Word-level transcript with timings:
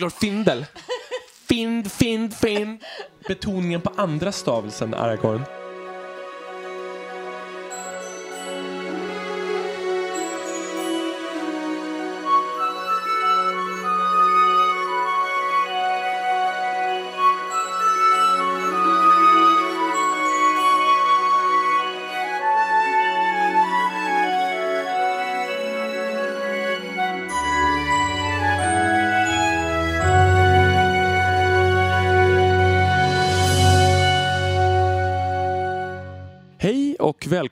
Glorfindel. 0.00 0.66
Find, 1.48 1.92
find, 1.92 2.34
find. 2.34 2.82
Betoningen 3.28 3.80
på 3.80 3.90
andra 3.96 4.32
stavelsen, 4.32 4.94
Aragorn. 4.94 5.59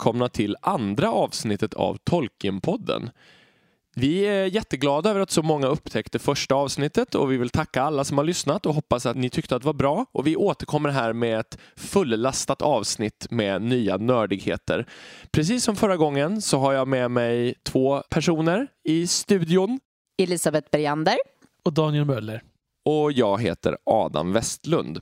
Välkomna 0.08 0.28
till 0.28 0.56
andra 0.60 1.10
avsnittet 1.12 1.74
av 1.74 1.96
Tolkienpodden. 2.04 3.10
Vi 3.96 4.20
är 4.26 4.44
jätteglada 4.46 5.10
över 5.10 5.20
att 5.20 5.30
så 5.30 5.42
många 5.42 5.66
upptäckte 5.66 6.18
första 6.18 6.54
avsnittet 6.54 7.14
och 7.14 7.32
vi 7.32 7.36
vill 7.36 7.50
tacka 7.50 7.82
alla 7.82 8.04
som 8.04 8.18
har 8.18 8.24
lyssnat 8.24 8.66
och 8.66 8.74
hoppas 8.74 9.06
att 9.06 9.16
ni 9.16 9.30
tyckte 9.30 9.56
att 9.56 9.62
det 9.62 9.66
var 9.66 9.72
bra. 9.72 10.06
Och 10.12 10.26
vi 10.26 10.36
återkommer 10.36 10.88
här 10.90 11.12
med 11.12 11.40
ett 11.40 11.58
fullastat 11.76 12.62
avsnitt 12.62 13.26
med 13.30 13.62
nya 13.62 13.96
nördigheter. 13.96 14.86
Precis 15.30 15.64
som 15.64 15.76
förra 15.76 15.96
gången 15.96 16.42
så 16.42 16.58
har 16.58 16.72
jag 16.72 16.88
med 16.88 17.10
mig 17.10 17.54
två 17.62 18.02
personer 18.10 18.66
i 18.84 19.06
studion 19.06 19.80
Elisabeth 20.22 20.68
Bergander. 20.72 21.16
och 21.64 21.72
Daniel 21.72 22.04
Möller. 22.04 22.42
och 22.84 23.12
jag 23.12 23.42
heter 23.42 23.76
Adam 23.84 24.32
Westlund. 24.32 25.00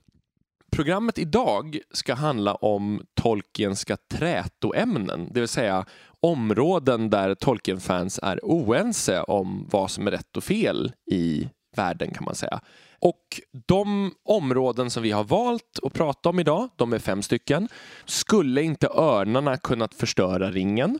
Programmet 0.76 1.18
idag 1.18 1.78
ska 1.90 2.14
handla 2.14 2.54
om 2.54 3.02
Tolkienska 3.14 3.96
trätoämnen, 4.12 5.28
det 5.32 5.40
vill 5.40 5.48
säga 5.48 5.84
områden 6.20 7.10
där 7.10 7.34
Tolkien-fans 7.34 8.20
är 8.22 8.40
oense 8.42 9.22
om 9.22 9.68
vad 9.70 9.90
som 9.90 10.06
är 10.06 10.10
rätt 10.10 10.36
och 10.36 10.44
fel 10.44 10.92
i 11.10 11.48
världen 11.76 12.10
kan 12.10 12.24
man 12.24 12.34
säga. 12.34 12.60
Och 12.98 13.40
de 13.66 14.12
områden 14.24 14.90
som 14.90 15.02
vi 15.02 15.10
har 15.10 15.24
valt 15.24 15.78
att 15.82 15.92
prata 15.92 16.28
om 16.28 16.40
idag, 16.40 16.68
de 16.76 16.92
är 16.92 16.98
fem 16.98 17.22
stycken. 17.22 17.68
Skulle 18.04 18.62
inte 18.62 18.88
örnarna 18.88 19.56
kunnat 19.56 19.94
förstöra 19.94 20.50
ringen? 20.50 20.98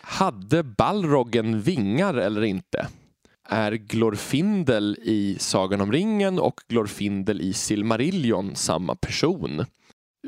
Hade 0.00 0.62
Balroggen 0.62 1.60
vingar 1.60 2.14
eller 2.14 2.42
inte? 2.44 2.88
Är 3.48 3.72
Glorfindel 3.72 4.98
i 5.02 5.36
Sagan 5.38 5.80
om 5.80 5.92
ringen 5.92 6.38
och 6.38 6.60
Glorfindel 6.68 7.40
i 7.40 7.52
Silmarillion 7.52 8.56
samma 8.56 8.94
person? 8.94 9.64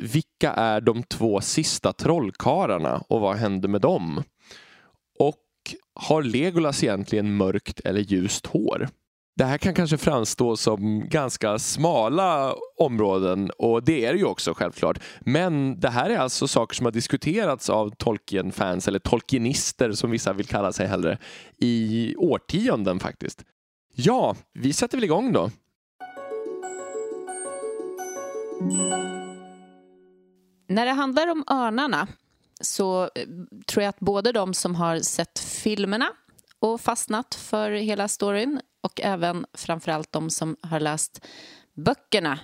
Vilka 0.00 0.52
är 0.52 0.80
de 0.80 1.02
två 1.02 1.40
sista 1.40 1.92
trollkarlarna 1.92 3.02
och 3.08 3.20
vad 3.20 3.36
hände 3.36 3.68
med 3.68 3.80
dem? 3.80 4.22
Och 5.18 5.40
har 5.94 6.22
Legolas 6.22 6.82
egentligen 6.84 7.36
mörkt 7.36 7.80
eller 7.80 8.00
ljust 8.00 8.46
hår? 8.46 8.88
Det 9.36 9.44
här 9.44 9.58
kan 9.58 9.74
kanske 9.74 9.98
framstå 9.98 10.56
som 10.56 11.08
ganska 11.08 11.58
smala 11.58 12.54
områden 12.78 13.50
och 13.58 13.84
det 13.84 14.04
är 14.04 14.12
det 14.12 14.18
ju 14.18 14.24
också 14.24 14.54
självklart. 14.54 14.98
Men 15.20 15.80
det 15.80 15.90
här 15.90 16.10
är 16.10 16.18
alltså 16.18 16.48
saker 16.48 16.74
som 16.74 16.86
har 16.86 16.92
diskuterats 16.92 17.70
av 17.70 17.90
Tolkien-fans 17.90 18.88
eller 18.88 18.98
Tolkienister 18.98 19.92
som 19.92 20.10
vissa 20.10 20.32
vill 20.32 20.46
kalla 20.46 20.72
sig 20.72 20.86
hellre 20.86 21.18
i 21.58 22.14
årtionden 22.16 23.00
faktiskt. 23.00 23.44
Ja, 23.94 24.36
vi 24.52 24.72
sätter 24.72 24.96
väl 24.96 25.04
igång 25.04 25.32
då. 25.32 25.50
När 30.68 30.86
det 30.86 30.92
handlar 30.92 31.28
om 31.30 31.44
örnarna 31.50 32.08
så 32.60 33.02
eh, 33.02 33.08
tror 33.66 33.82
jag 33.82 33.88
att 33.88 34.00
både 34.00 34.32
de 34.32 34.54
som 34.54 34.74
har 34.74 34.98
sett 34.98 35.38
filmerna 35.38 36.10
och 36.64 36.80
fastnat 36.80 37.34
för 37.34 37.70
hela 37.70 38.08
storyn 38.08 38.60
och 38.82 39.00
även 39.00 39.46
framförallt 39.54 40.12
de 40.12 40.30
som 40.30 40.56
har 40.62 40.80
läst 40.80 41.26
böckerna 41.74 42.38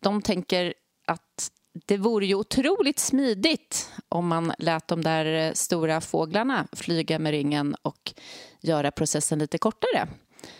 de 0.00 0.22
tänker 0.22 0.74
att 1.06 1.50
det 1.86 1.96
vore 1.96 2.26
ju 2.26 2.34
otroligt 2.34 2.98
smidigt 2.98 3.92
om 4.08 4.28
man 4.28 4.52
lät 4.58 4.88
de 4.88 5.02
där 5.02 5.54
stora 5.54 6.00
fåglarna 6.00 6.66
flyga 6.72 7.18
med 7.18 7.30
ringen 7.30 7.76
och 7.82 8.14
göra 8.60 8.90
processen 8.90 9.38
lite 9.38 9.58
kortare. 9.58 10.08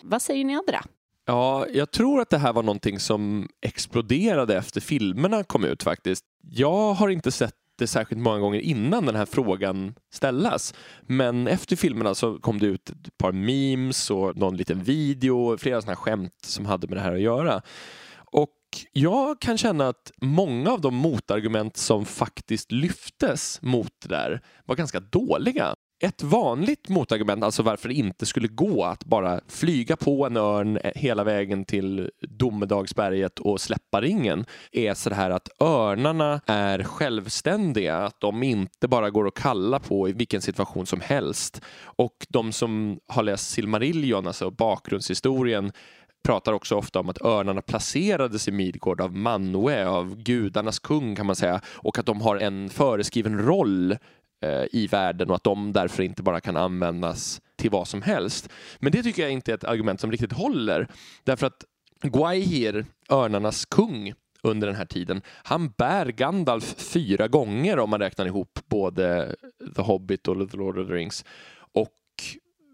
Vad 0.03 0.23
säger 0.23 0.45
ni 0.45 0.55
andra? 0.55 0.85
Ja, 1.25 1.67
jag 1.69 1.91
tror 1.91 2.21
att 2.21 2.31
det 2.31 2.39
här 2.39 2.53
var 2.53 2.63
någonting 2.63 3.01
som 3.01 3.49
exploderade 3.61 4.57
efter 4.57 4.81
filmerna 4.81 5.45
kom 5.45 5.65
ut 5.65 5.83
faktiskt. 5.83 6.25
Jag 6.43 6.95
har 6.95 7.09
inte 7.09 7.33
sett 7.33 7.55
inte 7.79 7.87
särskilt 7.87 8.21
många 8.21 8.39
gånger 8.39 8.61
innan 8.61 9.07
den 9.07 9.17
här 9.17 9.27
frågan 9.27 9.95
ställas. 10.13 10.75
Men 11.03 11.49
efter 11.49 11.77
filmerna 11.77 12.15
så 12.15 12.39
kom 12.39 12.59
det 12.59 12.67
ut 12.67 12.91
ett 12.91 13.19
par 13.19 13.33
memes 13.33 14.11
och 14.11 14.37
någon 14.37 14.57
liten 14.57 14.83
video, 14.83 15.39
och 15.39 15.61
flera 15.61 15.81
sådana 15.81 15.95
här 15.95 16.03
skämt 16.03 16.35
som 16.43 16.67
hade 16.67 16.89
med 16.89 16.97
det 16.97 17.01
här 17.01 17.15
att 17.15 17.21
göra. 17.21 17.63
Och 18.33 18.55
jag 18.93 19.41
kan 19.41 19.59
känna 19.59 19.89
att 19.89 20.13
många 20.21 20.71
av 20.71 20.81
de 20.81 20.95
motargument 20.95 21.77
som 21.77 22.05
faktiskt 22.05 22.73
lyftes 22.73 23.63
mot 23.63 23.93
det 24.03 24.09
där 24.09 24.41
var 24.65 24.77
ganska 24.77 25.01
dåliga. 25.01 25.75
Ett 26.01 26.23
vanligt 26.23 26.89
motargument, 26.89 27.45
alltså 27.45 27.63
varför 27.63 27.89
det 27.89 27.95
inte 27.95 28.27
skulle 28.27 28.49
gå 28.49 28.85
att 28.85 29.05
bara 29.05 29.41
flyga 29.49 29.97
på 29.97 30.27
en 30.27 30.37
örn 30.37 30.77
eh, 30.77 30.93
hela 30.95 31.25
vägen 31.25 31.65
till 31.65 32.11
Domedagsberget 32.21 33.39
och 33.39 33.61
släppa 33.61 34.01
ringen, 34.01 34.45
är 34.73 34.95
så 34.95 35.15
här 35.15 35.31
att 35.31 35.49
örnarna 35.63 36.41
är 36.47 36.83
självständiga, 36.83 37.97
att 37.97 38.21
de 38.21 38.43
inte 38.43 38.89
bara 38.89 39.11
går 39.11 39.29
att 39.29 39.35
kalla 39.35 39.79
på 39.79 40.09
i 40.09 40.13
vilken 40.13 40.43
situation 40.43 40.87
som 40.87 41.01
helst. 41.01 41.61
Och 41.83 42.27
de 42.29 42.53
som 42.53 43.01
har 43.07 43.23
läst 43.23 43.51
Silmarillion, 43.51 44.27
alltså 44.27 44.51
bakgrundshistorien, 44.51 45.73
pratar 46.25 46.53
också 46.53 46.75
ofta 46.77 47.01
om 47.01 47.09
att 47.09 47.25
örnarna 47.25 47.63
placerades 47.63 48.49
i 48.49 48.53
Midgård 48.53 49.01
av 49.01 49.17
Manwe, 49.17 49.89
av 49.89 50.17
gudarnas 50.17 50.79
kung 50.79 51.17
kan 51.17 51.27
man 51.27 51.37
säga, 51.37 51.61
och 51.67 51.99
att 51.99 52.07
de 52.07 52.21
har 52.21 52.37
en 52.37 52.69
föreskriven 52.69 53.39
roll 53.39 53.97
Eh, 54.41 54.65
i 54.73 54.87
världen 54.87 55.31
och 55.31 55.37
att 55.37 55.45
de 55.45 55.73
därför 55.73 56.03
inte 56.03 56.23
bara 56.23 56.41
kan 56.41 56.57
användas 56.57 57.41
till 57.57 57.71
vad 57.71 57.89
som 57.89 58.03
helst. 58.03 58.49
Men 58.79 58.93
det 58.93 59.03
tycker 59.03 59.23
jag 59.23 59.31
inte 59.31 59.53
är 59.53 59.55
ett 59.55 59.65
argument 59.65 60.01
som 60.01 60.11
riktigt 60.11 60.33
håller. 60.33 60.89
Därför 61.25 61.47
att 61.47 61.65
Gwaihir, 62.03 62.87
örnarnas 63.11 63.65
kung 63.65 64.13
under 64.43 64.67
den 64.67 64.77
här 64.77 64.85
tiden, 64.85 65.23
han 65.27 65.69
bär 65.69 66.07
Gandalf 66.07 66.75
fyra 66.79 67.29
gånger 67.29 67.79
om 67.79 67.91
man 67.91 68.01
räknar 68.01 68.27
ihop 68.27 68.59
både 68.67 69.37
The 69.77 69.83
Hobbit 69.83 70.29
och 70.29 70.51
The 70.51 70.57
Lord 70.57 70.79
of 70.79 70.89
the 70.89 70.95
Rings. 70.95 71.25
Och 71.73 71.95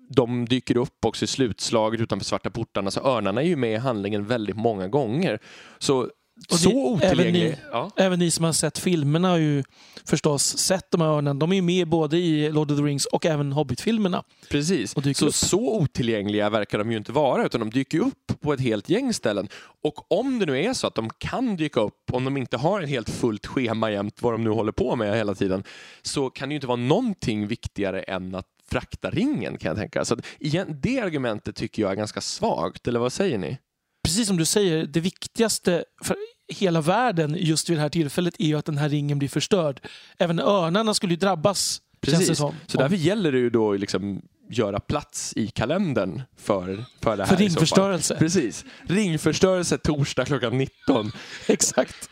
de 0.08 0.44
dyker 0.44 0.76
upp 0.76 1.04
också 1.04 1.24
i 1.24 1.28
slutslaget 1.28 2.00
utanför 2.00 2.24
svarta 2.24 2.50
portarna, 2.50 2.90
så 2.90 3.00
örnarna 3.00 3.42
är 3.42 3.46
ju 3.46 3.56
med 3.56 3.72
i 3.72 3.76
handlingen 3.76 4.26
väldigt 4.26 4.56
många 4.56 4.88
gånger. 4.88 5.38
Så 5.78 6.10
det, 6.48 6.56
så 6.56 6.70
otillgänglig. 6.70 7.42
Även 7.42 7.50
ni, 7.50 7.56
ja. 7.72 7.90
även 7.96 8.18
ni 8.18 8.30
som 8.30 8.44
har 8.44 8.52
sett 8.52 8.78
filmerna 8.78 9.28
har 9.28 9.36
ju 9.36 9.64
förstås 10.04 10.58
sett 10.58 10.90
de 10.90 11.00
här 11.00 11.08
örnarna. 11.08 11.40
De 11.40 11.52
är 11.52 11.56
ju 11.56 11.62
med 11.62 11.88
både 11.88 12.18
i 12.18 12.50
Lord 12.50 12.70
of 12.70 12.78
the 12.78 12.84
Rings 12.84 13.06
och 13.06 13.26
även 13.26 13.52
Hobbit-filmerna. 13.52 14.24
Precis, 14.50 14.94
Och 14.94 15.04
så, 15.16 15.26
upp. 15.26 15.34
så 15.34 15.76
otillgängliga 15.80 16.50
verkar 16.50 16.78
de 16.78 16.90
ju 16.90 16.96
inte 16.96 17.12
vara 17.12 17.46
utan 17.46 17.60
de 17.60 17.70
dyker 17.70 18.00
upp 18.00 18.40
på 18.40 18.52
ett 18.52 18.60
helt 18.60 18.88
gäng 18.88 19.12
ställen. 19.14 19.48
Och 19.82 20.12
om 20.12 20.38
det 20.38 20.46
nu 20.46 20.64
är 20.64 20.72
så 20.72 20.86
att 20.86 20.94
de 20.94 21.10
kan 21.18 21.56
dyka 21.56 21.80
upp, 21.80 22.10
om 22.12 22.24
de 22.24 22.36
inte 22.36 22.56
har 22.56 22.80
ett 22.80 22.88
helt 22.88 23.10
fullt 23.10 23.46
schema 23.46 23.90
jämt 23.90 24.22
vad 24.22 24.34
de 24.34 24.44
nu 24.44 24.50
håller 24.50 24.72
på 24.72 24.96
med 24.96 25.16
hela 25.16 25.34
tiden, 25.34 25.64
så 26.02 26.30
kan 26.30 26.48
det 26.48 26.52
ju 26.52 26.56
inte 26.56 26.66
vara 26.66 26.76
någonting 26.76 27.46
viktigare 27.46 28.02
än 28.02 28.34
att 28.34 28.46
frakta 28.70 29.10
ringen 29.10 29.58
kan 29.58 29.68
jag 29.68 29.76
tänka. 29.78 30.04
Så 30.04 30.16
igen, 30.38 30.78
det 30.82 31.00
argumentet 31.00 31.56
tycker 31.56 31.82
jag 31.82 31.92
är 31.92 31.96
ganska 31.96 32.20
svagt, 32.20 32.88
eller 32.88 33.00
vad 33.00 33.12
säger 33.12 33.38
ni? 33.38 33.58
Precis 34.04 34.26
som 34.26 34.36
du 34.36 34.44
säger, 34.44 34.86
det 34.86 35.00
viktigaste 35.00 35.84
för 36.02 36.16
hela 36.48 36.80
världen 36.80 37.36
just 37.38 37.70
vid 37.70 37.76
det 37.76 37.80
här 37.80 37.88
tillfället 37.88 38.34
är 38.38 38.46
ju 38.46 38.58
att 38.58 38.64
den 38.64 38.78
här 38.78 38.88
ringen 38.88 39.18
blir 39.18 39.28
förstörd. 39.28 39.80
Även 40.18 40.40
örnarna 40.40 40.94
skulle 40.94 41.12
ju 41.12 41.16
drabbas, 41.16 41.80
Precis, 42.00 42.38
som. 42.38 42.54
så 42.66 42.78
därför 42.78 42.96
gäller 42.96 43.32
det 43.32 43.38
ju 43.38 43.50
då 43.50 43.72
liksom 43.72 44.22
göra 44.50 44.80
plats 44.80 45.32
i 45.36 45.46
kalendern 45.46 46.22
för, 46.36 46.84
för 47.02 47.16
det 47.16 47.24
här. 47.24 47.30
För 47.30 47.36
ringförstörelse. 47.36 48.16
Precis. 48.18 48.64
Ringförstörelse 48.82 49.78
torsdag 49.78 50.24
klockan 50.24 50.58
19. 50.58 51.12
Exakt. 51.46 52.08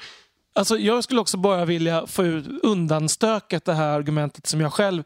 Alltså, 0.54 0.78
jag 0.78 1.04
skulle 1.04 1.20
också 1.20 1.36
bara 1.36 1.64
vilja 1.64 2.06
få 2.06 2.24
ut 2.24 2.46
undanstökat 2.62 3.64
det 3.64 3.74
här 3.74 3.88
argumentet 3.88 4.46
som 4.46 4.60
jag 4.60 4.72
själv, 4.72 5.02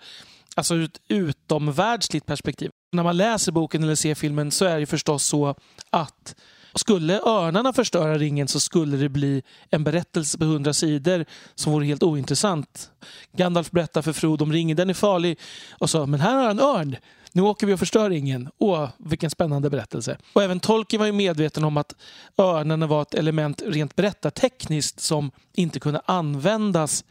alltså 0.55 0.75
ur 0.75 0.84
ett 0.84 1.00
utomvärldsligt 1.08 2.26
perspektiv. 2.26 2.70
När 2.93 3.02
man 3.02 3.16
läser 3.16 3.52
boken 3.52 3.82
eller 3.84 3.94
ser 3.94 4.14
filmen 4.14 4.50
så 4.50 4.64
är 4.64 4.81
det 4.81 4.87
förstås 4.87 5.25
så 5.25 5.55
att 5.90 6.34
skulle 6.78 7.20
örnarna 7.20 7.73
förstöra 7.73 8.19
ringen 8.19 8.49
så 8.49 8.61
skulle 8.61 8.96
det 8.96 9.08
bli 9.08 9.43
en 9.70 9.84
berättelse 9.84 10.38
på 10.38 10.44
hundra 10.44 10.73
sidor 10.73 11.25
som 11.55 11.73
vore 11.73 11.87
helt 11.87 12.02
ointressant. 12.02 12.90
Gandalf 13.37 13.70
berättar 13.70 14.02
för 14.02 14.12
Frodo 14.12 14.44
om 14.44 14.52
ringen, 14.52 14.76
den 14.76 14.90
är 14.90 14.94
farlig. 14.94 15.38
Och 15.78 15.90
så, 15.90 16.06
men 16.06 16.20
här 16.20 16.37
har 16.37 16.43
han 16.43 16.50
en 16.50 16.64
örn. 16.64 16.96
nu 17.32 17.43
åker 17.43 17.67
vi 17.67 17.73
och 17.73 17.78
förstör 17.78 18.11
ringen. 18.11 18.49
Åh, 18.58 18.88
vilken 18.99 19.31
spännande 19.31 19.70
berättelse. 19.70 20.19
Och 20.32 20.43
även 20.43 20.61
Tolkien 20.61 21.00
var 21.00 21.06
ju 21.06 21.12
medveten 21.12 21.64
om 21.64 21.76
att 21.76 21.94
örnarna 22.38 22.87
var 22.87 23.02
ett 23.02 23.14
element 23.14 23.62
rent 23.67 23.96
berättartekniskt 23.96 25.00
som 25.00 25.31
inte 25.55 25.81
kunde 25.81 26.00
användas 26.05 27.05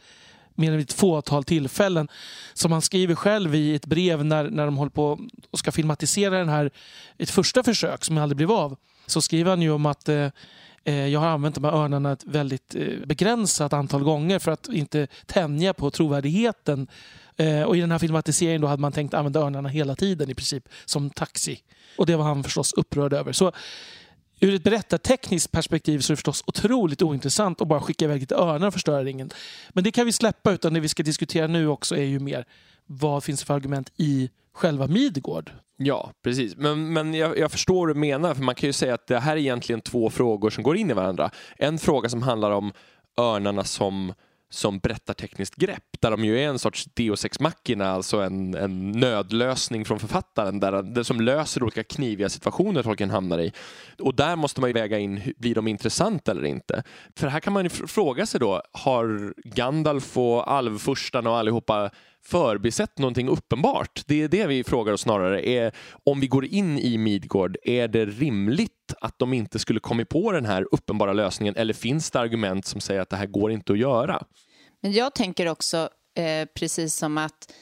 mer 0.54 0.70
än 0.70 0.76
vid 0.76 0.86
ett 0.86 0.92
fåtal 0.92 1.44
tillfällen. 1.44 2.08
Som 2.54 2.72
han 2.72 2.82
skriver 2.82 3.14
själv 3.14 3.54
i 3.54 3.74
ett 3.74 3.86
brev 3.86 4.24
när, 4.24 4.50
när 4.50 4.66
de 4.66 4.76
håller 4.76 4.90
på 4.90 5.18
och 5.50 5.58
ska 5.58 5.72
filmatisera 5.72 6.38
den 6.38 6.48
här, 6.48 6.70
ett 7.18 7.30
första 7.30 7.62
försök 7.62 8.04
som 8.04 8.18
aldrig 8.18 8.36
blev 8.36 8.52
av. 8.52 8.76
Så 9.06 9.22
skriver 9.22 9.50
han 9.50 9.62
ju 9.62 9.70
om 9.70 9.86
att 9.86 10.08
eh, 10.08 10.28
eh, 10.84 11.06
jag 11.06 11.20
har 11.20 11.28
använt 11.28 11.54
de 11.54 11.64
här 11.64 11.72
örnarna 11.72 12.12
ett 12.12 12.24
väldigt 12.24 12.74
eh, 12.74 13.06
begränsat 13.06 13.72
antal 13.72 14.02
gånger 14.02 14.38
för 14.38 14.50
att 14.50 14.68
inte 14.68 15.06
tänja 15.26 15.74
på 15.74 15.90
trovärdigheten. 15.90 16.88
Eh, 17.36 17.62
och 17.62 17.76
i 17.76 17.80
den 17.80 17.90
här 17.90 17.98
filmatiseringen 17.98 18.60
då 18.60 18.68
hade 18.68 18.80
man 18.80 18.92
tänkt 18.92 19.14
använda 19.14 19.40
örnarna 19.40 19.68
hela 19.68 19.96
tiden 19.96 20.30
i 20.30 20.34
princip 20.34 20.68
som 20.84 21.10
taxi. 21.10 21.60
Och 21.98 22.06
det 22.06 22.16
var 22.16 22.24
han 22.24 22.44
förstås 22.44 22.72
upprörd 22.72 23.12
över. 23.12 23.32
Så 23.32 23.52
Ur 24.40 24.54
ett 24.54 24.64
berättartekniskt 24.64 25.52
perspektiv 25.52 25.98
så 26.00 26.12
är 26.12 26.12
det 26.12 26.16
förstås 26.16 26.44
otroligt 26.46 27.02
ointressant 27.02 27.60
att 27.60 27.68
bara 27.68 27.80
skicka 27.80 28.04
iväg 28.04 28.20
lite 28.20 28.34
örnar 28.34 28.66
och 28.66 28.72
förstöra 28.72 29.04
ringen. 29.04 29.30
Men 29.68 29.84
det 29.84 29.90
kan 29.90 30.06
vi 30.06 30.12
släppa, 30.12 30.52
utan 30.52 30.74
det 30.74 30.80
vi 30.80 30.88
ska 30.88 31.02
diskutera 31.02 31.46
nu 31.46 31.68
också 31.68 31.96
är 31.96 32.02
ju 32.02 32.18
mer 32.18 32.46
vad 32.86 33.24
finns 33.24 33.40
det 33.40 33.46
för 33.46 33.54
argument 33.54 33.92
i 33.96 34.30
själva 34.56 34.86
Midgård? 34.86 35.50
Ja, 35.76 36.12
precis. 36.24 36.56
Men, 36.56 36.92
men 36.92 37.14
jag, 37.14 37.38
jag, 37.38 37.52
förstår 37.52 37.86
vad 37.86 37.96
du 37.96 38.00
menar, 38.00 38.34
för 38.34 38.42
man 38.42 38.54
kan 38.54 38.68
ju 38.68 38.72
säga 38.72 38.94
att 38.94 39.06
det 39.06 39.18
här 39.18 39.32
är 39.32 39.40
egentligen 39.40 39.80
två 39.80 40.10
frågor 40.10 40.50
som 40.50 40.64
går 40.64 40.76
in 40.76 40.90
i 40.90 40.94
varandra. 40.94 41.30
En 41.56 41.78
fråga 41.78 42.08
som 42.08 42.22
handlar 42.22 42.50
om 42.50 42.72
örnarna 43.18 43.64
som 43.64 44.12
som 44.48 44.78
berättartekniskt 44.78 45.56
grepp 45.56 46.00
där 46.00 46.10
de 46.10 46.24
ju 46.24 46.40
är 46.40 46.48
en 46.48 46.58
sorts 46.58 46.84
deus 46.84 47.24
ex 47.24 47.40
machina, 47.40 47.90
alltså 47.90 48.20
en, 48.20 48.54
en 48.54 48.92
nödlösning 48.92 49.84
från 49.84 49.98
författaren 49.98 50.60
där, 50.60 50.82
där 50.82 51.02
som 51.02 51.20
löser 51.20 51.62
olika 51.62 51.84
kniviga 51.84 52.28
situationer 52.28 52.82
Tolkien 52.82 53.10
hamnar 53.10 53.38
i. 53.38 53.52
Och 53.98 54.14
där 54.14 54.36
måste 54.36 54.60
man 54.60 54.70
ju 54.70 54.74
väga 54.74 54.98
in, 54.98 55.34
blir 55.36 55.54
de 55.54 55.68
intressanta 55.68 56.30
eller 56.30 56.44
inte? 56.44 56.82
För 57.16 57.26
här 57.26 57.40
kan 57.40 57.52
man 57.52 57.64
ju 57.64 57.70
fråga 57.70 58.26
sig 58.26 58.40
då, 58.40 58.62
har 58.72 59.34
Gandalf 59.44 60.18
och 60.18 60.52
alvfurstarna 60.52 61.30
och 61.30 61.36
allihopa 61.36 61.90
förbisett 62.26 62.98
någonting 62.98 63.28
uppenbart? 63.28 64.02
Det 64.06 64.22
är 64.22 64.28
det 64.28 64.46
vi 64.46 64.64
frågar 64.64 64.92
oss 64.92 65.00
snarare. 65.00 65.48
Är, 65.48 65.72
om 66.04 66.20
vi 66.20 66.26
går 66.26 66.44
in 66.44 66.78
i 66.78 66.98
Midgård, 66.98 67.56
är 67.62 67.88
det 67.88 68.06
rimligt 68.06 68.94
att 69.00 69.18
de 69.18 69.32
inte 69.32 69.58
skulle 69.58 69.80
kommit 69.80 70.08
på 70.08 70.32
den 70.32 70.46
här 70.46 70.66
uppenbara 70.72 71.12
lösningen 71.12 71.56
eller 71.56 71.74
finns 71.74 72.10
det 72.10 72.20
argument 72.20 72.66
som 72.66 72.80
säger 72.80 73.00
att 73.00 73.10
det 73.10 73.16
här 73.16 73.26
går 73.26 73.52
inte 73.52 73.72
att 73.72 73.78
göra? 73.78 74.22
Men 74.80 74.92
jag 74.92 75.14
tänker 75.14 75.48
också, 75.48 75.88
eh, 76.14 76.48
precis 76.54 76.96
som 76.96 77.18
att 77.18 77.52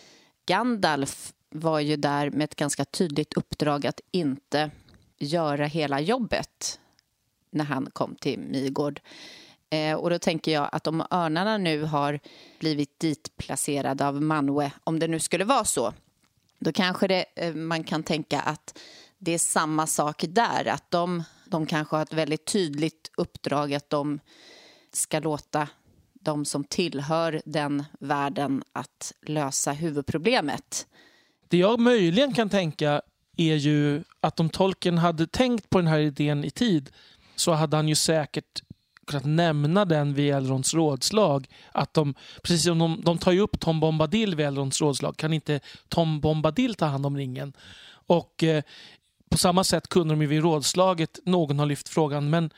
Gandalf 0.46 1.32
var 1.50 1.80
ju 1.80 1.96
där 1.96 2.30
med 2.30 2.44
ett 2.44 2.56
ganska 2.56 2.84
tydligt 2.84 3.34
uppdrag 3.34 3.86
att 3.86 4.00
inte 4.10 4.70
göra 5.18 5.66
hela 5.66 6.00
jobbet 6.00 6.80
när 7.50 7.64
han 7.64 7.88
kom 7.92 8.16
till 8.20 8.38
Midgård. 8.38 9.00
Eh, 9.74 9.94
och 9.94 10.10
då 10.10 10.18
tänker 10.18 10.52
jag 10.52 10.68
att 10.72 10.86
om 10.86 11.06
örnarna 11.10 11.58
nu 11.58 11.82
har 11.82 12.20
blivit 12.58 13.00
ditplacerade 13.00 14.06
av 14.06 14.22
Manwe, 14.22 14.72
om 14.84 14.98
det 14.98 15.08
nu 15.08 15.20
skulle 15.20 15.44
vara 15.44 15.64
så, 15.64 15.92
då 16.58 16.72
kanske 16.72 17.08
det, 17.08 17.24
eh, 17.36 17.54
man 17.54 17.84
kan 17.84 18.02
tänka 18.02 18.40
att 18.40 18.78
det 19.18 19.34
är 19.34 19.38
samma 19.38 19.86
sak 19.86 20.24
där, 20.28 20.68
att 20.68 20.90
de, 20.90 21.22
de 21.46 21.66
kanske 21.66 21.96
har 21.96 22.02
ett 22.02 22.12
väldigt 22.12 22.44
tydligt 22.44 23.10
uppdrag 23.16 23.74
att 23.74 23.90
de 23.90 24.20
ska 24.92 25.20
låta 25.20 25.68
de 26.12 26.44
som 26.44 26.64
tillhör 26.64 27.42
den 27.44 27.84
världen 28.00 28.62
att 28.72 29.12
lösa 29.26 29.72
huvudproblemet. 29.72 30.86
Det 31.48 31.56
jag 31.56 31.80
möjligen 31.80 32.34
kan 32.34 32.48
tänka 32.50 33.02
är 33.36 33.54
ju 33.54 34.02
att 34.20 34.40
om 34.40 34.50
tolken 34.50 34.98
hade 34.98 35.26
tänkt 35.26 35.70
på 35.70 35.78
den 35.78 35.86
här 35.86 35.98
idén 35.98 36.44
i 36.44 36.50
tid 36.50 36.90
så 37.36 37.52
hade 37.52 37.76
han 37.76 37.88
ju 37.88 37.94
säkert 37.94 38.62
kunnat 39.04 39.24
nämna 39.24 39.84
den 39.84 40.14
vid 40.14 40.34
Elrons 40.34 40.74
rådslag. 40.74 41.46
Att 41.72 41.94
de, 41.94 42.14
precis 42.42 42.64
som 42.64 42.78
de, 42.78 43.02
de 43.04 43.18
tar 43.18 43.32
ju 43.32 43.40
upp 43.40 43.60
Tom 43.60 43.80
Bombadil 43.80 44.34
vid 44.34 44.46
Elrons 44.46 44.80
rådslag, 44.80 45.16
kan 45.16 45.32
inte 45.32 45.60
Tom 45.88 46.20
Bombadil 46.20 46.74
ta 46.74 46.86
hand 46.86 47.06
om 47.06 47.16
ringen? 47.16 47.52
Och 48.06 48.42
eh, 48.42 48.62
på 49.30 49.38
samma 49.38 49.64
sätt 49.64 49.88
kunde 49.88 50.14
de 50.14 50.22
ju 50.22 50.28
vid 50.28 50.42
rådslaget, 50.42 51.18
någon 51.24 51.58
har 51.58 51.66
lyft 51.66 51.88
frågan, 51.88 52.30
men 52.30 52.50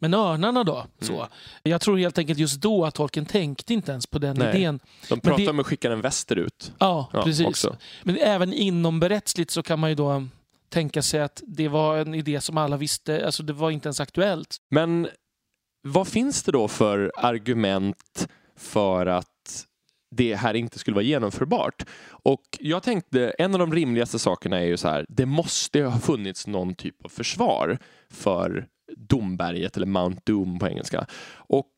men 0.00 0.14
örnarna 0.14 0.64
då? 0.64 0.86
Så. 1.00 1.12
Mm. 1.12 1.28
Jag 1.62 1.80
tror 1.80 1.98
helt 1.98 2.18
enkelt 2.18 2.38
just 2.38 2.60
då 2.60 2.84
att 2.84 2.94
Tolkien 2.94 3.26
tänkte 3.26 3.74
inte 3.74 3.92
ens 3.92 4.06
på 4.06 4.18
den 4.18 4.36
Nej. 4.36 4.56
idén. 4.56 4.80
De 5.08 5.20
pratar 5.20 5.38
det... 5.38 5.50
om 5.50 5.60
att 5.60 5.66
skicka 5.66 5.88
den 5.88 6.00
västerut. 6.00 6.72
Ja, 6.78 7.10
ja 7.12 7.22
precis. 7.22 7.46
Också. 7.46 7.76
Men 8.02 8.18
även 8.18 8.52
inom 8.52 9.00
berättsligt 9.00 9.50
så 9.50 9.62
kan 9.62 9.78
man 9.78 9.90
ju 9.90 9.96
då 9.96 10.26
tänka 10.68 11.02
sig 11.02 11.20
att 11.20 11.42
det 11.46 11.68
var 11.68 11.96
en 11.96 12.14
idé 12.14 12.40
som 12.40 12.58
alla 12.58 12.76
visste, 12.76 13.26
alltså 13.26 13.42
det 13.42 13.52
var 13.52 13.70
inte 13.70 13.86
ens 13.86 14.00
aktuellt. 14.00 14.56
Men 14.68 15.08
vad 15.82 16.08
finns 16.08 16.42
det 16.42 16.52
då 16.52 16.68
för 16.68 17.12
argument 17.16 18.28
för 18.56 19.06
att 19.06 19.66
det 20.10 20.34
här 20.34 20.54
inte 20.54 20.78
skulle 20.78 20.94
vara 20.94 21.04
genomförbart. 21.04 21.84
Och 22.08 22.42
jag 22.60 22.82
tänkte, 22.82 23.30
en 23.38 23.54
av 23.54 23.58
de 23.58 23.72
rimligaste 23.72 24.18
sakerna 24.18 24.60
är 24.60 24.66
ju 24.66 24.76
så 24.76 24.88
här, 24.88 25.06
det 25.08 25.26
måste 25.26 25.82
ha 25.82 25.98
funnits 25.98 26.46
någon 26.46 26.74
typ 26.74 27.04
av 27.04 27.08
försvar 27.08 27.78
för 28.10 28.66
Domberget 28.96 29.76
eller 29.76 29.86
Mount 29.86 30.20
Doom 30.24 30.58
på 30.58 30.68
engelska. 30.68 31.06
Och 31.32 31.72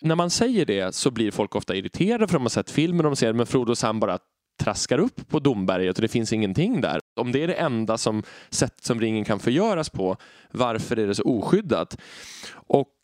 när 0.00 0.14
man 0.14 0.30
säger 0.30 0.66
det 0.66 0.94
så 0.94 1.10
blir 1.10 1.30
folk 1.30 1.54
ofta 1.54 1.74
irriterade 1.74 2.26
för 2.26 2.34
de 2.34 2.42
har 2.42 2.48
sett 2.48 2.70
filmen 2.70 3.06
och 3.06 3.10
de 3.10 3.16
ser 3.16 3.32
men 3.32 3.46
Frodo 3.46 3.70
och 3.70 3.78
Sam 3.78 4.00
bara 4.00 4.18
traskar 4.60 4.98
upp 4.98 5.28
på 5.28 5.38
Domberget 5.38 5.96
och 5.96 6.02
det 6.02 6.08
finns 6.08 6.32
ingenting 6.32 6.80
där. 6.80 7.00
Om 7.20 7.32
det 7.32 7.42
är 7.42 7.46
det 7.46 7.54
enda 7.54 7.98
som, 7.98 8.22
sätt 8.50 8.84
som 8.84 9.00
ringen 9.00 9.24
kan 9.24 9.40
förgöras 9.40 9.90
på, 9.90 10.16
varför 10.50 10.98
är 10.98 11.06
det 11.06 11.14
så 11.14 11.22
oskyddat? 11.22 11.98
Och 12.52 12.94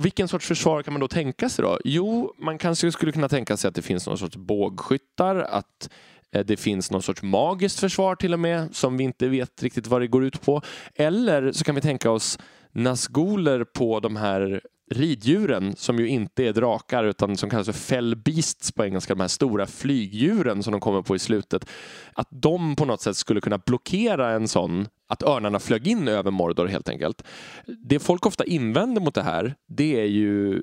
vilken 0.00 0.28
sorts 0.28 0.46
försvar 0.46 0.82
kan 0.82 0.92
man 0.92 1.00
då 1.00 1.08
tänka 1.08 1.48
sig 1.48 1.62
då? 1.62 1.78
Jo, 1.84 2.34
man 2.38 2.58
kanske 2.58 2.92
skulle 2.92 3.12
kunna 3.12 3.28
tänka 3.28 3.56
sig 3.56 3.68
att 3.68 3.74
det 3.74 3.82
finns 3.82 4.06
någon 4.06 4.18
sorts 4.18 4.36
bågskyttar, 4.36 5.36
att 5.36 5.90
eh, 6.32 6.44
det 6.44 6.56
finns 6.56 6.90
någon 6.90 7.02
sorts 7.02 7.22
magiskt 7.22 7.80
försvar 7.80 8.14
till 8.14 8.32
och 8.32 8.40
med 8.40 8.74
som 8.74 8.96
vi 8.96 9.04
inte 9.04 9.28
vet 9.28 9.62
riktigt 9.62 9.86
vad 9.86 10.00
det 10.00 10.06
går 10.06 10.24
ut 10.24 10.42
på. 10.42 10.62
Eller 10.94 11.52
så 11.52 11.64
kan 11.64 11.74
vi 11.74 11.80
tänka 11.80 12.10
oss 12.10 12.38
Nazguler 12.72 13.64
på 13.64 14.00
de 14.00 14.16
här 14.16 14.60
riddjuren 14.90 15.76
som 15.76 15.98
ju 15.98 16.08
inte 16.08 16.44
är 16.44 16.52
drakar 16.52 17.04
utan 17.04 17.36
som 17.36 17.50
kallas 17.50 17.66
för 17.66 17.72
fell 17.72 18.16
beasts 18.16 18.72
på 18.72 18.84
engelska, 18.84 19.14
de 19.14 19.20
här 19.20 19.28
stora 19.28 19.66
flygdjuren 19.66 20.62
som 20.62 20.72
de 20.72 20.80
kommer 20.80 21.02
på 21.02 21.16
i 21.16 21.18
slutet. 21.18 21.66
Att 22.12 22.28
de 22.30 22.76
på 22.76 22.84
något 22.84 23.00
sätt 23.00 23.16
skulle 23.16 23.40
kunna 23.40 23.58
blockera 23.58 24.30
en 24.30 24.48
sån, 24.48 24.88
att 25.12 25.22
örnarna 25.22 25.58
flög 25.58 25.88
in 25.88 26.08
över 26.08 26.30
Mordor 26.30 26.66
helt 26.66 26.88
enkelt. 26.88 27.22
Det 27.66 27.98
folk 27.98 28.26
ofta 28.26 28.44
invänder 28.44 29.00
mot 29.00 29.14
det 29.14 29.22
här, 29.22 29.54
det 29.68 30.00
är 30.00 30.06
ju 30.06 30.62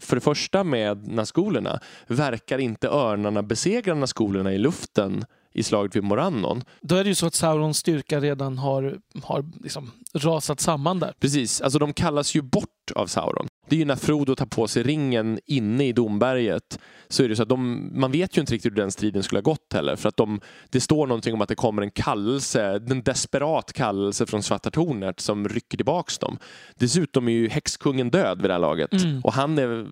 för 0.00 0.16
det 0.16 0.20
första 0.20 0.64
med 0.64 1.08
naskolerna, 1.08 1.80
verkar 2.06 2.58
inte 2.58 2.88
örnarna 2.88 3.42
besegra 3.42 3.94
naskolerna 3.94 4.52
i 4.52 4.58
luften 4.58 5.24
i 5.52 5.62
slaget 5.62 5.96
vid 5.96 6.04
Morannon. 6.04 6.64
Då 6.80 6.96
är 6.96 7.04
det 7.04 7.08
ju 7.08 7.14
så 7.14 7.26
att 7.26 7.34
Saurons 7.34 7.78
styrka 7.78 8.20
redan 8.20 8.58
har, 8.58 8.98
har 9.22 9.44
liksom 9.62 9.90
rasat 10.14 10.60
samman 10.60 11.00
där. 11.00 11.14
Precis, 11.20 11.60
alltså 11.60 11.78
de 11.78 11.92
kallas 11.92 12.34
ju 12.34 12.42
bort 12.42 12.68
av 12.94 13.06
Sauron. 13.06 13.48
Det 13.68 13.76
är 13.76 13.78
ju 13.78 13.84
när 13.84 13.96
Frodo 13.96 14.34
tar 14.34 14.46
på 14.46 14.68
sig 14.68 14.82
ringen 14.82 15.40
inne 15.46 15.86
i 15.86 15.92
Domberget 15.92 16.78
så 17.08 17.22
är 17.22 17.28
det 17.28 17.36
så 17.36 17.42
att 17.42 17.48
de, 17.48 17.90
man 17.94 18.12
vet 18.12 18.36
ju 18.36 18.40
inte 18.40 18.54
riktigt 18.54 18.72
hur 18.72 18.76
den 18.76 18.90
striden 18.90 19.22
skulle 19.22 19.38
ha 19.38 19.42
gått 19.42 19.72
heller 19.72 19.96
för 19.96 20.08
att 20.08 20.16
de, 20.16 20.40
det 20.70 20.80
står 20.80 21.06
någonting 21.06 21.34
om 21.34 21.40
att 21.40 21.48
det 21.48 21.54
kommer 21.54 21.82
en 21.82 21.90
kallelse, 21.90 22.82
en 22.90 23.02
desperat 23.02 23.72
kallelse 23.72 24.26
från 24.26 24.42
Svarta 24.42 24.70
tornet 24.70 25.20
som 25.20 25.48
rycker 25.48 25.76
tillbaks 25.76 26.18
dem. 26.18 26.38
Dessutom 26.74 27.28
är 27.28 27.32
ju 27.32 27.48
häxkungen 27.48 28.10
död 28.10 28.42
vid 28.42 28.50
det 28.50 28.54
här 28.54 28.60
laget 28.60 28.92
mm. 28.92 29.20
och 29.24 29.32
han 29.32 29.58
är, 29.58 29.88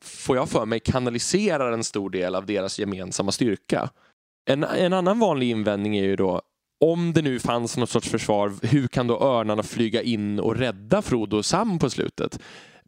får 0.00 0.36
jag 0.36 0.48
för 0.48 0.66
mig, 0.66 0.80
kanaliserar 0.80 1.72
en 1.72 1.84
stor 1.84 2.10
del 2.10 2.34
av 2.34 2.46
deras 2.46 2.78
gemensamma 2.78 3.32
styrka. 3.32 3.90
En, 4.52 4.64
en 4.64 4.92
annan 4.92 5.18
vanlig 5.18 5.50
invändning 5.50 5.96
är 5.96 6.04
ju 6.04 6.16
då 6.16 6.42
om 6.80 7.12
det 7.12 7.22
nu 7.22 7.38
fanns 7.38 7.76
något 7.76 7.90
sorts 7.90 8.08
försvar, 8.08 8.52
hur 8.62 8.88
kan 8.88 9.06
då 9.06 9.20
örnarna 9.20 9.62
flyga 9.62 10.02
in 10.02 10.40
och 10.40 10.56
rädda 10.56 11.02
Frodo 11.02 11.36
och 11.36 11.44
Sam 11.44 11.78
på 11.78 11.90
slutet? 11.90 12.38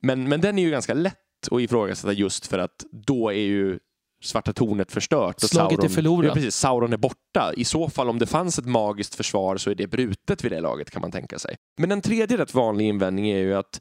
Men, 0.03 0.29
men 0.29 0.41
den 0.41 0.59
är 0.59 0.63
ju 0.63 0.71
ganska 0.71 0.95
lätt 0.95 1.17
att 1.51 1.61
ifrågasätta 1.61 2.13
just 2.13 2.47
för 2.47 2.59
att 2.59 2.85
då 3.07 3.31
är 3.33 3.43
ju 3.43 3.79
Svarta 4.23 4.53
tornet 4.53 4.93
förstört. 4.93 5.43
Och 5.43 5.51
Slaget 5.51 5.71
Sauron, 5.71 5.85
är 5.85 5.95
förlorat. 5.95 6.29
Ja, 6.29 6.35
precis, 6.35 6.57
Sauron 6.57 6.93
är 6.93 6.97
borta. 6.97 7.53
I 7.57 7.65
så 7.65 7.89
fall 7.89 8.09
om 8.09 8.19
det 8.19 8.27
fanns 8.27 8.59
ett 8.59 8.67
magiskt 8.67 9.15
försvar 9.15 9.57
så 9.57 9.71
är 9.71 9.75
det 9.75 9.87
brutet 9.87 10.45
vid 10.45 10.53
det 10.53 10.61
laget 10.61 10.91
kan 10.91 11.01
man 11.01 11.13
tänka 11.13 11.39
sig. 11.39 11.57
Men 11.79 11.93
en 11.93 12.01
tredje 12.01 12.37
rätt 12.37 12.55
vanlig 12.55 12.89
invändning 12.89 13.31
är 13.31 13.39
ju 13.39 13.55
att 13.55 13.81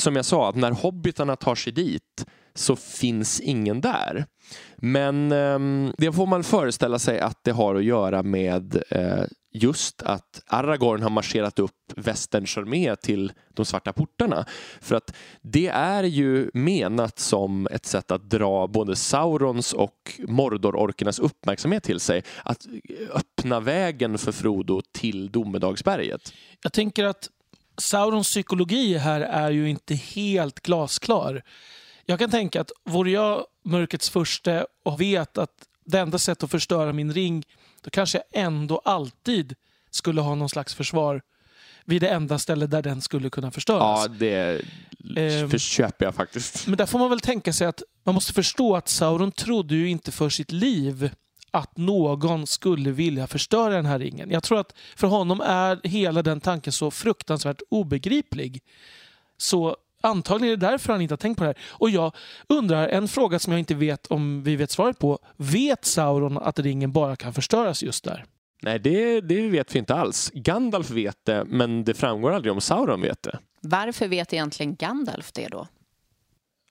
som 0.00 0.16
jag 0.16 0.24
sa, 0.24 0.48
att 0.48 0.56
när 0.56 0.70
hobbitarna 0.70 1.36
tar 1.36 1.54
sig 1.54 1.72
dit 1.72 2.26
så 2.54 2.76
finns 2.76 3.40
ingen 3.40 3.80
där. 3.80 4.26
Men 4.76 5.32
eh, 5.32 5.92
det 5.98 6.12
får 6.12 6.26
man 6.26 6.44
föreställa 6.44 6.98
sig 6.98 7.20
att 7.20 7.44
det 7.44 7.50
har 7.50 7.74
att 7.74 7.84
göra 7.84 8.22
med 8.22 8.82
eh, 8.90 9.24
just 9.52 10.02
att 10.02 10.42
Aragorn 10.46 11.02
har 11.02 11.10
marscherat 11.10 11.58
upp 11.58 11.92
västerns 11.96 12.56
armé 12.58 12.96
till 12.96 13.32
de 13.54 13.66
svarta 13.66 13.92
portarna. 13.92 14.46
För 14.80 14.96
att 14.96 15.16
det 15.42 15.68
är 15.68 16.04
ju 16.04 16.50
menat 16.54 17.18
som 17.18 17.68
ett 17.70 17.86
sätt 17.86 18.10
att 18.10 18.30
dra 18.30 18.66
både 18.66 18.96
Saurons 18.96 19.72
och 19.72 20.20
Mordor-orkernas 20.28 21.20
uppmärksamhet 21.20 21.82
till 21.82 22.00
sig. 22.00 22.22
Att 22.44 22.66
öppna 23.12 23.60
vägen 23.60 24.18
för 24.18 24.32
Frodo 24.32 24.80
till 24.92 25.30
Domedagsberget. 25.30 26.32
Jag 26.62 26.72
tänker 26.72 27.04
att 27.04 27.28
Saurons 27.78 28.28
psykologi 28.28 28.96
här 28.96 29.20
är 29.20 29.50
ju 29.50 29.68
inte 29.70 29.94
helt 29.94 30.60
glasklar. 30.60 31.42
Jag 32.06 32.18
kan 32.18 32.30
tänka 32.30 32.60
att 32.60 32.70
vore 32.84 33.10
jag 33.10 33.44
mörkrets 33.64 34.10
första 34.10 34.66
och 34.84 35.00
vet 35.00 35.38
att 35.38 35.50
det 35.84 35.98
enda 35.98 36.18
sättet 36.18 36.42
att 36.44 36.50
förstöra 36.50 36.92
min 36.92 37.12
ring, 37.12 37.44
då 37.82 37.90
kanske 37.90 38.18
jag 38.32 38.42
ändå 38.44 38.78
alltid 38.84 39.54
skulle 39.90 40.20
ha 40.20 40.34
någon 40.34 40.48
slags 40.48 40.74
försvar 40.74 41.22
vid 41.84 42.02
det 42.02 42.08
enda 42.08 42.38
ställe 42.38 42.66
där 42.66 42.82
den 42.82 43.00
skulle 43.00 43.30
kunna 43.30 43.50
förstöras. 43.50 44.06
Ja, 44.08 44.14
det 44.18 44.62
Ehm. 45.16 45.58
köper 45.58 46.04
jag 46.04 46.14
faktiskt. 46.14 46.66
Men 46.66 46.76
där 46.78 46.86
får 46.86 46.98
man 46.98 47.10
väl 47.10 47.20
tänka 47.20 47.52
sig 47.52 47.66
att 47.66 47.82
man 48.04 48.14
måste 48.14 48.32
förstå 48.32 48.76
att 48.76 48.88
Sauron 48.88 49.32
trodde 49.32 49.74
ju 49.74 49.88
inte 49.88 50.12
för 50.12 50.28
sitt 50.28 50.52
liv 50.52 51.10
att 51.50 51.76
någon 51.76 52.46
skulle 52.46 52.90
vilja 52.90 53.26
förstöra 53.26 53.74
den 53.74 53.86
här 53.86 53.98
ringen. 53.98 54.30
Jag 54.30 54.42
tror 54.42 54.60
att 54.60 54.74
för 54.96 55.06
honom 55.06 55.40
är 55.40 55.80
hela 55.84 56.22
den 56.22 56.40
tanken 56.40 56.72
så 56.72 56.90
fruktansvärt 56.90 57.62
obegriplig. 57.68 58.62
Så 59.36 59.76
antagligen 60.00 60.52
är 60.52 60.56
det 60.56 60.66
därför 60.66 60.92
han 60.92 61.02
inte 61.02 61.12
har 61.12 61.16
tänkt 61.18 61.38
på 61.38 61.44
det 61.44 61.48
här. 61.48 61.58
Och 61.68 61.90
jag 61.90 62.14
undrar, 62.48 62.88
en 62.88 63.08
fråga 63.08 63.38
som 63.38 63.52
jag 63.52 63.58
inte 63.58 63.74
vet 63.74 64.06
om 64.06 64.42
vi 64.42 64.56
vet 64.56 64.70
svaret 64.70 64.98
på. 64.98 65.18
Vet 65.36 65.84
Sauron 65.84 66.38
att 66.38 66.58
ringen 66.58 66.92
bara 66.92 67.16
kan 67.16 67.34
förstöras 67.34 67.82
just 67.82 68.04
där? 68.04 68.24
Nej, 68.62 68.78
det, 68.78 69.20
det 69.20 69.48
vet 69.48 69.74
vi 69.74 69.78
inte 69.78 69.94
alls. 69.94 70.30
Gandalf 70.34 70.90
vet 70.90 71.24
det, 71.24 71.44
men 71.44 71.84
det 71.84 71.94
framgår 71.94 72.32
aldrig 72.32 72.52
om 72.52 72.60
Sauron 72.60 73.00
vet 73.00 73.22
det. 73.22 73.38
Varför 73.60 74.08
vet 74.08 74.32
egentligen 74.32 74.76
Gandalf 74.76 75.32
det 75.32 75.48
då? 75.48 75.66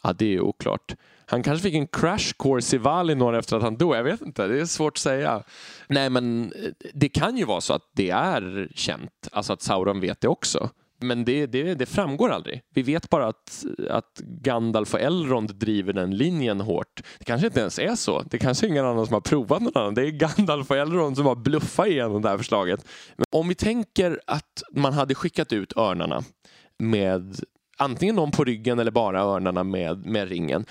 Ja, 0.04 0.14
det 0.14 0.36
är 0.36 0.42
oklart. 0.42 0.96
Han 1.26 1.44
kanske 1.44 1.64
fick 1.64 1.76
en 1.76 1.88
crash 1.88 2.34
course 2.40 2.76
i 2.76 2.80
Valinor 2.80 3.36
efter 3.36 3.58
att 3.58 3.64
han 3.64 3.78
dog. 3.78 3.96
Jag 3.96 4.04
vet 4.04 4.22
inte, 4.22 4.48
det 4.48 4.60
är 4.60 4.66
svårt 4.66 4.94
att 4.94 4.98
säga. 4.98 5.44
Nej, 5.88 6.10
men 6.10 6.44
eh, 6.44 6.72
det 6.94 7.10
kan 7.10 7.38
ju 7.38 7.46
vara 7.46 7.62
så 7.62 7.74
att 7.74 7.92
det 7.94 8.10
är 8.10 8.72
känt, 8.76 9.28
alltså 9.32 9.54
att 9.54 9.62
Sauron 9.62 10.00
vet 10.00 10.22
det 10.22 10.28
också. 10.28 10.70
Men 11.00 11.26
det, 11.26 11.46
det, 11.46 11.74
det 11.74 11.86
framgår 11.86 12.30
aldrig. 12.30 12.62
Vi 12.74 12.82
vet 12.82 13.10
bara 13.10 13.28
att, 13.28 13.66
att 13.90 14.22
Gandalf 14.24 14.94
och 14.94 15.00
Elrond 15.00 15.56
driver 15.56 15.94
den 15.94 16.18
linjen 16.18 16.62
hårt. 16.62 17.04
Det 17.20 17.26
kanske 17.26 17.48
inte 17.48 17.60
ens 17.60 17.80
är 17.80 17.96
så. 17.96 18.22
Det 18.22 18.38
kanske 18.38 18.66
är 18.66 18.70
ingen 18.70 18.86
annan 18.86 19.06
som 19.06 19.14
har 19.14 19.22
provat 19.22 19.62
någon 19.62 19.78
annan. 19.78 19.94
Det 19.94 20.02
är 20.02 20.12
Gandalf 20.12 20.72
och 20.72 20.78
Elrond 20.78 21.18
som 21.18 21.26
har 21.26 21.36
bluffat 21.36 21.88
igenom 21.88 22.22
det 22.22 22.30
här 22.30 22.38
förslaget. 22.38 22.86
Men 23.16 23.26
om 23.32 23.48
vi 23.48 23.56
tänker 23.56 24.20
att 24.28 24.64
man 24.72 24.94
hade 24.94 25.16
skickat 25.16 25.54
ut 25.54 25.78
örnarna 25.78 26.24
med 26.80 27.36
antingen 27.78 28.16
någon 28.16 28.32
på 28.32 28.44
ryggen 28.44 28.80
eller 28.80 28.92
bara 28.92 29.22
örnarna 29.22 29.64
med, 29.64 30.06
med 30.06 30.30
ringen. 30.30 30.66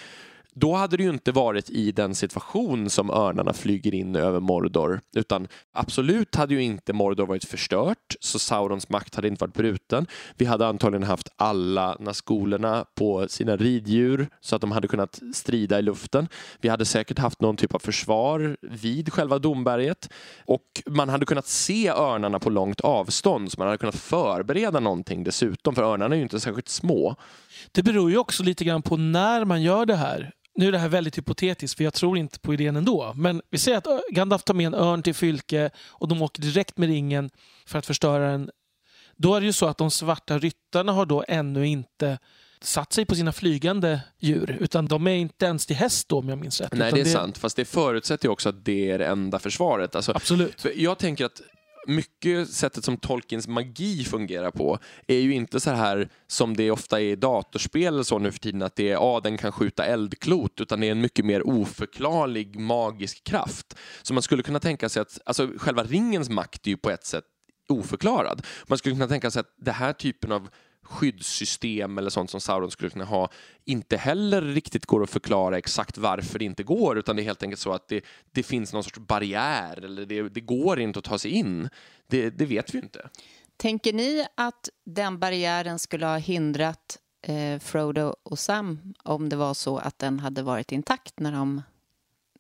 Då 0.58 0.74
hade 0.74 0.96
det 0.96 1.02
ju 1.02 1.08
inte 1.08 1.32
varit 1.32 1.70
i 1.70 1.92
den 1.92 2.14
situation 2.14 2.90
som 2.90 3.10
örnarna 3.10 3.52
flyger 3.52 3.94
in 3.94 4.16
över 4.16 4.40
Mordor. 4.40 5.00
Utan 5.16 5.48
absolut 5.72 6.34
hade 6.34 6.54
ju 6.54 6.62
inte 6.62 6.92
Mordor 6.92 7.26
varit 7.26 7.44
förstört, 7.44 8.14
så 8.20 8.38
Saurons 8.38 8.88
makt 8.88 9.14
hade 9.14 9.28
inte 9.28 9.44
varit 9.44 9.54
bruten. 9.54 10.06
Vi 10.36 10.44
hade 10.44 10.66
antagligen 10.66 11.02
haft 11.02 11.28
alla 11.36 11.96
Nazgolerna 12.00 12.84
på 12.94 13.28
sina 13.28 13.56
riddjur 13.56 14.28
så 14.40 14.56
att 14.56 14.60
de 14.60 14.72
hade 14.72 14.88
kunnat 14.88 15.20
strida 15.34 15.78
i 15.78 15.82
luften. 15.82 16.28
Vi 16.60 16.68
hade 16.68 16.84
säkert 16.84 17.18
haft 17.18 17.40
någon 17.40 17.56
typ 17.56 17.74
av 17.74 17.78
försvar 17.78 18.56
vid 18.62 19.12
själva 19.12 19.38
domberget 19.38 20.12
och 20.44 20.82
man 20.86 21.08
hade 21.08 21.26
kunnat 21.26 21.46
se 21.46 21.90
örnarna 21.90 22.38
på 22.38 22.50
långt 22.50 22.80
avstånd 22.80 23.52
så 23.52 23.60
man 23.60 23.66
hade 23.68 23.78
kunnat 23.78 23.96
förbereda 23.96 24.80
någonting 24.80 25.24
dessutom, 25.24 25.74
för 25.74 25.82
örnarna 25.82 26.14
är 26.14 26.16
ju 26.16 26.22
inte 26.22 26.40
särskilt 26.40 26.68
små. 26.68 27.16
Det 27.72 27.82
beror 27.82 28.10
ju 28.10 28.18
också 28.18 28.42
lite 28.42 28.64
grann 28.64 28.82
på 28.82 28.96
när 28.96 29.44
man 29.44 29.62
gör 29.62 29.86
det 29.86 29.96
här. 29.96 30.32
Nu 30.56 30.68
är 30.68 30.72
det 30.72 30.78
här 30.78 30.88
väldigt 30.88 31.18
hypotetiskt 31.18 31.76
för 31.76 31.84
jag 31.84 31.94
tror 31.94 32.18
inte 32.18 32.38
på 32.38 32.54
idén 32.54 32.76
ändå. 32.76 33.12
Men 33.16 33.42
vi 33.50 33.58
säger 33.58 33.78
att 33.78 33.86
Gandalf 34.10 34.42
tar 34.42 34.54
med 34.54 34.66
en 34.66 34.74
örn 34.74 35.02
till 35.02 35.14
Fylke 35.14 35.70
och 35.88 36.08
de 36.08 36.22
åker 36.22 36.42
direkt 36.42 36.78
med 36.78 36.88
ringen 36.88 37.30
för 37.66 37.78
att 37.78 37.86
förstöra 37.86 38.30
den. 38.30 38.50
Då 39.16 39.34
är 39.34 39.40
det 39.40 39.46
ju 39.46 39.52
så 39.52 39.66
att 39.66 39.78
de 39.78 39.90
svarta 39.90 40.38
ryttarna 40.38 40.92
har 40.92 41.06
då 41.06 41.24
ännu 41.28 41.66
inte 41.66 42.18
satt 42.60 42.92
sig 42.92 43.04
på 43.04 43.14
sina 43.14 43.32
flygande 43.32 44.00
djur. 44.18 44.56
Utan 44.60 44.86
de 44.86 45.06
är 45.06 45.14
inte 45.14 45.46
ens 45.46 45.66
till 45.66 45.76
häst 45.76 46.08
då 46.08 46.18
om 46.18 46.28
jag 46.28 46.38
minns 46.38 46.60
rätt. 46.60 46.72
Nej, 46.72 46.92
det 46.92 47.00
är 47.00 47.04
sant. 47.04 47.38
Fast 47.38 47.56
det 47.56 47.64
förutsätter 47.64 48.26
ju 48.26 48.32
också 48.32 48.48
att 48.48 48.64
det 48.64 48.90
är 48.90 48.98
det 48.98 49.06
enda 49.06 49.38
försvaret. 49.38 49.96
Alltså, 49.96 50.12
Absolut. 50.12 50.60
för 50.60 50.72
jag 50.76 50.98
tänker 50.98 51.24
att 51.24 51.40
mycket 51.86 52.50
sättet 52.50 52.84
som 52.84 52.96
Tolkiens 52.96 53.48
magi 53.48 54.04
fungerar 54.04 54.50
på 54.50 54.78
är 55.06 55.18
ju 55.18 55.34
inte 55.34 55.60
så 55.60 55.70
här 55.70 56.08
som 56.26 56.56
det 56.56 56.70
ofta 56.70 57.00
är 57.00 57.04
i 57.04 57.16
datorspel 57.16 57.94
eller 57.94 58.02
så 58.02 58.18
nu 58.18 58.32
för 58.32 58.38
tiden 58.38 58.62
att 58.62 58.76
det 58.76 58.90
är, 58.90 58.96
ah, 58.96 59.20
den 59.20 59.38
kan 59.38 59.52
skjuta 59.52 59.84
eldklot, 59.84 60.60
utan 60.60 60.80
det 60.80 60.86
är 60.86 60.90
en 60.90 61.00
mycket 61.00 61.24
mer 61.24 61.46
oförklarlig 61.46 62.58
magisk 62.58 63.24
kraft. 63.24 63.78
Så 64.02 64.14
man 64.14 64.22
skulle 64.22 64.42
kunna 64.42 64.60
tänka 64.60 64.88
sig 64.88 65.02
att, 65.02 65.18
alltså 65.24 65.48
själva 65.56 65.84
ringens 65.84 66.28
makt 66.28 66.66
är 66.66 66.70
ju 66.70 66.76
på 66.76 66.90
ett 66.90 67.06
sätt 67.06 67.24
oförklarad. 67.68 68.46
Man 68.66 68.78
skulle 68.78 68.94
kunna 68.94 69.08
tänka 69.08 69.30
sig 69.30 69.40
att 69.40 69.54
den 69.56 69.74
här 69.74 69.92
typen 69.92 70.32
av 70.32 70.48
skyddssystem 70.86 71.98
eller 71.98 72.10
sånt 72.10 72.30
som 72.30 72.40
Sauron 72.40 72.70
skulle 72.70 72.90
kunna 72.90 73.04
ha 73.04 73.28
inte 73.64 73.96
heller 73.96 74.42
riktigt 74.42 74.86
går 74.86 75.02
att 75.02 75.10
förklara 75.10 75.58
exakt 75.58 75.98
varför 75.98 76.38
det 76.38 76.44
inte 76.44 76.62
går 76.62 76.98
utan 76.98 77.16
det 77.16 77.22
är 77.22 77.24
helt 77.24 77.42
enkelt 77.42 77.60
så 77.60 77.72
att 77.72 77.88
det, 77.88 78.04
det 78.32 78.42
finns 78.42 78.72
någon 78.72 78.84
sorts 78.84 78.98
barriär 78.98 79.84
eller 79.84 80.06
det, 80.06 80.22
det 80.28 80.40
går 80.40 80.80
inte 80.80 80.98
att 80.98 81.04
ta 81.04 81.18
sig 81.18 81.30
in. 81.30 81.68
Det, 82.06 82.30
det 82.30 82.46
vet 82.46 82.74
vi 82.74 82.78
inte. 82.78 83.08
Tänker 83.56 83.92
ni 83.92 84.26
att 84.34 84.68
den 84.84 85.18
barriären 85.18 85.78
skulle 85.78 86.06
ha 86.06 86.16
hindrat 86.16 86.98
eh, 87.22 87.58
Frodo 87.58 88.16
och 88.22 88.38
Sam 88.38 88.94
om 89.04 89.28
det 89.28 89.36
var 89.36 89.54
så 89.54 89.78
att 89.78 89.98
den 89.98 90.20
hade 90.20 90.42
varit 90.42 90.72
intakt 90.72 91.20
när 91.20 91.32
de 91.32 91.62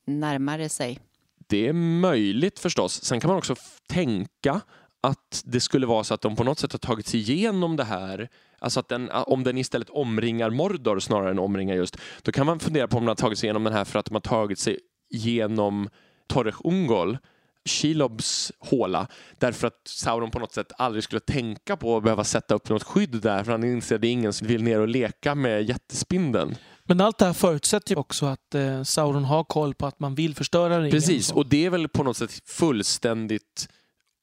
närmade 0.06 0.68
sig? 0.68 1.00
Det 1.48 1.68
är 1.68 1.72
möjligt 1.72 2.58
förstås. 2.58 3.04
Sen 3.04 3.20
kan 3.20 3.28
man 3.28 3.38
också 3.38 3.56
tänka 3.88 4.60
att 5.06 5.42
det 5.44 5.60
skulle 5.60 5.86
vara 5.86 6.04
så 6.04 6.14
att 6.14 6.20
de 6.20 6.36
på 6.36 6.44
något 6.44 6.58
sätt 6.58 6.72
har 6.72 6.78
tagit 6.78 7.06
sig 7.06 7.20
igenom 7.20 7.76
det 7.76 7.84
här. 7.84 8.28
Alltså 8.58 8.80
att 8.80 8.88
den, 8.88 9.10
om 9.10 9.44
den 9.44 9.58
istället 9.58 9.90
omringar 9.90 10.50
Mordor 10.50 10.98
snarare 10.98 11.30
än 11.30 11.38
omringar 11.38 11.74
just, 11.74 11.96
då 12.22 12.32
kan 12.32 12.46
man 12.46 12.58
fundera 12.58 12.88
på 12.88 12.96
om 12.96 13.02
den 13.02 13.08
har 13.08 13.14
tagit 13.14 13.38
sig 13.38 13.46
igenom 13.46 13.64
den 13.64 13.72
här 13.72 13.84
för 13.84 13.98
att 13.98 14.06
de 14.06 14.14
har 14.14 14.20
tagit 14.20 14.58
sig 14.58 14.78
igenom 15.10 15.88
Torrech 16.26 16.64
Ungol, 16.64 17.18
Shelobs 17.64 18.52
håla, 18.58 19.06
därför 19.38 19.66
att 19.66 19.80
Sauron 19.84 20.30
på 20.30 20.38
något 20.38 20.52
sätt 20.52 20.72
aldrig 20.78 21.04
skulle 21.04 21.20
tänka 21.20 21.76
på 21.76 21.96
att 21.96 22.02
behöva 22.02 22.24
sätta 22.24 22.54
upp 22.54 22.68
något 22.68 22.82
skydd 22.82 23.20
där, 23.22 23.44
för 23.44 23.52
han 23.52 23.64
inser 23.64 23.94
att 23.94 24.00
det 24.00 24.08
är 24.08 24.12
ingen 24.12 24.32
som 24.32 24.46
vill 24.46 24.62
ner 24.62 24.80
och 24.80 24.88
leka 24.88 25.34
med 25.34 25.68
jättespindeln. 25.68 26.56
Men 26.84 27.00
allt 27.00 27.18
det 27.18 27.24
här 27.24 27.32
förutsätter 27.32 27.94
ju 27.94 28.00
också 28.00 28.26
att 28.26 28.54
eh, 28.54 28.82
Sauron 28.82 29.24
har 29.24 29.44
koll 29.44 29.74
på 29.74 29.86
att 29.86 30.00
man 30.00 30.14
vill 30.14 30.34
förstöra 30.34 30.78
ringen. 30.78 30.90
Precis, 30.90 31.32
och 31.32 31.46
det 31.46 31.66
är 31.66 31.70
väl 31.70 31.88
på 31.88 32.02
något 32.02 32.16
sätt 32.16 32.42
fullständigt 32.46 33.68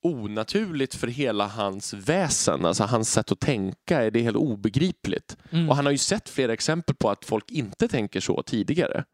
onaturligt 0.04 0.96
för 0.96 1.08
hela 1.08 1.48
hans 1.48 1.94
väsen, 1.94 2.66
alltså 2.66 2.84
hans 2.84 3.12
sätt 3.12 3.32
att 3.32 3.40
tänka, 3.40 4.04
är 4.04 4.12
det 4.12 4.22
helt 4.22 4.38
obegripligt. 4.38 5.38
Mm. 5.50 5.70
Och 5.70 5.76
han 5.76 5.86
har 5.86 5.92
ju 5.92 5.98
sett 5.98 6.30
flera 6.30 6.54
exempel 6.54 6.96
på 6.96 7.10
att 7.10 7.26
folk 7.26 7.52
inte 7.52 7.88
tänker 7.88 8.20
så 8.20 8.44
tidigare. 8.44 9.06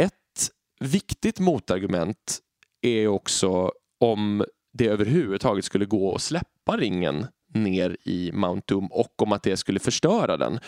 Ett 0.00 0.50
viktigt 0.80 1.38
motargument 1.38 2.38
är 2.82 3.06
också 3.08 3.72
om 4.00 4.44
det 4.72 4.86
överhuvudtaget 4.86 5.64
skulle 5.64 5.84
gå 5.84 6.14
att 6.14 6.22
släppa 6.22 6.76
ringen 6.76 7.26
ner 7.54 7.96
i 8.04 8.32
Mount 8.32 8.74
Doom 8.74 8.86
och 8.86 9.22
om 9.22 9.32
att 9.32 9.42
det 9.42 9.56
skulle 9.56 9.80
förstöra 9.80 10.36
den. 10.36 10.60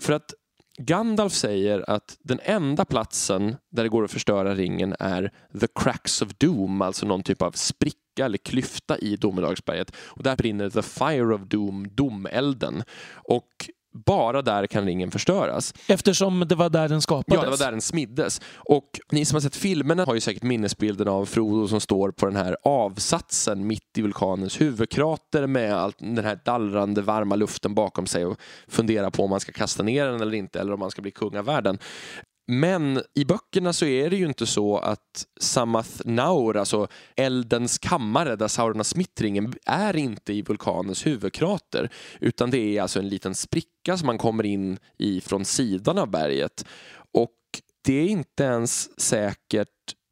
För 0.00 0.12
att 0.12 0.34
Gandalf 0.78 1.32
säger 1.32 1.90
att 1.90 2.16
den 2.20 2.40
enda 2.42 2.84
platsen 2.84 3.56
där 3.70 3.82
det 3.82 3.88
går 3.88 4.04
att 4.04 4.10
förstöra 4.10 4.54
ringen 4.54 4.94
är 4.98 5.32
the 5.60 5.66
cracks 5.74 6.22
of 6.22 6.28
doom, 6.38 6.82
alltså 6.82 7.06
någon 7.06 7.22
typ 7.22 7.42
av 7.42 7.52
spricka 7.52 8.00
eller 8.24 8.38
klyfta 8.38 8.98
i 8.98 9.16
domedagsberget. 9.16 9.96
Och 9.96 10.22
där 10.22 10.36
brinner 10.36 10.70
the 10.70 10.82
fire 10.82 11.34
of 11.34 11.40
doom, 11.40 11.86
domelden. 11.94 12.82
Och 13.14 13.70
bara 13.92 14.42
där 14.42 14.66
kan 14.66 14.84
ringen 14.84 15.10
förstöras. 15.10 15.74
Eftersom 15.86 16.44
det 16.48 16.54
var 16.54 16.70
där 16.70 16.88
den 16.88 17.02
skapades. 17.02 17.38
Ja, 17.38 17.44
det 17.44 17.50
var 17.50 17.56
där 17.56 17.70
den 17.70 17.80
smiddes. 17.80 18.40
Och 18.54 19.00
ni 19.12 19.24
som 19.24 19.36
har 19.36 19.40
sett 19.40 19.56
filmerna 19.56 20.04
har 20.04 20.14
ju 20.14 20.20
säkert 20.20 20.42
minnesbilden 20.42 21.08
av 21.08 21.26
Frodo 21.26 21.68
som 21.68 21.80
står 21.80 22.10
på 22.10 22.26
den 22.26 22.36
här 22.36 22.56
avsatsen 22.64 23.66
mitt 23.66 23.98
i 23.98 24.02
vulkanens 24.02 24.60
huvudkrater 24.60 25.46
med 25.46 25.74
allt, 25.74 25.98
den 25.98 26.24
här 26.24 26.40
dallrande 26.44 27.02
varma 27.02 27.36
luften 27.36 27.74
bakom 27.74 28.06
sig 28.06 28.26
och 28.26 28.40
funderar 28.68 29.10
på 29.10 29.24
om 29.24 29.30
man 29.30 29.40
ska 29.40 29.52
kasta 29.52 29.82
ner 29.82 30.06
den 30.06 30.20
eller 30.20 30.34
inte 30.34 30.60
eller 30.60 30.72
om 30.72 30.80
man 30.80 30.90
ska 30.90 31.02
bli 31.02 31.10
kung 31.10 31.36
av 31.36 31.44
världen. 31.44 31.78
Men 32.50 33.02
i 33.14 33.24
böckerna 33.24 33.72
så 33.72 33.86
är 33.86 34.10
det 34.10 34.16
ju 34.16 34.26
inte 34.26 34.46
så 34.46 34.78
att 34.78 35.26
Samath 35.40 36.00
Naur, 36.04 36.56
alltså 36.56 36.88
eldens 37.16 37.78
kammare 37.78 38.36
där 38.36 38.48
Sauron 38.48 38.76
har 38.76 38.84
smittringen, 38.84 39.54
är 39.66 39.96
inte 39.96 40.32
i 40.32 40.42
vulkanens 40.42 41.06
huvudkrater. 41.06 41.90
Utan 42.20 42.50
det 42.50 42.58
är 42.58 42.82
alltså 42.82 42.98
en 42.98 43.08
liten 43.08 43.34
spricka 43.34 43.96
som 43.96 44.06
man 44.06 44.18
kommer 44.18 44.46
in 44.46 44.78
i 44.98 45.20
från 45.20 45.44
sidan 45.44 45.98
av 45.98 46.10
berget. 46.10 46.64
Och 47.12 47.30
det 47.84 47.94
är 47.94 48.06
inte 48.06 48.44
ens 48.44 49.00
säkert 49.00 49.68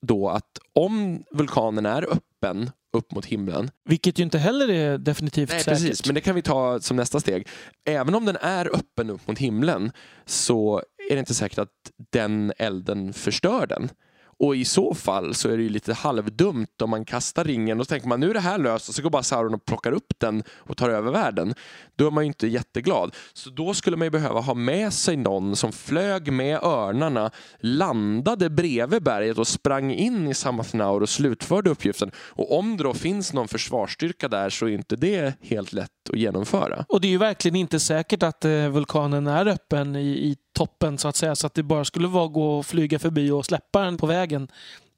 då 0.06 0.28
att 0.28 0.58
om 0.72 1.24
vulkanen 1.30 1.86
är 1.86 2.02
öppen 2.02 2.70
upp 2.92 3.12
mot 3.12 3.26
himlen. 3.26 3.70
Vilket 3.84 4.18
ju 4.18 4.22
inte 4.22 4.38
heller 4.38 4.70
är 4.70 4.98
definitivt 4.98 5.50
Nej, 5.50 5.60
säkert. 5.60 5.80
precis, 5.80 6.06
men 6.06 6.14
det 6.14 6.20
kan 6.20 6.34
vi 6.34 6.42
ta 6.42 6.80
som 6.80 6.96
nästa 6.96 7.20
steg. 7.20 7.48
Även 7.84 8.14
om 8.14 8.24
den 8.24 8.36
är 8.36 8.76
öppen 8.76 9.10
upp 9.10 9.28
mot 9.28 9.38
himlen 9.38 9.92
så 10.26 10.82
är 11.08 11.14
det 11.14 11.18
inte 11.18 11.34
säkert 11.34 11.58
att 11.58 11.92
den 12.10 12.52
elden 12.58 13.12
förstör 13.12 13.66
den. 13.66 13.90
Och 14.38 14.56
i 14.56 14.64
så 14.64 14.94
fall 14.94 15.34
så 15.34 15.48
är 15.48 15.56
det 15.56 15.62
ju 15.62 15.68
lite 15.68 15.94
halvdumt 15.94 16.82
om 16.82 16.90
man 16.90 17.04
kastar 17.04 17.44
ringen 17.44 17.80
och 17.80 17.86
så 17.86 17.90
tänker 17.90 18.08
man 18.08 18.20
nu 18.20 18.30
är 18.30 18.34
det 18.34 18.40
här 18.40 18.58
löst 18.58 18.88
och 18.88 18.94
så 18.94 19.02
går 19.02 19.10
bara 19.10 19.22
Sauron 19.22 19.54
och 19.54 19.64
plockar 19.64 19.92
upp 19.92 20.12
den 20.18 20.42
och 20.56 20.76
tar 20.76 20.90
över 20.90 21.12
världen. 21.12 21.54
Då 21.96 22.06
är 22.06 22.10
man 22.10 22.24
ju 22.24 22.28
inte 22.28 22.46
jätteglad. 22.46 23.14
Så 23.32 23.50
då 23.50 23.74
skulle 23.74 23.96
man 23.96 24.06
ju 24.06 24.10
behöva 24.10 24.40
ha 24.40 24.54
med 24.54 24.92
sig 24.92 25.16
någon 25.16 25.56
som 25.56 25.72
flög 25.72 26.32
med 26.32 26.62
örnarna, 26.62 27.30
landade 27.60 28.50
bredvid 28.50 29.02
berget 29.02 29.38
och 29.38 29.48
sprang 29.48 29.92
in 29.92 30.28
i 30.28 30.34
Samathnaur 30.34 31.02
och 31.02 31.08
slutförde 31.08 31.70
uppgiften. 31.70 32.10
Och 32.16 32.58
om 32.58 32.76
det 32.76 32.82
då 32.82 32.94
finns 32.94 33.32
någon 33.32 33.48
försvarsstyrka 33.48 34.28
där 34.28 34.50
så 34.50 34.66
är 34.66 34.70
inte 34.70 34.96
det 34.96 35.34
helt 35.42 35.72
lätt 35.72 35.90
att 36.12 36.18
genomföra. 36.18 36.84
Och 36.88 37.00
det 37.00 37.08
är 37.08 37.10
ju 37.10 37.18
verkligen 37.18 37.56
inte 37.56 37.80
säkert 37.80 38.22
att 38.22 38.44
eh, 38.44 38.68
vulkanen 38.68 39.26
är 39.26 39.46
öppen 39.46 39.96
i, 39.96 40.08
i 40.08 40.36
toppen 40.58 40.98
så 40.98 41.08
att 41.08 41.16
säga. 41.16 41.36
Så 41.36 41.46
att 41.46 41.54
det 41.54 41.62
bara 41.62 41.84
skulle 41.84 42.08
vara 42.08 42.26
att 42.26 42.32
gå 42.32 42.58
och 42.58 42.66
flyga 42.66 42.98
förbi 42.98 43.30
och 43.30 43.46
släppa 43.46 43.80
den 43.80 43.96
på 43.96 44.06
vägen. 44.06 44.27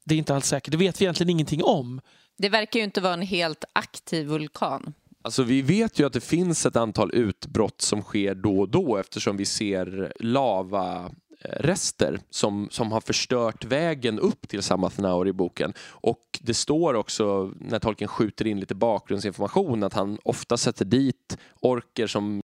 Det 0.04 0.14
är 0.14 0.18
inte 0.18 0.34
alls 0.34 0.46
säkert. 0.46 0.72
Det 0.72 0.78
vet 0.78 1.00
vi 1.00 1.04
egentligen 1.04 1.30
ingenting 1.30 1.64
om. 1.64 2.00
Det 2.38 2.48
verkar 2.48 2.80
ju 2.80 2.84
inte 2.84 3.00
vara 3.00 3.14
en 3.14 3.22
helt 3.22 3.64
aktiv 3.72 4.26
vulkan. 4.26 4.94
Alltså 5.22 5.42
vi 5.42 5.62
vet 5.62 5.98
ju 5.98 6.06
att 6.06 6.12
det 6.12 6.20
finns 6.20 6.66
ett 6.66 6.76
antal 6.76 7.14
utbrott 7.14 7.80
som 7.80 8.02
sker 8.02 8.34
då 8.34 8.60
och 8.60 8.68
då 8.68 8.96
eftersom 8.96 9.36
vi 9.36 9.46
ser 9.46 10.12
lavarester 10.20 12.20
som, 12.30 12.68
som 12.70 12.92
har 12.92 13.00
förstört 13.00 13.64
vägen 13.64 14.18
upp 14.18 14.48
till 14.48 14.62
Samathnaur 14.62 15.28
i 15.28 15.32
boken. 15.32 15.72
Och 15.80 16.40
det 16.40 16.54
står 16.54 16.94
också 16.94 17.52
när 17.60 17.78
Tolkien 17.78 18.08
skjuter 18.08 18.46
in 18.46 18.60
lite 18.60 18.74
bakgrundsinformation 18.74 19.82
att 19.82 19.94
han 19.94 20.18
ofta 20.22 20.56
sätter 20.56 20.84
dit 20.84 21.38
orker 21.60 22.06
som 22.06 22.42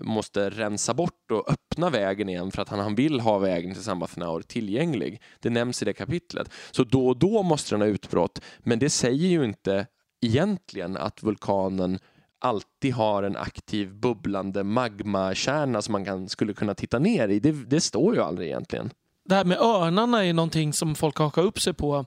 måste 0.00 0.50
rensa 0.50 0.94
bort 0.94 1.30
och 1.30 1.50
öppna 1.50 1.90
vägen 1.90 2.28
igen 2.28 2.50
för 2.50 2.62
att 2.62 2.68
han, 2.68 2.78
han 2.78 2.94
vill 2.94 3.20
ha 3.20 3.38
vägen 3.38 3.74
till 3.74 3.82
Samathnaur 3.82 4.40
tillgänglig. 4.40 5.22
Det 5.40 5.50
nämns 5.50 5.82
i 5.82 5.84
det 5.84 5.92
kapitlet. 5.92 6.50
Så 6.70 6.84
då 6.84 7.08
och 7.08 7.16
då 7.16 7.42
måste 7.42 7.74
den 7.74 7.80
ha 7.80 7.88
utbrott, 7.88 8.40
men 8.58 8.78
det 8.78 8.90
säger 8.90 9.28
ju 9.28 9.44
inte 9.44 9.86
egentligen 10.20 10.96
att 10.96 11.22
vulkanen 11.22 11.98
alltid 12.38 12.94
har 12.94 13.22
en 13.22 13.36
aktiv 13.36 13.94
bubblande 13.94 14.64
magmakärna 14.64 15.82
som 15.82 15.92
man 15.92 16.04
kan, 16.04 16.28
skulle 16.28 16.54
kunna 16.54 16.74
titta 16.74 16.98
ner 16.98 17.28
i. 17.28 17.40
Det, 17.40 17.52
det 17.52 17.80
står 17.80 18.14
ju 18.14 18.22
aldrig 18.22 18.48
egentligen. 18.48 18.90
Det 19.28 19.34
här 19.34 19.44
med 19.44 19.58
örnarna 19.58 20.24
är 20.24 20.32
någonting 20.32 20.72
som 20.72 20.94
folk 20.94 21.18
hakar 21.18 21.42
upp 21.42 21.60
sig 21.60 21.74
på. 21.74 22.04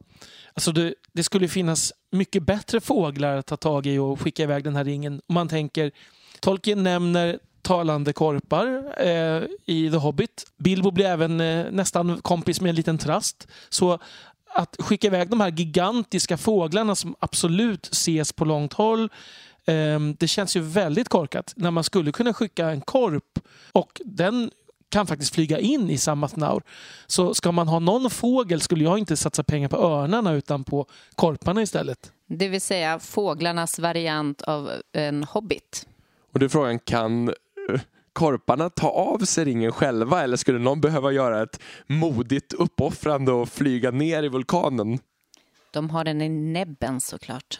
Alltså 0.53 0.71
det, 0.71 0.93
det 1.13 1.23
skulle 1.23 1.47
finnas 1.47 1.93
mycket 2.11 2.43
bättre 2.43 2.81
fåglar 2.81 3.37
att 3.37 3.45
ta 3.45 3.57
tag 3.57 3.85
i 3.85 3.97
och 3.97 4.21
skicka 4.21 4.43
iväg 4.43 4.63
den 4.63 4.75
här 4.75 4.83
ringen. 4.83 5.21
Om 5.27 5.33
man 5.33 5.47
tänker, 5.47 5.91
Tolkien 6.39 6.83
nämner 6.83 7.39
talande 7.61 8.13
korpar 8.13 8.93
eh, 8.97 9.43
i 9.65 9.89
The 9.91 9.97
Hobbit. 9.97 10.45
Bilbo 10.57 10.91
blir 10.91 11.05
även 11.05 11.41
eh, 11.41 11.65
nästan 11.71 12.21
kompis 12.21 12.61
med 12.61 12.69
en 12.69 12.75
liten 12.75 12.97
trast. 12.97 13.47
Så 13.69 13.99
att 14.53 14.75
skicka 14.79 15.07
iväg 15.07 15.29
de 15.29 15.41
här 15.41 15.51
gigantiska 15.51 16.37
fåglarna 16.37 16.95
som 16.95 17.15
absolut 17.19 17.89
ses 17.91 18.33
på 18.33 18.45
långt 18.45 18.73
håll 18.73 19.09
eh, 19.65 19.99
det 20.17 20.27
känns 20.27 20.55
ju 20.55 20.61
väldigt 20.61 21.09
korkat 21.09 21.53
när 21.55 21.71
man 21.71 21.83
skulle 21.83 22.11
kunna 22.11 22.33
skicka 22.33 22.69
en 22.69 22.81
korp 22.81 23.39
och 23.71 24.01
den 24.05 24.51
kan 24.89 25.07
faktiskt 25.07 25.35
flyga 25.35 25.59
in 25.59 25.89
i 25.89 25.97
Samathnaur. 25.97 26.63
Så 27.07 27.33
ska 27.33 27.51
man 27.51 27.67
ha 27.67 27.79
någon 27.79 28.09
fågel 28.09 28.61
skulle 28.61 28.83
jag 28.83 28.97
inte 28.97 29.17
satsa 29.17 29.43
pengar 29.43 29.69
på 29.69 29.77
örnarna 29.77 30.33
utan 30.33 30.63
på 30.63 30.85
korparna 31.15 31.61
istället. 31.61 32.11
Det 32.27 32.47
vill 32.47 32.61
säga 32.61 32.99
fåglarnas 32.99 33.79
variant 33.79 34.41
av 34.41 34.71
en 34.93 35.23
hobbit. 35.23 35.87
Och 36.33 36.39
då 36.39 36.45
är 36.45 36.49
frågan, 36.49 36.79
kan 36.79 37.33
korparna 38.19 38.69
ta 38.69 38.89
av 38.89 39.17
sig 39.17 39.45
ringen 39.45 39.71
själva 39.71 40.23
eller 40.23 40.37
skulle 40.37 40.59
någon 40.59 40.81
behöva 40.81 41.11
göra 41.11 41.43
ett 41.43 41.59
modigt 41.87 42.53
uppoffrande 42.53 43.31
och 43.31 43.49
flyga 43.49 43.91
ner 43.91 44.23
i 44.23 44.27
vulkanen? 44.27 44.99
De 45.73 45.89
har 45.89 46.03
den 46.03 46.21
i 46.21 46.29
näbben 46.29 47.01
såklart. 47.01 47.59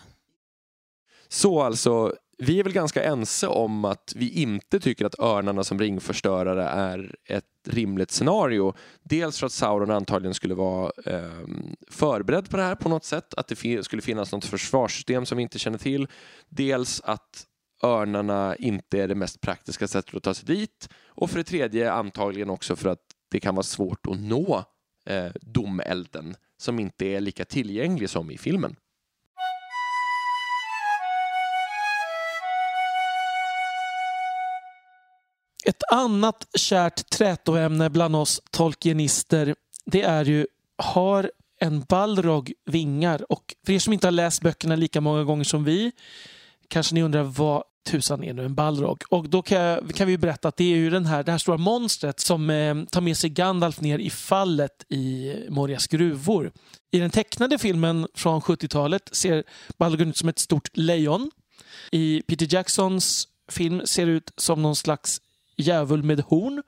Så 1.28 1.62
alltså, 1.62 2.16
vi 2.38 2.60
är 2.60 2.64
väl 2.64 2.74
ganska 2.74 3.04
ense 3.04 3.48
om 3.48 3.86
att 3.86 4.14
vi 4.16 4.30
inte 4.30 4.80
tycker 4.80 5.06
att 5.06 5.20
örnarna 5.20 5.64
som 5.64 5.80
ringförstörare 5.80 6.64
är 6.64 7.16
ett 7.26 7.46
rimligt 7.68 8.12
scenario. 8.12 8.74
Dels 9.04 9.40
för 9.40 9.46
att 9.46 9.52
Sauron 9.52 9.92
antagligen 9.92 10.34
skulle 10.34 10.54
vara 10.54 10.92
eh, 11.06 11.48
förberedd 11.92 12.50
på 12.50 12.58
det 12.58 12.64
här 12.64 12.76
på 12.76 12.90
något 12.90 13.06
sätt, 13.06 13.34
att 13.34 13.48
det 13.48 13.84
skulle 13.84 14.02
finnas 14.02 14.32
något 14.32 14.46
försvarssystem 14.46 15.26
som 15.26 15.38
vi 15.38 15.42
inte 15.42 15.60
känner 15.60 15.78
till. 15.78 16.08
Dels 16.50 17.02
att 17.02 17.46
örnarna 17.84 18.56
inte 18.56 19.00
är 19.00 19.08
det 19.08 19.16
mest 19.16 19.42
praktiska 19.42 19.88
sättet 19.88 20.16
att 20.16 20.24
ta 20.24 20.34
sig 20.34 20.46
dit. 20.46 20.90
Och 21.08 21.30
för 21.30 21.38
det 21.38 21.44
tredje 21.44 21.92
antagligen 21.92 22.50
också 22.50 22.76
för 22.76 22.90
att 22.90 23.02
det 23.32 23.40
kan 23.40 23.56
vara 23.56 23.64
svårt 23.64 24.08
att 24.08 24.20
nå 24.20 24.64
eh, 25.06 25.32
domelden 25.42 26.36
som 26.58 26.80
inte 26.80 27.06
är 27.06 27.22
lika 27.22 27.46
tillgänglig 27.46 28.10
som 28.10 28.32
i 28.32 28.38
filmen. 28.38 28.76
Ett 35.66 35.84
annat 35.92 36.48
kärt 36.54 37.10
trätoämne 37.10 37.90
bland 37.90 38.16
oss 38.16 38.42
tolkienister 38.52 39.56
det 39.86 40.02
är 40.02 40.26
ju 40.26 40.48
har 40.78 41.32
en 41.60 41.82
balrog 41.82 42.54
vingar? 42.66 43.32
Och 43.32 43.56
för 43.66 43.74
er 43.74 43.80
som 43.80 43.94
inte 43.94 44.08
har 44.08 44.12
läst 44.12 44.42
böckerna 44.42 44.76
lika 44.76 45.02
många 45.02 45.24
gånger 45.24 45.44
som 45.44 45.64
vi 45.64 45.92
kanske 46.68 46.96
ni 46.96 47.04
undrar 47.04 47.24
vad 47.24 47.64
tusan 47.84 48.24
är 48.24 48.34
nu 48.34 48.46
en 48.46 48.56
balrog? 48.56 49.04
Och 49.10 49.30
då 49.30 49.42
kan, 49.42 49.58
jag, 49.62 49.96
kan 49.96 50.08
vi 50.08 50.18
berätta 50.18 50.48
att 50.48 50.58
det 50.58 50.64
är 50.64 50.78
ju 50.78 50.90
den 50.90 51.06
här, 51.06 51.24
det 51.24 51.32
här 51.32 51.38
stora 51.38 51.58
monstret 51.58 52.20
som 52.20 52.50
eh, 52.50 52.84
tar 52.84 53.02
med 53.02 53.18
sig 53.18 53.30
Gandalf 53.30 53.82
ner 53.82 54.00
i 54.00 54.10
fallet 54.10 54.86
i 54.90 55.36
Morias 55.50 55.88
gruvor. 55.88 56.52
I 56.92 57.00
den 57.00 57.10
tecknade 57.10 57.58
filmen 57.58 58.08
från 58.14 58.42
70-talet 58.42 59.10
ser 59.12 59.44
Balrogen 59.78 60.10
ut 60.10 60.18
som 60.18 60.30
ett 60.30 60.40
stort 60.40 60.70
lejon. 60.74 61.32
I 61.92 62.22
Peter 62.28 62.48
Jacksons 62.54 63.28
film 63.52 63.82
ser 63.86 64.06
det 64.06 64.12
ut 64.12 64.32
som 64.38 64.62
någon 64.62 64.76
slags 64.76 65.22
djävul 65.58 66.04
med 66.04 66.20
horn. 66.20 66.64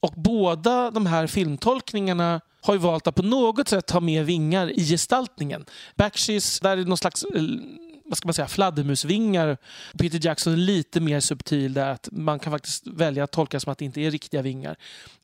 Och 0.00 0.12
båda 0.16 0.90
de 0.90 1.06
här 1.06 1.26
filmtolkningarna 1.26 2.40
har 2.60 2.74
ju 2.74 2.80
valt 2.80 3.06
att 3.06 3.14
på 3.14 3.22
något 3.22 3.68
sätt 3.68 3.86
ta 3.86 4.00
med 4.00 4.26
vingar 4.26 4.78
i 4.78 4.84
gestaltningen. 4.84 5.64
Backshees, 5.96 6.60
där 6.60 6.70
är 6.70 6.76
det 6.76 6.84
någon 6.84 6.98
slags 6.98 7.24
eh, 7.24 7.42
vad 8.04 8.18
ska 8.18 8.26
man 8.26 8.34
säga, 8.34 8.48
fladdermusvingar. 8.48 9.56
Peter 9.98 10.20
Jackson 10.22 10.52
är 10.52 10.56
lite 10.56 11.00
mer 11.00 11.20
subtil 11.20 11.74
där 11.74 11.90
att 11.90 12.08
man 12.12 12.38
kan 12.38 12.52
faktiskt 12.52 12.86
välja 12.86 13.24
att 13.24 13.30
tolka 13.30 13.60
som 13.60 13.72
att 13.72 13.78
det 13.78 13.84
inte 13.84 14.00
är 14.00 14.10
riktiga 14.10 14.42
vingar. 14.42 14.76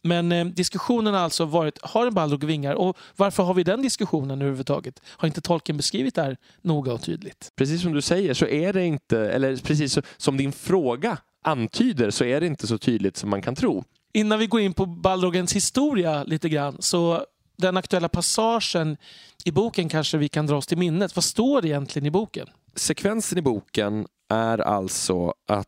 Men 0.03 0.33
eh, 0.33 0.47
diskussionen 0.47 1.15
har 1.15 1.21
alltså 1.21 1.45
varit, 1.45 1.79
har 1.83 2.07
en 2.07 2.15
Balrog 2.15 2.45
vingar? 2.45 2.75
Och 2.75 2.97
varför 3.17 3.43
har 3.43 3.55
vi 3.55 3.65
den 3.65 3.83
diskussionen 3.83 4.43
överhuvudtaget? 4.43 5.01
Har 5.07 5.27
inte 5.29 5.41
tolken 5.41 5.77
beskrivit 5.77 6.15
det 6.15 6.23
här 6.23 6.37
noga 6.63 6.93
och 6.93 7.03
tydligt? 7.03 7.53
Precis 7.57 7.83
som 7.83 7.93
du 7.93 8.03
säger 8.03 8.35
så 8.35 8.47
är 8.47 8.73
det 8.73 8.85
inte, 8.85 9.19
eller 9.19 9.57
precis 9.57 9.99
som 10.17 10.37
din 10.37 10.53
fråga 10.53 11.19
antyder 11.43 12.11
så 12.11 12.25
är 12.25 12.41
det 12.41 12.47
inte 12.47 12.67
så 12.67 12.79
tydligt 12.79 13.17
som 13.17 13.31
man 13.31 13.43
kan 13.43 13.55
tro. 13.55 13.85
Innan 14.13 14.39
vi 14.39 14.47
går 14.47 14.61
in 14.61 14.75
på 14.75 14.87
Balrogens 14.87 15.57
historia 15.57 16.25
lite 16.25 16.49
grann 16.49 16.77
så 16.81 17.27
den 17.57 17.77
aktuella 17.77 18.09
passagen 18.09 18.97
i 19.45 19.53
boken 19.53 19.89
kanske 19.89 20.19
vi 20.19 20.29
kan 20.29 20.47
dra 20.47 20.57
oss 20.57 20.67
till 20.67 20.79
minnet. 20.79 21.17
Vad 21.17 21.25
står 21.25 21.63
det 21.63 21.69
egentligen 21.69 22.07
i 22.07 22.11
boken? 22.11 22.47
Sekvensen 22.75 23.39
i 23.39 23.43
boken 23.43 24.07
är 24.29 24.59
alltså 24.59 25.35
att 25.49 25.67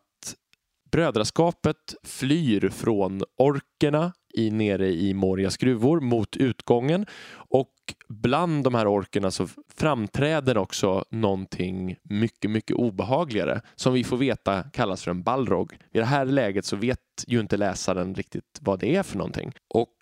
brödraskapet 0.91 1.95
flyr 2.03 2.69
från 2.69 3.21
orkerna 3.37 4.13
i, 4.33 4.51
nere 4.51 4.87
i 4.87 5.13
Morias 5.13 5.57
gruvor 5.57 5.99
mot 5.99 6.37
utgången 6.37 7.05
och 7.33 7.73
bland 8.09 8.63
de 8.63 8.75
här 8.75 8.87
orkerna 8.87 9.31
så 9.31 9.47
framträder 9.75 10.57
också 10.57 11.05
någonting 11.09 11.95
mycket, 12.03 12.51
mycket 12.51 12.75
obehagligare 12.75 13.61
som 13.75 13.93
vi 13.93 14.03
får 14.03 14.17
veta 14.17 14.63
kallas 14.63 15.03
för 15.03 15.11
en 15.11 15.23
balrog. 15.23 15.73
I 15.91 15.99
det 15.99 16.05
här 16.05 16.25
läget 16.25 16.65
så 16.65 16.75
vet 16.75 16.99
ju 17.27 17.39
inte 17.39 17.57
läsaren 17.57 18.15
riktigt 18.15 18.59
vad 18.61 18.79
det 18.79 18.95
är 18.95 19.03
för 19.03 19.17
någonting. 19.17 19.51
Och 19.73 19.97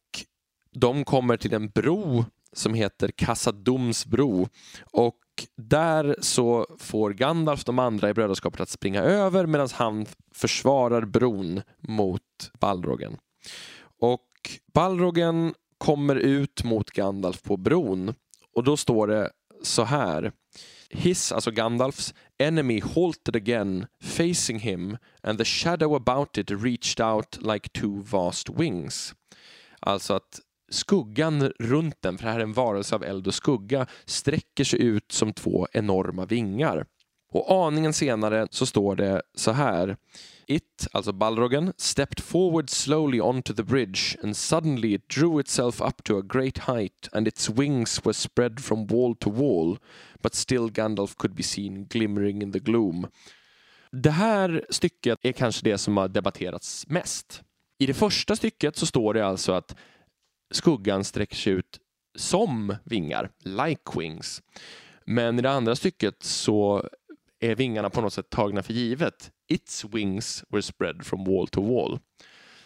de 0.71 1.03
kommer 1.03 1.37
till 1.37 1.53
en 1.53 1.69
bro 1.69 2.25
som 2.53 2.73
heter 2.73 3.11
Kassadoms 3.15 4.05
bro 4.05 4.47
och 4.91 5.15
där 5.57 6.15
så 6.19 6.65
får 6.79 7.09
Gandalf 7.13 7.63
de 7.63 7.79
andra 7.79 8.09
i 8.09 8.13
brödraskapet 8.13 8.61
att 8.61 8.69
springa 8.69 9.01
över 9.01 9.45
medan 9.45 9.69
han 9.73 10.05
försvarar 10.33 11.05
bron 11.05 11.61
mot 11.79 12.51
Balrogen. 12.59 13.17
Och 13.99 14.27
Balrogen 14.73 15.53
kommer 15.77 16.15
ut 16.15 16.63
mot 16.63 16.91
Gandalf 16.91 17.41
på 17.41 17.57
bron 17.57 18.13
och 18.55 18.63
då 18.63 18.77
står 18.77 19.07
det 19.07 19.31
så 19.63 19.83
här. 19.83 20.31
His, 20.89 21.31
alltså 21.31 21.51
Gandalfs, 21.51 22.13
enemy 22.37 22.81
halted 22.95 23.35
again, 23.35 23.85
facing 24.01 24.59
him, 24.59 24.97
and 25.23 25.37
the 25.37 25.45
shadow 25.45 25.95
about 25.95 26.37
it 26.37 26.51
reached 26.51 27.05
out 27.05 27.37
like 27.41 27.69
two 27.69 28.01
vast 28.11 28.49
wings. 28.49 29.15
Alltså 29.79 30.13
att 30.13 30.39
skuggan 30.71 31.51
runt 31.59 32.01
den, 32.01 32.17
för 32.17 32.25
det 32.25 32.31
här 32.31 32.39
är 32.39 32.43
en 32.43 32.53
varelse 32.53 32.95
av 32.95 33.03
eld 33.03 33.27
och 33.27 33.33
skugga, 33.33 33.87
sträcker 34.05 34.63
sig 34.63 34.81
ut 34.81 35.11
som 35.11 35.33
två 35.33 35.67
enorma 35.71 36.25
vingar. 36.25 36.85
Och 37.31 37.65
aningen 37.65 37.93
senare 37.93 38.47
så 38.51 38.65
står 38.65 38.95
det 38.95 39.21
så 39.35 39.51
här. 39.51 39.97
It, 40.47 40.87
alltså 40.91 41.13
Balrogen, 41.13 41.73
stepped 41.77 42.19
forward 42.19 42.69
slowly 42.69 43.21
onto 43.21 43.53
the 43.53 43.63
bridge 43.63 44.17
and 44.23 44.37
suddenly 44.37 44.93
it 44.93 45.09
drew 45.09 45.39
itself 45.39 45.81
up 45.81 46.03
to 46.03 46.17
a 46.17 46.21
great 46.21 46.57
height 46.57 47.09
and 47.11 47.27
its 47.27 47.49
wings 47.49 48.05
were 48.05 48.13
spread 48.13 48.59
from 48.59 48.87
wall 48.87 49.15
to 49.15 49.29
wall 49.29 49.77
but 50.21 50.35
still 50.35 50.69
Gandalf 50.69 51.15
could 51.17 51.35
be 51.35 51.43
seen 51.43 51.85
glimmering 51.85 52.41
in 52.41 52.51
the 52.51 52.59
gloom. 52.59 53.07
Det 53.91 54.11
här 54.11 54.65
stycket 54.69 55.19
är 55.21 55.31
kanske 55.31 55.63
det 55.63 55.77
som 55.77 55.97
har 55.97 56.07
debatterats 56.07 56.87
mest. 56.87 57.41
I 57.79 57.85
det 57.85 57.93
första 57.93 58.35
stycket 58.35 58.77
så 58.77 58.85
står 58.85 59.13
det 59.13 59.25
alltså 59.25 59.51
att 59.51 59.75
skuggan 60.51 61.03
sträcker 61.03 61.35
sig 61.35 61.53
ut 61.53 61.79
som 62.15 62.75
vingar, 62.83 63.29
like 63.43 63.99
wings. 63.99 64.41
Men 65.05 65.39
i 65.39 65.41
det 65.41 65.51
andra 65.51 65.75
stycket 65.75 66.23
så 66.23 66.89
är 67.39 67.55
vingarna 67.55 67.89
på 67.89 68.01
något 68.01 68.13
sätt 68.13 68.29
tagna 68.29 68.63
för 68.63 68.73
givet. 68.73 69.31
Its 69.47 69.85
wings 69.85 70.43
were 70.49 70.61
spread 70.61 71.05
from 71.05 71.23
wall 71.23 71.47
to 71.47 71.61
wall. 71.61 71.99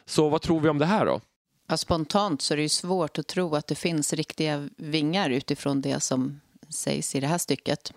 Så 0.06 0.30
vad 0.30 0.42
tror 0.42 0.60
vi 0.60 0.70
om 0.70 0.78
det 0.78 0.86
här 0.86 1.06
då? 1.06 1.22
Ja, 1.68 1.78
spontant 1.78 2.42
så 2.42 2.54
är 2.54 2.56
det 2.56 2.64
ju 2.64 2.70
svårt 2.70 3.20
att 3.20 3.28
tro 3.28 3.56
att 3.56 3.68
det 3.68 3.76
finns 3.76 4.14
riktiga 4.14 4.70
vingar 4.78 5.30
utifrån 5.30 5.82
det 5.82 6.00
som 6.00 6.42
sägs 6.70 7.16
i 7.16 7.20
det 7.20 7.28
här 7.28 7.38
stycket. 7.38 7.94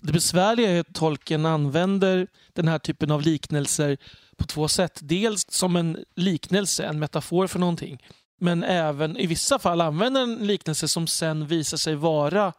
Det 0.00 0.12
besvärliga 0.12 0.70
är 0.70 0.80
att 0.80 0.94
tolken 0.94 1.46
använder 1.46 2.26
den 2.52 2.68
här 2.68 2.78
typen 2.78 3.10
av 3.10 3.22
liknelser 3.22 3.96
på 4.36 4.44
två 4.44 4.68
sätt. 4.68 5.00
Dels 5.02 5.46
som 5.50 5.76
en 5.76 6.04
liknelse, 6.14 6.84
en 6.84 6.98
metafor 6.98 7.46
för 7.46 7.58
någonting. 7.58 8.02
Men 8.38 8.64
även 8.64 9.16
i 9.16 9.26
vissa 9.26 9.58
fall 9.58 9.80
använder 9.80 10.22
en 10.22 10.46
liknelse 10.46 10.88
som 10.88 11.06
sen 11.06 11.46
visar 11.46 11.76
sig 11.76 11.94
vara 11.94 12.52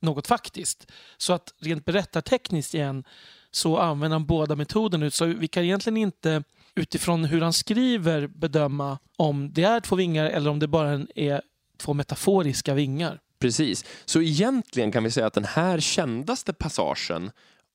något 0.00 0.26
faktiskt. 0.26 0.86
Så 1.16 1.32
att 1.32 1.54
rent 1.58 1.84
berättartekniskt 1.84 2.74
igen 2.74 3.04
så 3.50 3.78
använder 3.78 4.14
han 4.14 4.26
båda 4.26 4.56
metoderna. 4.56 5.10
Så 5.10 5.24
vi 5.24 5.48
kan 5.48 5.64
egentligen 5.64 5.96
inte 5.96 6.42
utifrån 6.74 7.24
hur 7.24 7.40
han 7.40 7.52
skriver 7.52 8.26
bedöma 8.26 8.98
om 9.16 9.52
det 9.52 9.62
är 9.62 9.80
två 9.80 9.96
vingar 9.96 10.24
eller 10.24 10.50
om 10.50 10.58
det 10.58 10.68
bara 10.68 11.06
är 11.14 11.42
två 11.76 11.94
metaforiska 11.94 12.74
vingar. 12.74 13.20
Precis. 13.38 13.84
Så 14.04 14.22
egentligen 14.22 14.92
kan 14.92 15.04
vi 15.04 15.10
säga 15.10 15.26
att 15.26 15.32
den 15.32 15.44
här 15.44 15.80
kändaste 15.80 16.52
passagen 16.52 17.30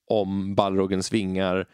om 0.07 0.55
Balrogens 0.55 1.13
vingar 1.13 1.67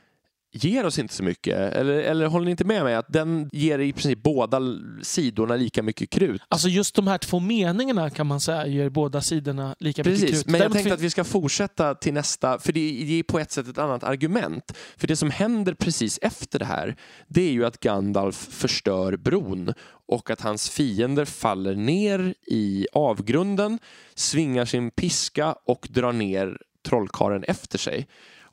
ger 0.52 0.86
oss 0.86 1.00
inte 1.00 1.14
så 1.14 1.24
mycket. 1.24 1.58
Eller, 1.58 1.94
eller 1.94 2.26
håller 2.26 2.46
ni 2.46 2.52
inte 2.52 2.64
med 2.64 2.84
mig 2.84 2.96
att 2.96 3.14
den 3.14 3.50
ger 3.54 3.80
i 3.80 3.94
princip 3.94 4.24
båda 4.24 4.62
sidorna 5.02 5.56
lika 5.56 5.84
mycket 5.84 6.10
krut? 6.10 6.42
Alltså 6.48 6.68
just 6.68 6.96
de 6.96 7.08
här 7.08 7.18
två 7.18 7.40
meningarna 7.40 8.10
kan 8.10 8.28
man 8.28 8.42
säga 8.42 8.68
ger 8.68 8.90
båda 8.90 9.22
sidorna 9.22 9.76
lika 9.80 10.04
Precis, 10.04 10.22
mycket 10.22 10.36
krut. 10.36 10.46
men 10.46 10.54
jag 10.54 10.62
Däremot 10.62 10.76
tänkte 10.76 10.94
att 10.94 11.02
vi 11.02 11.10
ska 11.10 11.24
fortsätta 11.24 11.96
till 11.96 12.14
nästa, 12.14 12.60
för 12.60 12.74
det 12.74 13.20
är 13.20 13.24
på 13.24 13.40
ett 13.40 13.52
sätt 13.52 13.68
ett 13.68 13.78
annat 13.78 14.04
argument. 14.04 14.78
För 14.98 15.08
det 15.08 15.16
som 15.16 15.32
händer 15.32 15.74
precis 15.74 16.20
efter 16.22 16.60
det 16.60 16.66
här, 16.66 16.96
det 17.28 17.42
är 17.42 17.52
ju 17.52 17.66
att 17.66 17.80
Gandalf 17.80 18.48
förstör 18.52 19.18
bron 19.18 19.74
och 20.08 20.30
att 20.30 20.42
hans 20.42 20.70
fiender 20.70 21.26
faller 21.26 21.76
ner 21.76 22.34
i 22.48 22.88
avgrunden, 22.94 23.80
svingar 24.16 24.66
sin 24.66 24.92
piska 24.92 25.56
och 25.66 25.88
drar 25.90 26.12
ner 26.12 26.58
trollkaren 26.88 27.44
efter 27.44 27.78
sig. 27.78 28.08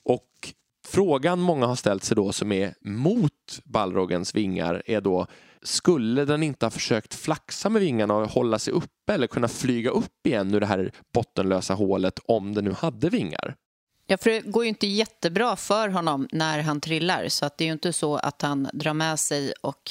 Och 0.05 0.53
frågan 0.89 1.41
många 1.41 1.67
har 1.67 1.77
ställt 1.77 2.05
sig 2.05 2.17
då 2.17 2.33
som 2.33 2.53
är 2.53 2.75
mot 2.81 3.33
Balrogens 3.65 4.35
vingar 4.35 4.83
är 4.87 5.01
då 5.01 5.27
skulle 5.63 6.25
den 6.25 6.43
inte 6.43 6.67
ha 6.67 6.71
försökt 6.71 7.15
flaxa 7.15 7.69
med 7.69 7.83
vingarna 7.83 8.15
och 8.15 8.31
hålla 8.31 8.59
sig 8.59 8.73
uppe 8.73 9.15
eller 9.15 9.27
kunna 9.27 9.49
flyga 9.49 9.91
upp 9.91 10.27
igen 10.27 10.55
ur 10.55 10.61
det 10.61 10.67
här 10.67 10.93
bottenlösa 11.15 11.75
hålet 11.75 12.19
om 12.25 12.55
den 12.55 12.65
nu 12.65 12.73
hade 12.73 13.11
vingar? 13.11 13.55
Ja, 14.07 14.17
för 14.17 14.31
det 14.31 14.41
går 14.41 14.65
ju 14.65 14.69
inte 14.69 14.87
jättebra 14.87 15.57
för 15.57 15.89
honom 15.89 16.29
när 16.33 16.63
han 16.63 16.81
trillar 16.81 17.29
så 17.29 17.47
att 17.47 17.59
det 17.59 17.65
är 17.65 17.67
ju 17.67 17.73
inte 17.73 17.93
så 17.93 18.17
att 18.17 18.43
han 18.43 18.69
drar 18.73 18.95
med 18.95 19.19
sig 19.19 19.53
och 19.63 19.91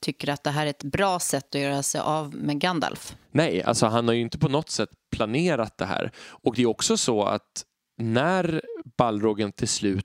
tycker 0.00 0.28
att 0.28 0.44
det 0.44 0.50
här 0.50 0.66
är 0.66 0.70
ett 0.70 0.82
bra 0.82 1.18
sätt 1.20 1.54
att 1.54 1.60
göra 1.60 1.82
sig 1.82 2.00
av 2.00 2.34
med 2.34 2.60
Gandalf. 2.60 3.16
Nej, 3.30 3.62
alltså 3.62 3.86
han 3.86 4.08
har 4.08 4.14
ju 4.14 4.20
inte 4.20 4.38
på 4.38 4.48
något 4.48 4.70
sätt 4.70 4.90
planerat 5.10 5.78
det 5.78 5.84
här. 5.84 6.12
Och 6.16 6.54
det 6.54 6.62
är 6.62 6.66
också 6.66 6.96
så 6.96 7.22
att 7.22 7.64
när 8.00 8.62
Balrogen 8.96 9.52
till 9.52 9.68
slut 9.68 10.04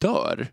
dör 0.00 0.48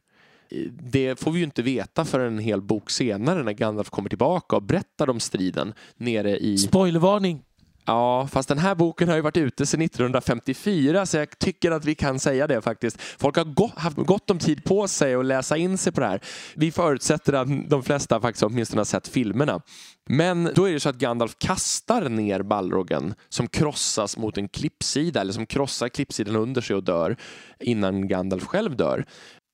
eh, 0.49 0.71
det 0.71 1.19
får 1.19 1.31
vi 1.31 1.37
ju 1.37 1.43
inte 1.45 1.61
veta 1.61 2.05
förrän 2.05 2.33
en 2.33 2.39
hel 2.39 2.61
bok 2.61 2.89
senare 2.89 3.43
när 3.43 3.53
Gandalf 3.53 3.89
kommer 3.89 4.09
tillbaka 4.09 4.55
och 4.55 4.63
berättar 4.63 5.09
om 5.09 5.19
striden 5.19 5.73
nere 5.97 6.37
i... 6.37 6.57
Spoilervarning! 6.57 7.43
Ja, 7.89 8.28
fast 8.32 8.50
den 8.50 8.58
här 8.58 8.76
boken 8.76 9.10
har 9.10 9.15
ju 9.15 9.21
varit 9.21 9.38
ute 9.38 9.65
sedan 9.65 9.82
1954 9.82 11.06
så 11.06 11.17
jag 11.17 11.39
tycker 11.39 11.71
att 11.71 11.86
vi 11.86 11.95
kan 11.95 12.19
säga 12.19 12.47
det 12.47 12.62
faktiskt. 12.62 13.02
Folk 13.02 13.36
har 13.38 13.43
go- 13.43 13.71
haft 13.76 13.97
gott 13.97 14.30
om 14.30 14.39
tid 14.39 14.63
på 14.63 14.88
sig 14.88 15.15
att 15.15 15.26
läsa 15.26 15.58
in 15.58 15.78
sig 15.78 15.93
på 15.93 16.02
det 16.02 16.08
här. 16.08 16.21
Vi 16.56 16.71
förutsätter 16.71 17.34
att 17.34 17.69
de 17.69 17.84
flesta 17.84 18.21
faktiskt 18.21 18.43
åtminstone 18.43 18.80
har 18.80 18.86
sett 18.86 19.08
filmerna. 19.08 19.62
Men 20.10 20.50
då 20.56 20.69
är 20.69 20.73
det 20.73 20.80
så 20.80 20.89
att 20.89 20.95
Gandalf 20.97 21.36
kastar 21.38 22.10
ner 22.10 22.41
Balrogen 22.43 23.13
som 23.30 23.47
krossas 23.47 24.17
mot 24.17 24.38
en 24.38 24.50
klippsida 24.50 25.21
eller 25.21 25.34
som 25.34 25.45
krossar 25.45 25.89
klippsidan 25.89 26.36
under 26.36 26.62
sig 26.62 26.76
och 26.76 26.84
dör 26.84 27.17
innan 27.60 28.08
Gandalf 28.08 28.43
själv 28.45 28.78
dör. 28.78 29.06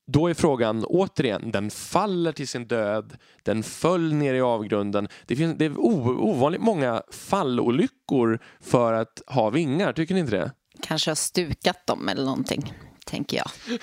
Då 0.06 0.28
är 0.28 0.34
frågan 0.34 0.84
återigen, 0.84 1.50
den 1.50 1.70
faller 1.70 2.32
till 2.32 2.48
sin 2.48 2.66
död, 2.66 3.16
den 3.42 3.62
föll 3.62 4.14
ner 4.14 4.34
i 4.34 4.40
avgrunden. 4.40 5.08
Det, 5.26 5.36
finns, 5.36 5.58
det 5.58 5.64
är 5.64 5.78
ovanligt 5.78 6.60
många 6.60 7.02
fallolyckor 7.10 8.38
för 8.60 8.92
att 8.92 9.22
ha 9.26 9.50
vingar, 9.50 9.92
tycker 9.92 10.14
ni 10.14 10.20
inte 10.20 10.36
det? 10.36 10.52
Kanske 10.82 11.10
har 11.10 11.16
stukat 11.16 11.86
dem 11.86 12.08
eller 12.08 12.24
någonting, 12.24 12.72
tänker 13.06 13.36
jag. 13.36 13.50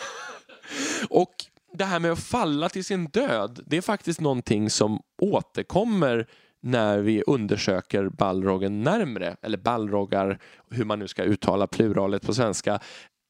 Och 1.10 1.34
det 1.73 1.86
här 1.86 1.99
med 1.99 2.12
att 2.12 2.19
falla 2.19 2.69
till 2.69 2.86
sin 2.86 3.05
död, 3.05 3.60
det 3.65 3.77
är 3.77 3.81
faktiskt 3.81 4.21
någonting 4.21 4.69
som 4.69 5.01
återkommer 5.21 6.27
när 6.63 6.99
vi 6.99 7.23
undersöker 7.27 8.10
Balrogen 8.10 8.84
närmre, 8.84 9.36
eller 9.41 9.57
Balrogar, 9.57 10.39
hur 10.71 10.86
man 10.86 10.99
nu 10.99 11.07
ska 11.07 11.23
uttala 11.23 11.67
pluralet 11.67 12.25
på 12.25 12.34
svenska. 12.34 12.79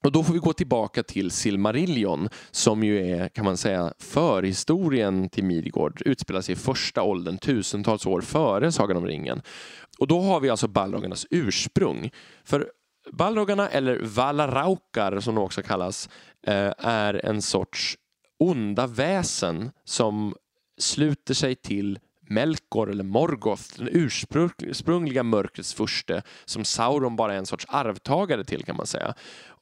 Och 0.03 0.11
då 0.11 0.23
får 0.23 0.33
vi 0.33 0.39
gå 0.39 0.53
tillbaka 0.53 1.03
till 1.03 1.31
Silmarillion 1.31 2.29
som 2.51 2.83
ju 2.83 3.11
är, 3.11 3.29
kan 3.29 3.45
man 3.45 3.57
säga, 3.57 3.93
förhistorien 3.99 5.29
till 5.29 5.43
Midgård. 5.43 6.01
Utspelar 6.05 6.41
sig 6.41 6.53
i 6.53 6.55
första 6.55 7.03
åldern, 7.03 7.37
tusentals 7.37 8.05
år 8.05 8.21
före 8.21 8.71
Sagan 8.71 8.97
om 8.97 9.05
ringen. 9.05 9.41
Och 9.99 10.07
då 10.07 10.21
har 10.21 10.39
vi 10.39 10.49
alltså 10.49 10.67
Balrogarnas 10.67 11.25
ursprung. 11.29 12.11
För 12.43 12.71
Balrogarna, 13.11 13.69
eller 13.69 13.99
Valaraukar 14.03 15.19
som 15.19 15.35
de 15.35 15.43
också 15.43 15.61
kallas, 15.61 16.09
eh, 16.47 16.73
är 16.77 17.25
en 17.25 17.41
sorts 17.41 17.97
onda 18.39 18.87
väsen 18.87 19.71
som 19.85 20.35
sluter 20.79 21.33
sig 21.33 21.55
till 21.55 21.99
Melkor 22.33 22.91
eller 22.91 23.03
Morgoth, 23.03 23.63
den 23.77 23.89
ursprungliga 23.91 25.23
mörkrets 25.23 25.73
furste 25.73 26.21
som 26.45 26.65
Sauron 26.65 27.15
bara 27.15 27.33
är 27.33 27.37
en 27.37 27.45
sorts 27.45 27.65
arvtagare 27.69 28.43
till 28.43 28.63
kan 28.63 28.75
man 28.75 28.85
säga. 28.85 29.13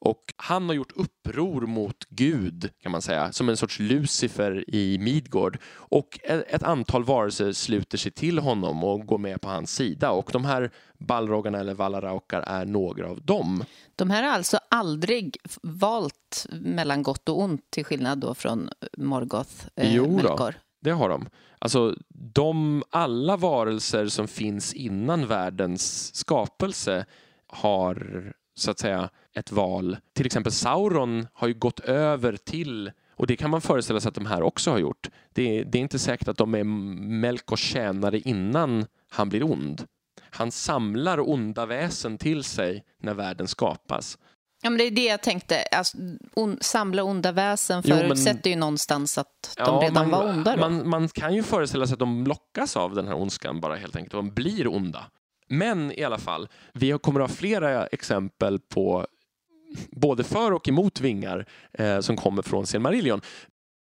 Och 0.01 0.34
han 0.38 0.65
har 0.67 0.73
gjort 0.73 0.91
uppror 0.95 1.62
mot 1.62 2.05
Gud 2.10 2.69
kan 2.82 2.91
man 2.91 3.01
säga, 3.01 3.32
som 3.32 3.49
en 3.49 3.58
sorts 3.58 3.79
Lucifer 3.79 4.75
i 4.75 4.97
Midgård. 4.97 5.58
Och 5.71 6.19
ett 6.23 6.63
antal 6.63 7.03
varelser 7.03 7.51
sluter 7.51 7.97
sig 7.97 8.12
till 8.12 8.39
honom 8.39 8.84
och 8.84 9.05
går 9.05 9.17
med 9.17 9.41
på 9.41 9.49
hans 9.49 9.75
sida. 9.75 10.12
Och 10.12 10.29
de 10.34 10.45
här 10.45 10.71
Balrogarna 10.97 11.60
eller 11.60 11.73
Valaraukar 11.73 12.41
är 12.41 12.65
några 12.65 13.10
av 13.10 13.21
dem. 13.21 13.63
De 13.95 14.10
här 14.10 14.23
har 14.23 14.29
alltså 14.32 14.60
aldrig 14.69 15.38
valt 15.62 16.47
mellan 16.51 17.03
gott 17.03 17.29
och 17.29 17.41
ont 17.41 17.71
till 17.71 17.86
skillnad 17.86 18.19
då 18.19 18.34
från 18.34 18.69
Morgoth, 18.97 19.67
eh, 19.75 19.95
Jo 19.95 20.05
då. 20.05 20.12
Melkor. 20.12 20.55
Det 20.79 20.91
har 20.91 21.09
de. 21.09 21.29
Alltså, 21.59 21.95
de 22.09 22.83
alla 22.89 23.37
varelser 23.37 24.07
som 24.07 24.27
finns 24.27 24.73
innan 24.73 25.27
världens 25.27 26.15
skapelse 26.15 27.05
har 27.47 28.23
så 28.55 28.71
att 28.71 28.79
säga 28.79 29.09
ett 29.33 29.51
val. 29.51 29.97
Till 30.13 30.25
exempel 30.25 30.51
Sauron 30.51 31.27
har 31.33 31.47
ju 31.47 31.53
gått 31.53 31.79
över 31.79 32.37
till 32.37 32.91
och 33.15 33.27
det 33.27 33.35
kan 33.35 33.49
man 33.49 33.61
föreställa 33.61 33.99
sig 33.99 34.09
att 34.09 34.15
de 34.15 34.25
här 34.25 34.41
också 34.41 34.71
har 34.71 34.79
gjort. 34.79 35.09
Det 35.33 35.59
är, 35.59 35.65
det 35.65 35.77
är 35.77 35.81
inte 35.81 35.99
säkert 35.99 36.27
att 36.27 36.37
de 36.37 36.55
är 36.55 36.63
Melkors 36.63 37.59
tjänare 37.59 38.19
innan 38.19 38.85
han 39.09 39.29
blir 39.29 39.43
ond. 39.43 39.85
Han 40.21 40.51
samlar 40.51 41.29
onda 41.29 41.65
väsen 41.65 42.17
till 42.17 42.43
sig 42.43 42.83
när 43.01 43.13
världen 43.13 43.47
skapas. 43.47 44.17
Ja, 44.62 44.69
men 44.69 44.78
det 44.78 44.84
är 44.84 44.91
det 44.91 45.06
jag 45.06 45.22
tänkte. 45.22 45.63
Alltså, 45.72 45.98
on, 46.34 46.58
samla 46.62 47.04
onda 47.04 47.32
väsen 47.32 47.82
Jo, 47.86 47.95
men- 47.95 48.08
förutsätter 48.08 48.50
ju 48.50 48.56
någonstans 48.56 49.17
att 49.17 49.54
de 49.58 49.63
Ja, 49.63 49.80
redan 49.84 50.10
man, 50.10 50.10
var 50.10 50.30
onda. 50.30 50.56
Då. 50.56 50.62
Man, 50.62 50.89
man 50.89 51.08
kan 51.10 51.36
ju 51.36 51.43
föreställa 51.43 51.88
sig 51.88 51.93
att 51.93 52.00
de 52.00 52.28
lockas 52.28 52.78
av 52.78 52.95
den 52.95 53.08
här 53.08 53.15
ondskan 53.15 53.60
bara 53.60 53.76
helt 53.76 53.95
enkelt. 53.95 54.12
De 54.12 54.30
blir 54.34 54.67
onda. 54.67 55.06
Men 55.48 55.91
i 55.91 56.04
alla 56.04 56.17
fall, 56.17 56.48
vi 56.74 56.98
kommer 57.02 57.19
att 57.19 57.30
ha 57.30 57.36
flera 57.36 57.86
exempel 57.88 58.60
på 58.60 59.08
både 59.91 60.24
för 60.24 60.52
och 60.52 60.67
emot 60.67 61.02
vingar 61.02 61.45
eh, 61.74 62.00
som 62.00 62.17
kommer 62.17 62.41
från 62.41 62.67
Silmarillion. 62.67 63.22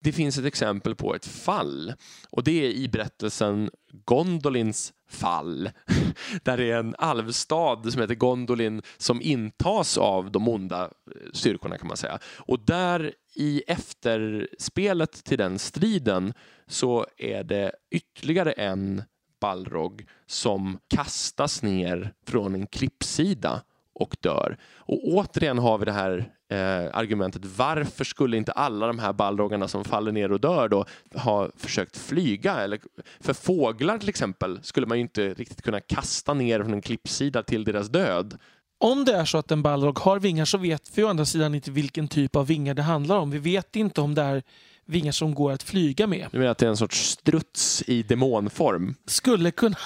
Det 0.06 0.12
finns 0.12 0.38
ett 0.38 0.44
exempel 0.44 0.94
på 0.94 1.14
ett 1.14 1.26
fall 1.26 1.94
och 2.30 2.44
det 2.44 2.66
är 2.66 2.70
i 2.70 2.88
berättelsen 2.88 3.70
Gondolins 4.04 4.92
fall. 5.08 5.70
Där 6.42 6.56
det 6.56 6.70
är 6.70 6.78
en 6.78 6.94
alvstad 6.98 7.90
som 7.92 8.00
heter 8.00 8.14
Gondolin 8.14 8.82
som 8.96 9.22
intas 9.22 9.98
av 9.98 10.32
de 10.32 10.48
onda 10.48 10.82
eh, 10.84 11.30
styrkorna 11.32 11.78
kan 11.78 11.88
man 11.88 11.96
säga. 11.96 12.18
Och 12.38 12.60
där 12.60 13.12
i 13.34 13.62
efterspelet 13.66 15.24
till 15.24 15.38
den 15.38 15.58
striden 15.58 16.32
så 16.66 17.06
är 17.18 17.44
det 17.44 17.72
ytterligare 17.90 18.52
en 18.52 19.02
Balrog 19.40 20.06
som 20.26 20.78
kastas 20.88 21.62
ner 21.62 22.12
från 22.26 22.54
en 22.54 22.66
klippsida 22.66 23.62
och 23.96 24.16
dör. 24.20 24.56
Och 24.76 25.00
återigen 25.04 25.58
har 25.58 25.78
vi 25.78 25.84
det 25.84 25.92
här 25.92 26.30
eh, 26.50 26.96
argumentet 26.98 27.44
varför 27.44 28.04
skulle 28.04 28.36
inte 28.36 28.52
alla 28.52 28.86
de 28.86 28.98
här 28.98 29.12
balrogarna 29.12 29.68
som 29.68 29.84
faller 29.84 30.12
ner 30.12 30.32
och 30.32 30.40
dör 30.40 30.68
då 30.68 30.84
ha 31.14 31.50
försökt 31.56 31.96
flyga? 31.96 32.54
Eller, 32.54 32.80
för 33.20 33.32
fåglar 33.32 33.98
till 33.98 34.08
exempel 34.08 34.58
skulle 34.62 34.86
man 34.86 34.98
ju 34.98 35.02
inte 35.02 35.34
riktigt 35.34 35.62
kunna 35.62 35.80
kasta 35.80 36.34
ner 36.34 36.62
från 36.62 36.74
en 36.74 36.82
klippsida 36.82 37.42
till 37.42 37.64
deras 37.64 37.88
död. 37.88 38.38
Om 38.78 39.04
det 39.04 39.12
är 39.12 39.24
så 39.24 39.38
att 39.38 39.50
en 39.50 39.62
balrog 39.62 39.98
har 39.98 40.18
vingar 40.18 40.44
så 40.44 40.58
vet 40.58 40.90
vi 40.94 41.04
å 41.04 41.08
andra 41.08 41.24
sidan 41.24 41.54
inte 41.54 41.70
vilken 41.70 42.08
typ 42.08 42.36
av 42.36 42.46
vingar 42.46 42.74
det 42.74 42.82
handlar 42.82 43.18
om. 43.18 43.30
Vi 43.30 43.38
vet 43.38 43.76
inte 43.76 44.00
om 44.00 44.14
det 44.14 44.22
är 44.22 44.42
vingar 44.84 45.12
som 45.12 45.34
går 45.34 45.52
att 45.52 45.62
flyga 45.62 46.06
med. 46.06 46.28
Du 46.30 46.38
menar 46.38 46.50
att 46.50 46.58
det 46.58 46.66
är 46.66 46.70
en 46.70 46.76
sorts 46.76 46.98
struts 46.98 47.82
i 47.86 48.02
demonform? 48.02 48.94
Skulle 49.06 49.50
kunna... 49.50 49.76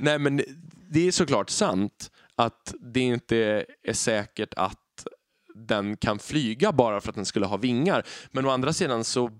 Nej, 0.00 0.18
men 0.18 0.42
det 0.90 1.08
är 1.08 1.12
såklart 1.12 1.50
sant 1.50 2.10
att 2.36 2.74
det 2.80 3.00
inte 3.00 3.64
är 3.82 3.92
säkert 3.92 4.54
att 4.56 5.06
den 5.54 5.96
kan 5.96 6.18
flyga 6.18 6.72
bara 6.72 7.00
för 7.00 7.08
att 7.08 7.14
den 7.14 7.26
skulle 7.26 7.46
ha 7.46 7.56
vingar. 7.56 8.06
Men 8.30 8.46
å 8.46 8.50
andra 8.50 8.72
sidan 8.72 9.04
så 9.04 9.30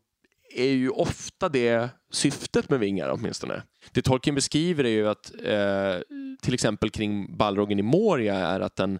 är 0.54 0.70
ju 0.70 0.90
ofta 0.90 1.48
det 1.48 1.88
syftet 2.10 2.70
med 2.70 2.80
vingar 2.80 3.10
åtminstone. 3.10 3.62
Det 3.92 4.02
Tolkien 4.02 4.34
beskriver 4.34 4.84
är 4.84 4.88
ju 4.88 5.08
att 5.08 5.32
eh, 5.44 6.24
till 6.42 6.54
exempel 6.54 6.90
kring 6.90 7.36
Balrogen 7.36 7.78
i 7.78 7.82
Moria 7.82 8.34
är 8.34 8.60
att 8.60 8.76
den, 8.76 8.98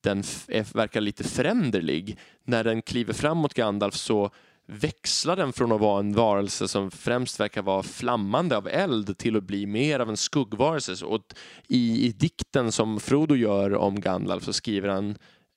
den 0.00 0.18
är, 0.48 0.74
verkar 0.76 1.00
lite 1.00 1.24
föränderlig. 1.24 2.18
När 2.44 2.64
den 2.64 2.82
kliver 2.82 3.12
fram 3.12 3.38
mot 3.38 3.54
Gandalf 3.54 3.94
så 3.94 4.30
växla 4.66 5.36
den 5.36 5.52
från 5.52 5.72
att 5.72 5.80
vara 5.80 6.00
en 6.00 6.12
varelse 6.12 6.68
som 6.68 6.90
främst 6.90 7.40
verkar 7.40 7.62
vara 7.62 7.82
flammande 7.82 8.56
av 8.56 8.68
eld 8.68 9.18
till 9.18 9.36
att 9.36 9.42
bli 9.42 9.66
mer 9.66 10.00
av 10.00 10.08
en 10.08 10.16
skuggvarelse. 10.16 11.04
Och 11.04 11.22
i, 11.68 12.06
i 12.06 12.12
dikten 12.12 12.72
som 12.72 13.00
Frodo 13.00 13.34
gör 13.34 13.74
om 13.74 14.00
Gandalf 14.00 14.44
så 14.44 14.52
skriver 14.52 14.88
han 14.88 15.16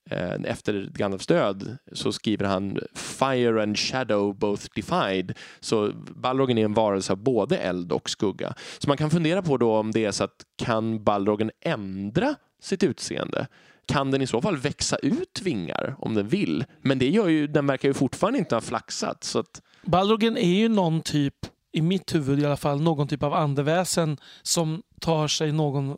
eh, 0.09 0.33
efter 0.43 0.91
Gandalfs 0.93 1.27
död 1.27 1.77
så 1.91 2.11
skriver 2.11 2.45
han 2.45 2.79
Fire 2.93 3.63
and 3.63 3.77
shadow 3.77 4.35
both 4.35 4.65
defied. 4.75 5.33
Så 5.59 5.91
Balrogen 6.15 6.57
är 6.57 6.65
en 6.65 6.73
varelse 6.73 7.11
av 7.11 7.17
både 7.17 7.57
eld 7.57 7.91
och 7.91 8.09
skugga. 8.09 8.53
Så 8.79 8.87
man 8.87 8.97
kan 8.97 9.09
fundera 9.09 9.41
på 9.41 9.57
då 9.57 9.75
om 9.75 9.91
det 9.91 10.05
är 10.05 10.11
så 10.11 10.23
att 10.23 10.45
kan 10.57 11.03
Balrogen 11.03 11.51
ändra 11.61 12.35
sitt 12.61 12.83
utseende? 12.83 13.47
Kan 13.85 14.11
den 14.11 14.21
i 14.21 14.27
så 14.27 14.41
fall 14.41 14.57
växa 14.57 14.95
ut 14.95 15.41
vingar 15.41 15.95
om 15.99 16.13
den 16.13 16.27
vill? 16.27 16.65
Men 16.81 16.99
det 16.99 17.09
gör 17.09 17.27
ju, 17.27 17.47
den 17.47 17.67
verkar 17.67 17.89
ju 17.89 17.93
fortfarande 17.93 18.39
inte 18.39 18.55
ha 18.55 18.61
flaxat. 18.61 19.23
Så 19.23 19.39
att... 19.39 19.61
Balrogen 19.85 20.37
är 20.37 20.55
ju 20.55 20.69
någon 20.69 21.01
typ, 21.01 21.35
i 21.71 21.81
mitt 21.81 22.15
huvud 22.15 22.39
i 22.39 22.45
alla 22.45 22.57
fall, 22.57 22.81
någon 22.81 23.07
typ 23.07 23.23
av 23.23 23.33
andeväsen 23.33 24.17
som 24.41 24.83
tar 24.99 25.27
sig 25.27 25.51
någon 25.51 25.97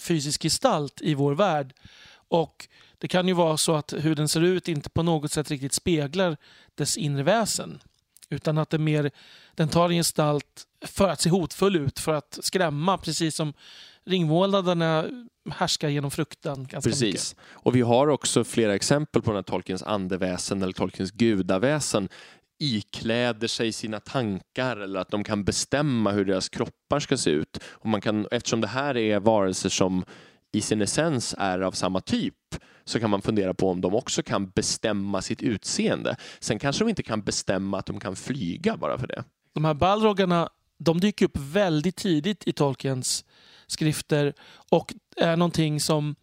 fysisk 0.00 0.42
gestalt 0.42 1.00
i 1.00 1.14
vår 1.14 1.34
värld. 1.34 1.74
Och 2.28 2.68
det 2.98 3.08
kan 3.08 3.28
ju 3.28 3.34
vara 3.34 3.56
så 3.56 3.74
att 3.74 3.94
hur 3.98 4.14
den 4.14 4.28
ser 4.28 4.40
ut 4.40 4.68
inte 4.68 4.90
på 4.90 5.02
något 5.02 5.32
sätt 5.32 5.50
riktigt 5.50 5.72
speglar 5.72 6.36
dess 6.74 6.96
inre 6.96 7.22
väsen. 7.22 7.80
Utan 8.30 8.58
att 8.58 8.70
det 8.70 8.78
mer, 8.78 9.10
den 9.54 9.68
tar 9.68 9.88
en 9.88 9.96
gestalt 9.96 10.66
för 10.84 11.08
att 11.08 11.20
se 11.20 11.30
hotfull 11.30 11.76
ut, 11.76 11.98
för 11.98 12.12
att 12.12 12.38
skrämma, 12.42 12.98
precis 12.98 13.36
som 13.36 13.52
ringvålnaderna 14.06 15.04
härskar 15.50 15.88
genom 15.88 16.10
fruktan 16.10 16.66
ganska 16.66 16.90
Precis. 16.90 17.02
mycket. 17.02 17.36
Och 17.52 17.76
vi 17.76 17.80
har 17.80 18.06
också 18.06 18.44
flera 18.44 18.74
exempel 18.74 19.22
på 19.22 19.32
när 19.32 19.42
Tolkiens 19.42 19.82
andeväsen 19.82 20.62
eller 20.62 20.72
Tolkiens 20.72 21.10
gudaväsen 21.10 22.08
ikläder 22.58 23.48
sig 23.48 23.72
sina 23.72 24.00
tankar 24.00 24.76
eller 24.76 25.00
att 25.00 25.10
de 25.10 25.24
kan 25.24 25.44
bestämma 25.44 26.12
hur 26.12 26.24
deras 26.24 26.48
kroppar 26.48 27.00
ska 27.00 27.16
se 27.16 27.30
ut. 27.30 27.58
Och 27.68 27.86
man 27.86 28.00
kan, 28.00 28.26
eftersom 28.30 28.60
det 28.60 28.66
här 28.66 28.96
är 28.96 29.20
varelser 29.20 29.68
som 29.68 30.04
i 30.52 30.60
sin 30.60 30.82
essens 30.82 31.34
är 31.38 31.60
av 31.60 31.72
samma 31.72 32.00
typ 32.00 32.34
så 32.84 33.00
kan 33.00 33.10
man 33.10 33.22
fundera 33.22 33.54
på 33.54 33.70
om 33.70 33.80
de 33.80 33.94
också 33.94 34.22
kan 34.22 34.50
bestämma 34.50 35.22
sitt 35.22 35.42
utseende. 35.42 36.16
Sen 36.40 36.58
kanske 36.58 36.84
de 36.84 36.88
inte 36.88 37.02
kan 37.02 37.22
bestämma 37.22 37.78
att 37.78 37.86
de 37.86 38.00
kan 38.00 38.16
flyga 38.16 38.76
bara 38.76 38.98
för 38.98 39.06
det. 39.06 39.24
De 39.54 39.64
här 39.64 39.74
balrogarna 39.74 40.48
de 40.78 41.00
dyker 41.00 41.24
upp 41.24 41.36
väldigt 41.36 41.96
tidigt 41.96 42.46
i 42.46 42.52
Tolkiens 42.52 43.24
skrifter 43.66 44.34
och 44.70 44.94
är 45.16 45.36
någonting 45.36 45.80
som, 45.80 46.14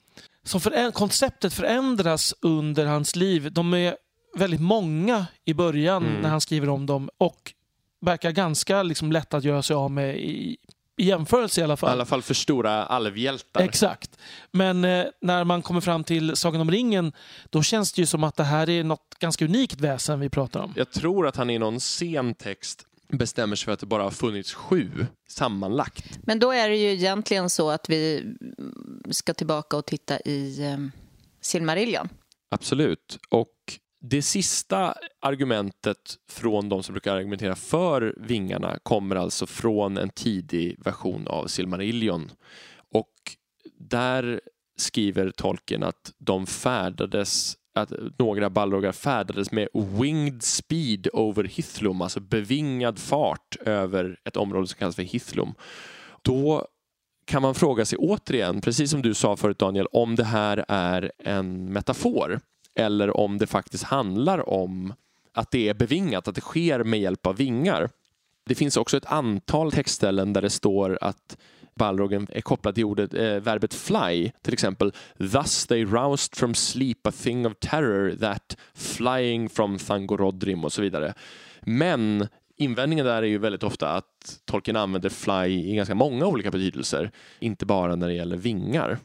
som 0.44 0.62
för, 0.62 0.92
konceptet 0.92 1.54
förändras 1.54 2.34
under 2.42 2.86
hans 2.86 3.16
liv. 3.16 3.52
De 3.52 3.74
är 3.74 3.96
väldigt 4.36 4.62
många 4.62 5.26
i 5.46 5.54
början 5.54 6.06
mm. 6.06 6.22
när 6.22 6.30
han 6.30 6.42
skriver 6.42 6.70
om 6.70 6.86
dem 6.86 7.10
och 7.18 7.54
verkar 8.02 8.32
ganska 8.32 8.84
liksom 8.84 9.12
lätta 9.12 9.38
att 9.38 9.44
göra 9.44 9.62
sig 9.62 9.76
av 9.76 9.92
med 9.92 10.18
i, 10.18 10.58
i 10.98 11.06
jämförelse 11.06 11.62
i 11.62 11.64
alla 11.64 11.78
fall. 11.78 11.90
I 11.90 11.94
alla 11.94 12.06
fall 12.06 12.22
för 12.22 12.34
stora 12.34 12.86
alvhjältar. 12.86 13.62
Exakt. 13.62 14.18
Men 14.52 14.86
eh, 14.86 15.06
när 15.22 15.44
man 15.44 15.62
kommer 15.62 15.82
fram 15.82 16.04
till 16.04 16.36
Sagan 16.36 16.62
om 16.62 16.72
ringen, 16.72 17.14
då 17.50 17.64
känns 17.64 17.94
det 17.94 18.02
ju 18.02 18.06
som 18.06 18.24
att 18.24 18.36
det 18.36 18.44
här 18.44 18.70
är 18.70 18.84
något 18.84 19.16
ganska 19.20 19.46
unikt 19.46 19.82
väsen 19.82 20.20
vi 20.20 20.30
pratar 20.30 20.60
om. 20.60 20.74
Jag 20.76 20.92
tror 20.92 21.28
att 21.28 21.36
han 21.36 21.50
i 21.50 21.60
någon 21.60 21.80
sen 21.80 22.34
text 22.34 22.88
bestämmer 23.18 23.56
sig 23.56 23.66
för 23.66 23.72
att 23.72 23.80
det 23.80 23.86
bara 23.86 24.04
har 24.04 24.12
funnits 24.12 24.54
sju 24.54 25.06
sammanlagt. 25.30 26.20
Men 26.24 26.40
då 26.40 26.52
är 26.52 26.70
det 26.70 26.76
ju 26.76 26.92
egentligen 26.92 27.50
så 27.50 27.70
att 27.70 27.90
vi 27.90 28.34
ska 29.10 29.34
tillbaka 29.34 29.78
och 29.78 29.86
titta 29.86 30.20
i 30.20 30.66
eh, 30.66 30.78
Silmarillion. 31.42 32.10
Absolut. 32.52 33.20
Och 33.30 33.80
det 34.02 34.22
sista 34.22 34.96
argumentet 35.22 36.18
från 36.30 36.70
de 36.70 36.84
som 36.84 36.94
brukar 36.94 37.16
argumentera 37.16 37.56
för 37.56 38.16
vingarna 38.18 38.80
kommer 38.84 39.16
alltså 39.16 39.46
från 39.46 39.98
en 39.98 40.10
tidig 40.10 40.84
version 40.84 41.28
av 41.28 41.48
Silmarillion. 41.48 42.32
Och 42.94 43.14
där 43.80 44.42
skriver 44.78 45.32
tolken 45.32 45.84
att 45.84 46.14
de 46.18 46.46
färdades 46.46 47.58
att 47.74 47.92
några 48.18 48.50
balrogar 48.50 48.92
färdades 48.92 49.52
med 49.52 49.68
winged 49.74 50.44
speed 50.44 51.08
over 51.14 51.44
Hithlum, 51.44 52.02
alltså 52.02 52.20
bevingad 52.20 53.00
fart 53.00 53.56
över 53.66 54.20
ett 54.24 54.38
område 54.38 54.68
som 54.68 54.78
kallas 54.78 54.96
för 54.96 55.04
Hithlum. 55.04 55.54
Då 56.22 56.68
kan 57.26 57.42
man 57.42 57.56
fråga 57.56 57.86
sig 57.86 57.98
återigen, 57.98 58.62
precis 58.62 58.92
som 58.92 59.02
du 59.02 59.14
sa 59.14 59.38
förut 59.38 59.60
Daniel, 59.60 59.88
om 59.92 60.16
det 60.16 60.24
här 60.24 60.66
är 60.68 61.12
en 61.20 61.74
metafor 61.74 62.40
eller 62.76 63.18
om 63.18 63.38
det 63.38 63.48
faktiskt 63.48 63.84
handlar 63.84 64.50
om 64.50 64.94
att 65.34 65.52
det 65.52 65.70
är 65.70 65.74
bevingat, 65.74 66.28
att 66.28 66.36
det 66.36 66.42
sker 66.42 66.84
med 66.84 67.00
hjälp 67.00 67.26
av 67.26 67.36
vingar. 67.36 67.90
Det 68.46 68.56
finns 68.56 68.78
också 68.78 68.98
ett 68.98 69.06
antal 69.06 69.72
textställen 69.72 70.34
där 70.34 70.42
det 70.42 70.50
står 70.50 70.98
att 71.02 71.38
Balrogen 71.76 72.28
är 72.30 72.42
kopplad 72.42 72.76
till 72.76 72.84
ordet, 72.84 73.14
eh, 73.14 73.36
verbet 73.36 73.74
fly. 73.74 74.32
Till 74.42 74.54
exempel 74.54 74.94
Thus 75.18 75.66
they 75.66 75.86
roused 75.86 76.36
from 76.36 76.56
sleep 76.56 77.08
a 77.08 77.12
thing 77.12 77.46
of 77.46 77.54
terror 77.60 78.16
that 78.16 78.58
flying 78.74 79.50
from 79.50 79.78
Thangorodrim 79.78 80.66
och 80.66 80.74
så 80.74 80.82
vidare. 80.82 81.14
Men 81.62 82.28
invändningen 82.58 83.06
där 83.06 83.24
är 83.24 83.28
ju 83.28 83.38
väldigt 83.38 83.64
ofta 83.64 83.90
att 83.90 84.40
Tolkien 84.46 84.78
använder 84.78 85.10
fly 85.10 85.72
i 85.72 85.76
ganska 85.76 85.96
många 85.96 86.26
olika 86.26 86.52
betydelser. 86.52 87.12
Inte 87.40 87.66
bara 87.66 87.96
när 87.96 88.08
det 88.08 88.14
gäller 88.14 88.38
vingar. 88.38 89.00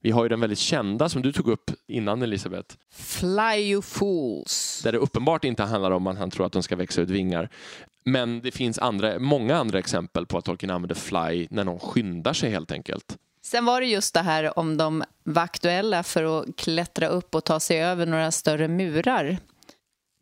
Vi 0.00 0.10
har 0.10 0.22
ju 0.22 0.28
den 0.28 0.40
väldigt 0.40 0.58
kända 0.58 1.08
som 1.08 1.22
du 1.22 1.32
tog 1.32 1.48
upp 1.48 1.70
innan 1.88 2.22
Elisabeth. 2.22 2.76
Fly 2.92 3.70
you 3.70 3.82
fools. 3.82 4.80
Där 4.84 4.92
det 4.92 4.98
uppenbart 4.98 5.44
inte 5.44 5.62
handlar 5.62 5.90
om 5.90 6.06
att 6.06 6.18
han 6.18 6.30
tror 6.30 6.46
att 6.46 6.52
de 6.52 6.62
ska 6.62 6.76
växa 6.76 7.00
ut 7.00 7.10
vingar. 7.10 7.48
Men 8.04 8.40
det 8.40 8.50
finns 8.50 8.78
andra, 8.78 9.18
många 9.18 9.56
andra 9.56 9.78
exempel 9.78 10.26
på 10.26 10.38
att 10.38 10.44
Tolkien 10.44 10.70
använder 10.70 10.94
fly 10.94 11.46
när 11.50 11.64
någon 11.64 11.78
skyndar 11.78 12.32
sig 12.32 12.50
helt 12.50 12.72
enkelt. 12.72 13.18
Sen 13.44 13.64
var 13.64 13.80
det 13.80 13.86
just 13.86 14.14
det 14.14 14.20
här 14.20 14.58
om 14.58 14.76
de 14.76 15.04
var 15.24 15.42
aktuella 15.42 16.02
för 16.02 16.40
att 16.40 16.56
klättra 16.56 17.06
upp 17.06 17.34
och 17.34 17.44
ta 17.44 17.60
sig 17.60 17.82
över 17.82 18.06
några 18.06 18.30
större 18.30 18.68
murar. 18.68 19.38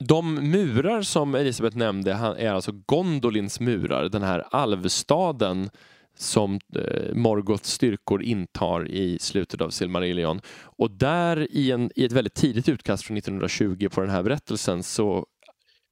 De 0.04 0.34
murar 0.34 1.02
som 1.02 1.34
Elisabeth 1.34 1.76
nämnde 1.76 2.12
är 2.38 2.52
alltså 2.52 2.72
Gondolins 2.86 3.60
murar, 3.60 4.08
den 4.08 4.22
här 4.22 4.44
alvstaden 4.50 5.70
som 6.18 6.58
eh, 6.76 7.14
Morgoths 7.14 7.70
styrkor 7.70 8.22
intar 8.22 8.88
i 8.88 9.18
slutet 9.18 9.60
av 9.60 9.70
Silmarillion. 9.70 10.40
Och 10.62 10.90
där 10.90 11.48
i, 11.50 11.70
en, 11.70 11.90
i 11.96 12.04
ett 12.04 12.12
väldigt 12.12 12.34
tidigt 12.34 12.68
utkast 12.68 13.04
från 13.04 13.16
1920 13.16 13.88
på 13.88 14.00
den 14.00 14.10
här 14.10 14.22
berättelsen 14.22 14.82
så 14.82 15.26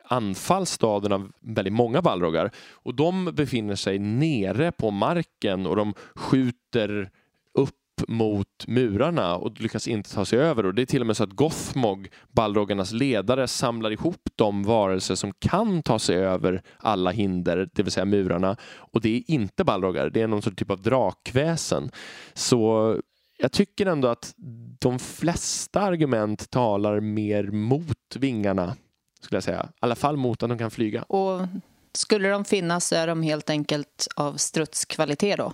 anfall 0.09 0.67
staden 0.67 1.13
av 1.13 1.33
väldigt 1.41 1.75
många 1.75 2.03
balrogar 2.03 2.51
och 2.73 2.95
de 2.95 3.25
befinner 3.25 3.75
sig 3.75 3.99
nere 3.99 4.73
på 4.73 4.91
marken 4.91 5.67
och 5.67 5.77
de 5.77 5.95
skjuter 6.15 7.11
upp 7.55 7.75
mot 8.09 8.67
murarna 8.67 9.37
och 9.37 9.61
lyckas 9.61 9.89
inte 9.89 10.15
ta 10.15 10.25
sig 10.25 10.39
över. 10.39 10.67
Och 10.67 10.75
Det 10.75 10.83
är 10.83 10.87
till 10.87 11.01
och 11.01 11.07
med 11.07 11.17
så 11.17 11.25
att 11.25 11.33
Gothmog, 11.33 12.09
balrogarnas 12.33 12.93
ledare, 12.93 13.49
samlar 13.49 13.91
ihop 13.91 14.29
de 14.37 14.63
varelser 14.63 15.15
som 15.15 15.33
kan 15.39 15.83
ta 15.83 15.99
sig 15.99 16.17
över 16.17 16.63
alla 16.79 17.11
hinder, 17.11 17.69
det 17.75 17.83
vill 17.83 17.93
säga 17.93 18.05
murarna. 18.05 18.57
Och 18.77 19.01
det 19.01 19.17
är 19.17 19.31
inte 19.31 19.65
balrogar, 19.65 20.11
det 20.11 20.21
är 20.21 20.27
någon 20.27 20.43
sorts 20.43 20.57
typ 20.57 20.71
av 20.71 20.83
drakväsen. 20.83 21.91
Så 22.35 22.97
jag 23.39 23.53
tycker 23.53 23.87
ändå 23.87 24.09
att 24.09 24.35
de 24.81 24.99
flesta 24.99 25.81
argument 25.81 26.51
talar 26.51 27.01
mer 27.01 27.45
mot 27.45 28.17
vingarna, 28.17 28.77
skulle 29.21 29.37
jag 29.37 29.45
säga. 29.45 29.69
I 29.75 29.77
alla 29.81 29.95
fall 29.95 30.17
mot 30.17 30.43
att 30.43 30.49
de 30.49 30.59
kan 30.59 30.71
flyga. 30.71 31.03
Och 31.03 31.41
skulle 31.93 32.29
de 32.29 32.45
finnas 32.45 32.87
så 32.87 32.95
är 32.95 33.07
de 33.07 33.23
helt 33.23 33.51
enkelt 33.51 34.09
av 34.17 34.37
strutskvalitet 34.37 35.39
då? 35.39 35.53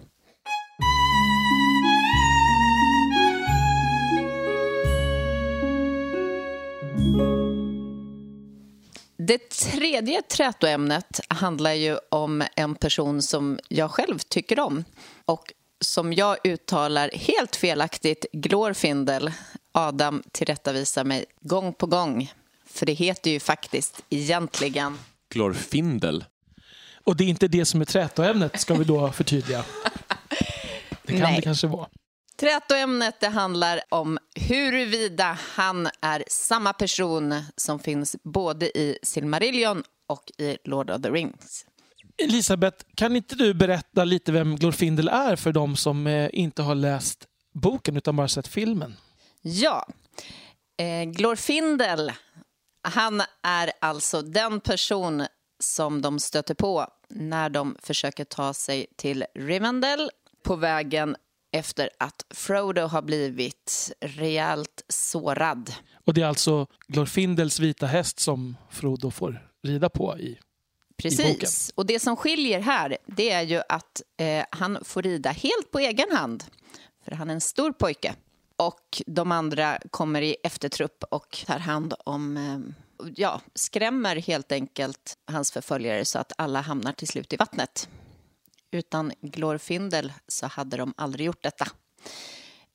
Det 9.27 9.51
tredje 9.51 10.23
trätoämnet 10.23 11.21
handlar 11.29 11.73
ju 11.73 11.99
om 12.09 12.45
en 12.57 12.75
person 12.75 13.23
som 13.23 13.59
jag 13.69 13.91
själv 13.91 14.19
tycker 14.19 14.61
om 14.61 14.85
och 15.25 15.53
som 15.81 16.13
jag 16.13 16.37
uttalar 16.45 17.11
helt 17.15 17.57
felaktigt 17.57 18.27
Glorfindel. 18.33 19.33
Adam 19.73 20.23
tillrättavisar 20.33 21.05
mig 21.05 21.25
gång 21.41 21.73
på 21.73 21.87
gång, 21.87 22.33
för 22.75 22.87
det 22.87 22.93
heter 22.93 23.31
ju 23.31 23.41
faktiskt 23.41 24.03
egentligen 24.11 24.99
Glorfindel. 25.31 26.25
Och 27.05 27.17
det 27.17 27.25
är 27.25 27.29
inte 27.29 27.49
det 27.49 27.65
som 27.65 27.81
är 27.81 27.85
trätoämnet, 27.85 28.61
ska 28.61 28.75
vi 28.75 28.85
då 28.85 29.13
förtydliga. 29.13 29.65
Det 31.03 31.13
kan 31.13 31.21
Nej. 31.21 31.37
det 31.37 31.43
kanske 31.43 31.67
vara. 31.67 31.89
Trätoämnet 32.37 33.21
det 33.21 33.29
handlar 33.29 33.81
om 33.89 34.19
huruvida 34.35 35.39
han 35.55 35.89
är 36.01 36.25
samma 36.29 36.73
person 36.73 37.43
som 37.57 37.79
finns 37.79 38.17
både 38.23 38.79
i 38.79 38.99
Silmarillion 39.03 39.83
och 40.07 40.31
i 40.39 40.57
Lord 40.65 40.91
of 40.91 41.03
the 41.03 41.11
Rings. 41.11 41.67
Elisabeth, 42.23 42.85
kan 42.95 43.17
inte 43.17 43.35
du 43.35 43.55
berätta 43.55 44.05
lite 44.05 44.33
vem 44.33 44.57
Glorfindel 44.57 45.09
är 45.09 45.37
för 45.37 45.53
de 45.53 45.77
som 45.77 46.07
eh, 46.07 46.29
inte 46.33 46.63
har 46.63 46.75
läst 46.75 47.25
boken 47.55 47.97
utan 47.97 48.17
bara 48.17 48.29
sett 48.29 48.49
filmen? 48.49 48.97
Ja, 49.43 49.87
eh, 50.79 51.11
Glorfindel, 51.11 52.13
han 52.85 53.23
är 53.43 53.73
alltså 53.81 54.23
den 54.23 54.61
person 54.61 55.27
som 55.59 56.03
de 56.03 56.19
stöter 56.19 56.55
på 56.55 56.87
när 57.09 57.51
de 57.51 57.77
försöker 57.83 58.25
ta 58.25 58.55
sig 58.55 58.87
till 58.97 59.25
Rivendell 59.35 60.11
på 60.43 60.57
vägen 60.57 61.17
efter 61.53 61.91
att 61.99 62.27
Frodo 62.31 62.81
har 62.81 63.03
blivit 63.03 63.93
rejält 64.01 64.85
sårad. 64.89 65.75
Och 66.05 66.15
det 66.15 66.23
är 66.23 66.27
alltså 66.27 66.67
Glorfindels 66.87 67.61
vita 67.61 67.87
häst 67.87 68.21
som 68.21 68.57
Frodo 68.71 69.11
får 69.11 69.49
rida 69.63 69.89
på 69.89 70.19
i. 70.19 70.39
Precis. 70.97 71.73
Och 71.75 71.87
det 71.87 72.01
som 72.01 72.17
skiljer 72.17 72.61
här, 72.61 72.97
det 73.07 73.31
är 73.31 73.43
ju 73.43 73.63
att 73.69 74.03
eh, 74.17 74.45
han 74.51 74.79
får 74.85 75.03
rida 75.03 75.31
helt 75.31 75.71
på 75.71 75.79
egen 75.79 76.17
hand. 76.17 76.45
För 77.05 77.13
han 77.13 77.31
är 77.31 77.35
en 77.35 77.41
stor 77.41 77.73
pojke. 77.73 78.15
Och 78.57 79.03
de 79.07 79.33
andra 79.33 79.79
kommer 79.91 80.23
i 80.23 80.37
eftertrupp 80.43 81.05
och 81.11 81.45
tar 81.47 81.59
hand 81.59 81.95
om, 82.05 82.37
eh, 82.37 83.07
ja, 83.17 83.41
skrämmer 83.55 84.17
helt 84.17 84.53
enkelt 84.53 85.19
hans 85.27 85.53
förföljare 85.53 86.05
så 86.05 86.19
att 86.19 86.33
alla 86.39 86.61
hamnar 86.61 86.93
till 86.93 87.09
slut 87.09 87.33
i 87.33 87.37
vattnet. 87.37 87.89
Utan 88.71 89.13
Glorfindel 89.21 90.13
så 90.29 90.47
hade 90.47 90.77
de 90.77 90.95
aldrig 90.97 91.27
gjort 91.27 91.43
detta. 91.43 91.67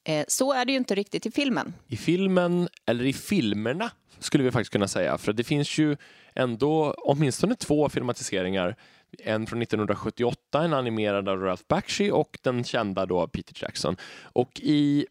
Eh, 0.03 0.25
så 0.27 0.53
är 0.53 0.65
det 0.65 0.71
ju 0.71 0.77
inte 0.77 0.95
riktigt 0.95 1.25
i 1.25 1.31
filmen. 1.31 1.73
I 1.87 1.97
filmen, 1.97 2.69
eller 2.85 3.05
i 3.05 3.13
filmerna, 3.13 3.91
skulle 4.19 4.43
vi 4.43 4.51
faktiskt 4.51 4.71
kunna 4.71 4.87
säga. 4.87 5.17
För 5.17 5.33
det 5.33 5.43
finns 5.43 5.77
ju 5.77 5.97
ändå 6.35 6.95
åtminstone 6.97 7.55
två 7.55 7.89
filmatiseringar. 7.89 8.75
En 9.19 9.47
från 9.47 9.61
1978, 9.61 10.63
en 10.63 10.73
animerad 10.73 11.29
av 11.29 11.39
Ralph 11.39 11.63
Bakshi 11.67 12.11
och 12.11 12.39
den 12.41 12.63
kända 12.63 13.05
då 13.05 13.27
Peter 13.27 13.63
Jackson. 13.63 13.97
Och 14.23 14.59
i 14.63 15.05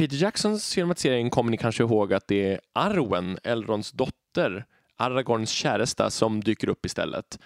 Peter 0.00 0.16
Jacksons 0.16 0.74
filmatisering 0.74 1.30
kommer 1.30 1.50
ni 1.50 1.56
kanske 1.56 1.82
ihåg 1.82 2.12
att 2.12 2.28
det 2.28 2.52
är 2.52 2.60
Arwen, 2.72 3.38
Elrons 3.44 3.92
dotter, 3.92 4.64
Aragorns 4.96 5.50
käresta, 5.50 6.10
som 6.10 6.40
dyker 6.40 6.68
upp 6.68 6.86
istället. 6.86 7.38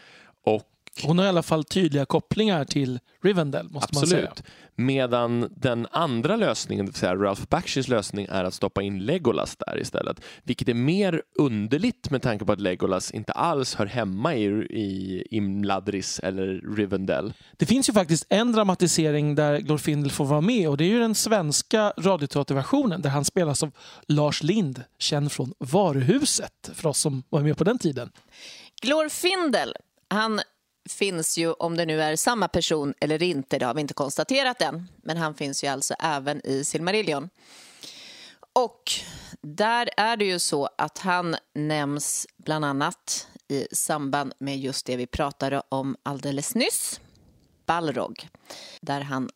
Och 0.44 0.62
hon 1.02 1.18
har 1.18 1.24
i 1.24 1.28
alla 1.28 1.42
fall 1.42 1.64
tydliga 1.64 2.06
kopplingar 2.06 2.64
till 2.64 2.98
Rivendell, 3.22 3.68
måste 3.70 3.94
man 3.94 4.06
säga. 4.06 4.28
Absolut. 4.28 4.50
Medan 4.76 5.52
den 5.56 5.86
andra 5.90 6.36
lösningen, 6.36 6.86
det 6.86 6.92
vill 6.92 6.98
säga 6.98 7.14
Ralph 7.14 7.42
Bakshis 7.48 7.88
lösning, 7.88 8.26
är 8.30 8.44
att 8.44 8.54
stoppa 8.54 8.82
in 8.82 8.98
Legolas 8.98 9.56
där 9.56 9.80
istället. 9.80 10.20
Vilket 10.42 10.68
är 10.68 10.74
mer 10.74 11.22
underligt 11.38 12.10
med 12.10 12.22
tanke 12.22 12.44
på 12.44 12.52
att 12.52 12.60
Legolas 12.60 13.10
inte 13.10 13.32
alls 13.32 13.74
hör 13.74 13.86
hemma 13.86 14.34
i, 14.34 14.44
i 14.70 15.22
Imladris 15.30 16.20
eller 16.22 16.76
Rivendell. 16.76 17.32
Det 17.56 17.66
finns 17.66 17.88
ju 17.88 17.92
faktiskt 17.92 18.26
en 18.28 18.52
dramatisering 18.52 19.34
där 19.34 19.58
Glorfindel 19.58 20.10
får 20.10 20.24
vara 20.24 20.40
med 20.40 20.68
och 20.68 20.76
det 20.76 20.84
är 20.84 20.88
ju 20.88 20.98
den 20.98 21.14
svenska 21.14 21.92
radioteaterversionen 21.98 23.02
där 23.02 23.10
han 23.10 23.24
spelas 23.24 23.62
av 23.62 23.70
Lars 24.08 24.42
Lind, 24.42 24.82
känd 24.98 25.32
från 25.32 25.52
Varuhuset, 25.58 26.70
för 26.74 26.88
oss 26.88 26.98
som 27.00 27.22
var 27.28 27.40
med 27.40 27.58
på 27.58 27.64
den 27.64 27.78
tiden. 27.78 28.10
Glorfindel, 28.82 29.74
han 30.08 30.40
finns 30.88 31.38
ju, 31.38 31.52
om 31.52 31.76
det 31.76 31.86
nu 31.86 32.02
är 32.02 32.16
samma 32.16 32.48
person 32.48 32.94
eller 33.00 33.22
inte, 33.22 33.58
det 33.58 33.66
har 33.66 33.74
vi 33.74 33.80
inte 33.80 33.94
konstaterat 33.94 34.62
än, 34.62 34.88
men 35.02 35.16
han 35.16 35.34
finns 35.34 35.64
ju 35.64 35.68
alltså 35.68 35.94
även 35.98 36.46
i 36.46 36.64
Silmarillion. 36.64 37.30
Och 38.52 38.92
där 39.40 39.90
är 39.96 40.16
det 40.16 40.24
ju 40.24 40.38
så 40.38 40.68
att 40.78 40.98
han 40.98 41.36
nämns 41.54 42.26
bland 42.36 42.64
annat 42.64 43.28
i 43.48 43.66
samband 43.72 44.32
med 44.38 44.58
just 44.58 44.86
det 44.86 44.96
vi 44.96 45.06
pratade 45.06 45.62
om 45.68 45.96
alldeles 46.02 46.54
nyss, 46.54 47.00
Balrog, 47.66 48.28
där 48.80 49.00
han 49.00 49.30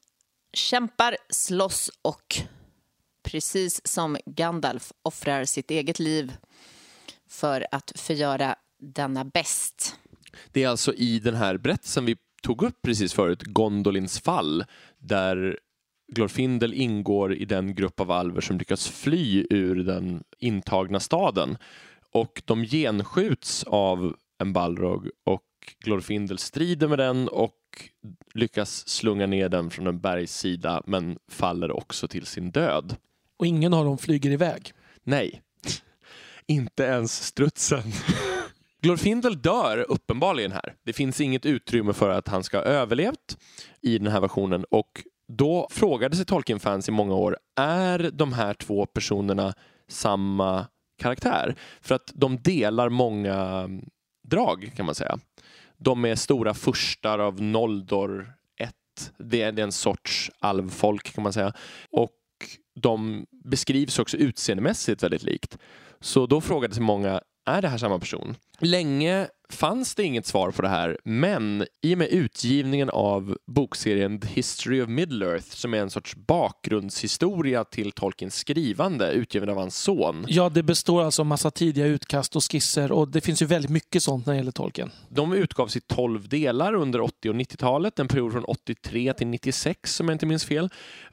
kämpar, 0.52 1.16
slåss 1.30 1.90
och 2.02 2.36
precis 3.22 3.86
som 3.86 4.16
Gandalf 4.26 4.92
offrar 5.02 5.44
sitt 5.44 5.70
eget 5.70 5.98
liv 5.98 6.36
för 7.28 7.66
att 7.70 7.92
förgöra 7.94 8.56
denna 8.78 9.24
bäst. 9.24 9.96
Det 10.52 10.62
är 10.62 10.68
alltså 10.68 10.94
i 10.94 11.18
den 11.18 11.34
här 11.34 11.56
berättelsen 11.56 12.04
vi 12.04 12.16
tog 12.42 12.62
upp 12.62 12.82
precis 12.82 13.12
förut, 13.12 13.42
Gondolins 13.42 14.20
fall, 14.20 14.64
där 14.98 15.58
Glorfindel 16.12 16.74
ingår 16.74 17.34
i 17.34 17.44
den 17.44 17.74
grupp 17.74 18.00
av 18.00 18.10
alver 18.10 18.40
som 18.40 18.58
lyckas 18.58 18.88
fly 18.88 19.46
ur 19.50 19.74
den 19.74 20.24
intagna 20.38 21.00
staden. 21.00 21.56
Och 22.12 22.42
de 22.44 22.64
genskjuts 22.64 23.64
av 23.64 24.16
en 24.38 24.52
Balrog 24.52 25.10
och 25.24 25.44
Glorfindel 25.78 26.38
strider 26.38 26.88
med 26.88 26.98
den 26.98 27.28
och 27.28 27.54
lyckas 28.34 28.88
slunga 28.88 29.26
ner 29.26 29.48
den 29.48 29.70
från 29.70 29.86
en 29.86 30.00
bergssida 30.00 30.82
men 30.86 31.18
faller 31.28 31.70
också 31.70 32.08
till 32.08 32.26
sin 32.26 32.50
död. 32.50 32.96
Och 33.36 33.46
ingen 33.46 33.74
av 33.74 33.84
dem 33.84 33.98
flyger 33.98 34.30
iväg. 34.30 34.72
Nej, 35.04 35.42
inte 36.46 36.82
ens 36.82 37.24
strutsen. 37.24 37.82
Glorfindel 38.82 39.42
dör 39.42 39.86
uppenbarligen 39.88 40.52
här. 40.52 40.74
Det 40.84 40.92
finns 40.92 41.20
inget 41.20 41.46
utrymme 41.46 41.92
för 41.92 42.10
att 42.10 42.28
han 42.28 42.44
ska 42.44 42.56
ha 42.56 42.64
överlevt 42.64 43.38
i 43.80 43.98
den 43.98 44.12
här 44.12 44.20
versionen 44.20 44.64
och 44.64 45.04
då 45.28 45.68
frågade 45.70 46.16
sig 46.16 46.26
Tolkien-fans 46.26 46.88
i 46.88 46.92
många 46.92 47.14
år, 47.14 47.38
är 47.56 48.10
de 48.12 48.32
här 48.32 48.54
två 48.54 48.86
personerna 48.86 49.54
samma 49.88 50.66
karaktär? 50.98 51.54
För 51.80 51.94
att 51.94 52.12
de 52.14 52.42
delar 52.42 52.88
många 52.88 53.34
mm, 53.34 53.84
drag 54.28 54.72
kan 54.76 54.86
man 54.86 54.94
säga. 54.94 55.18
De 55.76 56.04
är 56.04 56.14
stora 56.14 56.54
furstar 56.54 57.18
av 57.18 57.42
Noldor 57.42 58.32
1. 58.60 58.72
Det 59.18 59.42
är 59.42 59.58
en 59.58 59.72
sorts 59.72 60.30
alvfolk 60.38 61.14
kan 61.14 61.22
man 61.22 61.32
säga. 61.32 61.52
Och 61.90 62.16
de 62.74 63.26
beskrivs 63.44 63.98
också 63.98 64.16
utseendemässigt 64.16 65.02
väldigt 65.02 65.22
likt. 65.22 65.58
Så 66.00 66.26
då 66.26 66.40
frågade 66.40 66.74
sig 66.74 66.82
många, 66.82 67.20
är 67.48 67.62
det 67.62 67.68
här 67.68 67.78
samma 67.78 67.98
person? 67.98 68.36
Länge 68.60 69.28
fanns 69.50 69.94
det 69.94 70.04
inget 70.04 70.26
svar 70.26 70.50
på 70.50 70.62
det 70.62 70.68
här, 70.68 70.98
men 71.04 71.66
i 71.82 71.94
och 71.94 71.98
med 71.98 72.08
utgivningen 72.08 72.90
av 72.90 73.36
bokserien 73.46 74.20
The 74.20 74.28
History 74.28 74.82
of 74.82 74.88
Middle-earth, 74.88 75.54
som 75.54 75.74
är 75.74 75.78
en 75.78 75.90
sorts 75.90 76.16
bakgrundshistoria 76.16 77.64
till 77.64 77.92
Tolkiens 77.92 78.34
skrivande, 78.34 79.12
utgiven 79.12 79.48
av 79.48 79.56
hans 79.56 79.78
son. 79.78 80.24
Ja, 80.28 80.48
det 80.48 80.62
består 80.62 81.02
alltså 81.02 81.22
av 81.22 81.26
massa 81.26 81.50
tidiga 81.50 81.86
utkast 81.86 82.36
och 82.36 82.42
skisser 82.52 82.92
och 82.92 83.08
det 83.08 83.20
finns 83.20 83.42
ju 83.42 83.46
väldigt 83.46 83.70
mycket 83.70 84.02
sånt 84.02 84.26
när 84.26 84.32
det 84.32 84.38
gäller 84.38 84.52
Tolkien. 84.52 84.90
De 85.08 85.32
utgavs 85.32 85.76
i 85.76 85.80
12 85.80 86.28
delar 86.28 86.74
under 86.74 87.00
80 87.00 87.30
och 87.30 87.34
90-talet, 87.34 87.98
en 87.98 88.08
period 88.08 88.32
från 88.32 88.44
83 88.44 89.12
till 89.12 89.26
96 89.26 90.00
om 90.00 90.08
jag 90.08 90.14
inte 90.14 90.26
minns 90.26 90.44
fel. 90.44 90.70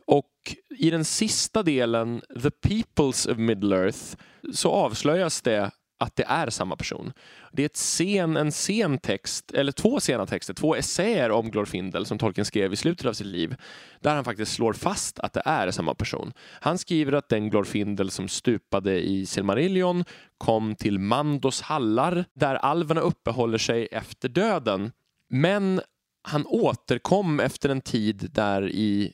Och 0.07 0.31
i 0.77 0.89
den 0.89 1.05
sista 1.05 1.63
delen, 1.63 2.21
The 2.43 2.51
Peoples 2.51 3.25
of 3.25 3.37
Middle-earth, 3.37 4.17
så 4.53 4.71
avslöjas 4.71 5.41
det 5.41 5.71
att 5.97 6.15
det 6.15 6.23
är 6.27 6.49
samma 6.49 6.75
person. 6.75 7.13
Det 7.51 7.61
är 7.61 7.65
ett 7.65 7.77
sen, 7.77 8.37
en 8.37 8.51
sen 8.51 8.97
text, 8.97 9.51
eller 9.51 9.71
två 9.71 9.99
sena 9.99 10.25
texter, 10.25 10.53
två 10.53 10.75
essäer 10.75 11.31
om 11.31 11.51
Glorfindel 11.51 12.05
som 12.05 12.17
Tolkien 12.17 12.45
skrev 12.45 12.73
i 12.73 12.75
slutet 12.75 13.05
av 13.05 13.13
sitt 13.13 13.27
liv, 13.27 13.55
där 13.99 14.15
han 14.15 14.23
faktiskt 14.23 14.53
slår 14.53 14.73
fast 14.73 15.19
att 15.19 15.33
det 15.33 15.41
är 15.45 15.71
samma 15.71 15.95
person. 15.95 16.33
Han 16.61 16.77
skriver 16.77 17.13
att 17.13 17.29
den 17.29 17.49
Glorfindel 17.49 18.11
som 18.11 18.27
stupade 18.27 19.01
i 19.01 19.25
Silmarillion 19.25 20.05
kom 20.37 20.75
till 20.75 20.99
Mandos 20.99 21.61
hallar, 21.61 22.25
där 22.33 22.55
alverna 22.55 23.01
uppehåller 23.01 23.57
sig 23.57 23.87
efter 23.91 24.29
döden. 24.29 24.91
Men 25.29 25.81
han 26.27 26.45
återkom 26.45 27.39
efter 27.39 27.69
en 27.69 27.81
tid 27.81 28.29
där 28.33 28.69
i 28.69 29.13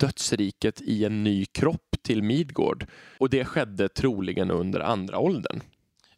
dödsriket 0.00 0.80
i 0.80 1.04
en 1.04 1.24
ny 1.24 1.46
kropp 1.46 1.96
till 2.02 2.22
Midgård. 2.22 2.86
Och 3.18 3.30
det 3.30 3.44
skedde 3.44 3.88
troligen 3.88 4.50
under 4.50 4.80
andra 4.80 5.18
åldern. 5.18 5.60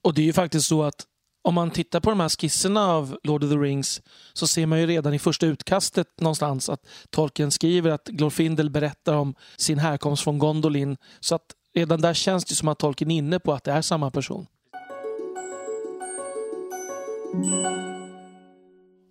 Och 0.05 0.15
det 0.15 0.23
är 0.23 0.27
ju 0.27 0.33
faktiskt 0.33 0.67
så 0.67 0.83
att 0.83 1.07
om 1.45 1.55
man 1.55 1.71
tittar 1.71 2.01
på 2.01 2.11
de 2.11 2.21
här 2.21 2.29
skisserna 2.29 2.87
av 2.87 3.19
Lord 3.23 3.45
of 3.45 3.51
the 3.51 3.57
Rings 3.57 4.03
så 4.33 4.47
ser 4.47 4.67
man 4.67 4.81
ju 4.81 4.87
redan 4.87 5.15
i 5.15 5.19
första 5.19 5.47
utkastet 5.47 6.21
någonstans 6.21 6.69
att 6.69 6.87
Tolkien 7.11 7.51
skriver 7.51 7.91
att 7.91 8.09
Glorfindel 8.09 8.71
berättar 8.71 9.15
om 9.15 9.35
sin 9.57 9.79
härkomst 9.79 10.25
från 10.25 10.39
Gondolin. 10.39 10.97
Så 11.21 11.35
att 11.35 11.47
redan 11.75 12.01
där 12.01 12.15
känns 12.15 12.45
det 12.45 12.55
som 12.55 12.69
att 12.69 12.79
Tolkien 12.79 13.11
är 13.11 13.17
inne 13.17 13.39
på 13.39 13.53
att 13.53 13.65
det 13.65 13.73
är 13.73 13.83
samma 13.83 14.11
person. 14.11 14.47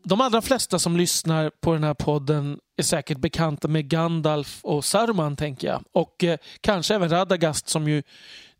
De 0.03 0.21
allra 0.21 0.41
flesta 0.41 0.79
som 0.79 0.97
lyssnar 0.97 1.49
på 1.61 1.73
den 1.73 1.83
här 1.83 1.93
podden 1.93 2.59
är 2.77 2.83
säkert 2.83 3.17
bekanta 3.17 3.67
med 3.67 3.89
Gandalf 3.89 4.59
och 4.63 4.85
Saruman, 4.85 5.35
tänker 5.35 5.67
jag. 5.67 5.83
Och 5.93 6.23
eh, 6.23 6.37
kanske 6.61 6.95
även 6.95 7.09
Radagast 7.09 7.69
som 7.69 7.87
ju 7.87 8.03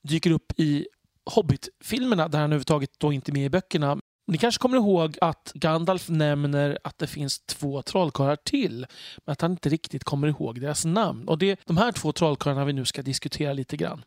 dyker 0.04 0.32
upp 0.32 0.60
i 0.60 0.88
Hobbit-filmerna 1.26 2.28
där 2.28 2.40
han 2.40 2.46
överhuvudtaget 2.46 3.00
då 3.00 3.14
inte 3.14 3.32
är 3.32 3.34
med 3.34 3.46
i 3.46 3.50
böckerna. 3.50 3.98
Ni 4.28 4.38
kanske 4.38 4.62
kommer 4.62 4.78
ihåg 4.78 5.18
att 5.22 5.52
Gandalf 5.54 6.10
nämner 6.10 6.78
att 6.84 6.98
det 6.98 7.08
finns 7.08 7.40
två 7.40 7.82
trollkarlar 7.82 8.36
till, 8.36 8.86
men 9.26 9.34
att 9.34 9.42
han 9.42 9.52
inte 9.52 9.70
riktigt 9.70 10.04
kommer 10.04 10.28
ihåg 10.28 10.62
deras 10.62 10.86
namn. 10.86 11.28
Och 11.28 11.38
det 11.38 11.52
är 11.52 11.58
de 11.66 11.78
här 11.78 11.92
två 11.92 12.12
trollkarlarna 12.12 12.66
vi 12.66 12.74
nu 12.74 12.86
ska 12.86 13.02
diskutera 13.02 13.54
lite 13.54 13.78
grann. 13.78 14.04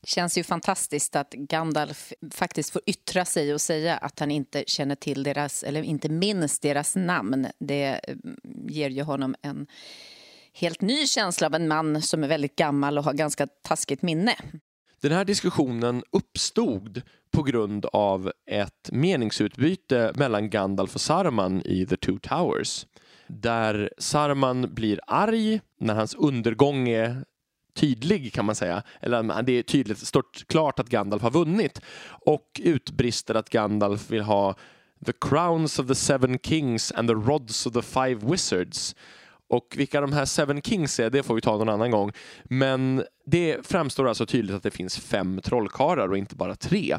Det 0.00 0.08
känns 0.08 0.38
ju 0.38 0.44
fantastiskt 0.44 1.16
att 1.16 1.30
Gandalf 1.30 2.12
faktiskt 2.32 2.70
får 2.70 2.82
yttra 2.86 3.24
sig 3.24 3.54
och 3.54 3.60
säga 3.60 3.96
att 3.96 4.20
han 4.20 4.30
inte 4.30 4.64
känner 4.66 4.94
till 4.94 5.22
deras, 5.22 5.62
eller 5.62 5.82
inte 5.82 6.08
minns 6.08 6.58
deras 6.58 6.96
namn. 6.96 7.46
Det 7.58 7.84
eh, 7.84 8.16
ger 8.68 8.90
ju 8.90 9.02
honom 9.02 9.34
en 9.42 9.66
helt 10.52 10.80
ny 10.80 11.06
känsla 11.06 11.46
av 11.46 11.54
en 11.54 11.68
man 11.68 12.02
som 12.02 12.24
är 12.24 12.28
väldigt 12.28 12.56
gammal 12.56 12.98
och 12.98 13.04
har 13.04 13.12
ganska 13.12 13.46
taskigt 13.46 14.02
minne. 14.02 14.36
Den 15.00 15.12
här 15.12 15.24
diskussionen 15.24 16.02
uppstod 16.12 17.02
på 17.30 17.42
grund 17.42 17.86
av 17.86 18.32
ett 18.46 18.90
meningsutbyte 18.92 20.12
mellan 20.14 20.50
Gandalf 20.50 20.94
och 20.94 21.00
Saruman 21.00 21.62
i 21.64 21.86
The 21.86 21.96
Two 21.96 22.18
Towers. 22.22 22.86
Där 23.26 23.90
Saruman 23.98 24.74
blir 24.74 25.00
arg 25.06 25.60
när 25.80 25.94
hans 25.94 26.14
undergång 26.14 26.88
är 26.88 27.24
tydlig 27.74 28.32
kan 28.32 28.44
man 28.44 28.54
säga. 28.54 28.82
Eller 29.00 29.42
det 29.42 29.52
är 29.52 29.62
tydligt, 29.62 29.98
står 29.98 30.24
klart 30.46 30.78
att 30.78 30.88
Gandalf 30.88 31.22
har 31.22 31.30
vunnit. 31.30 31.80
Och 32.08 32.60
utbrister 32.64 33.34
att 33.34 33.50
Gandalf 33.50 34.10
vill 34.10 34.22
ha 34.22 34.54
The 35.06 35.12
crowns 35.20 35.78
of 35.78 35.86
the 35.86 35.94
seven 35.94 36.38
kings 36.38 36.92
and 36.92 37.08
the 37.08 37.14
rods 37.14 37.66
of 37.66 37.72
the 37.72 37.82
five 37.82 38.14
wizards. 38.14 38.96
Och 39.48 39.74
vilka 39.76 40.00
de 40.00 40.12
här 40.12 40.24
Seven 40.24 40.62
Kings 40.62 41.00
är, 41.00 41.10
det 41.10 41.22
får 41.22 41.34
vi 41.34 41.40
ta 41.40 41.56
någon 41.56 41.68
annan 41.68 41.90
gång. 41.90 42.12
Men 42.44 43.04
det 43.26 43.66
framstår 43.66 44.08
alltså 44.08 44.26
tydligt 44.26 44.56
att 44.56 44.62
det 44.62 44.70
finns 44.70 44.98
fem 44.98 45.40
trollkarlar 45.44 46.08
och 46.08 46.18
inte 46.18 46.36
bara 46.36 46.54
tre. 46.54 46.98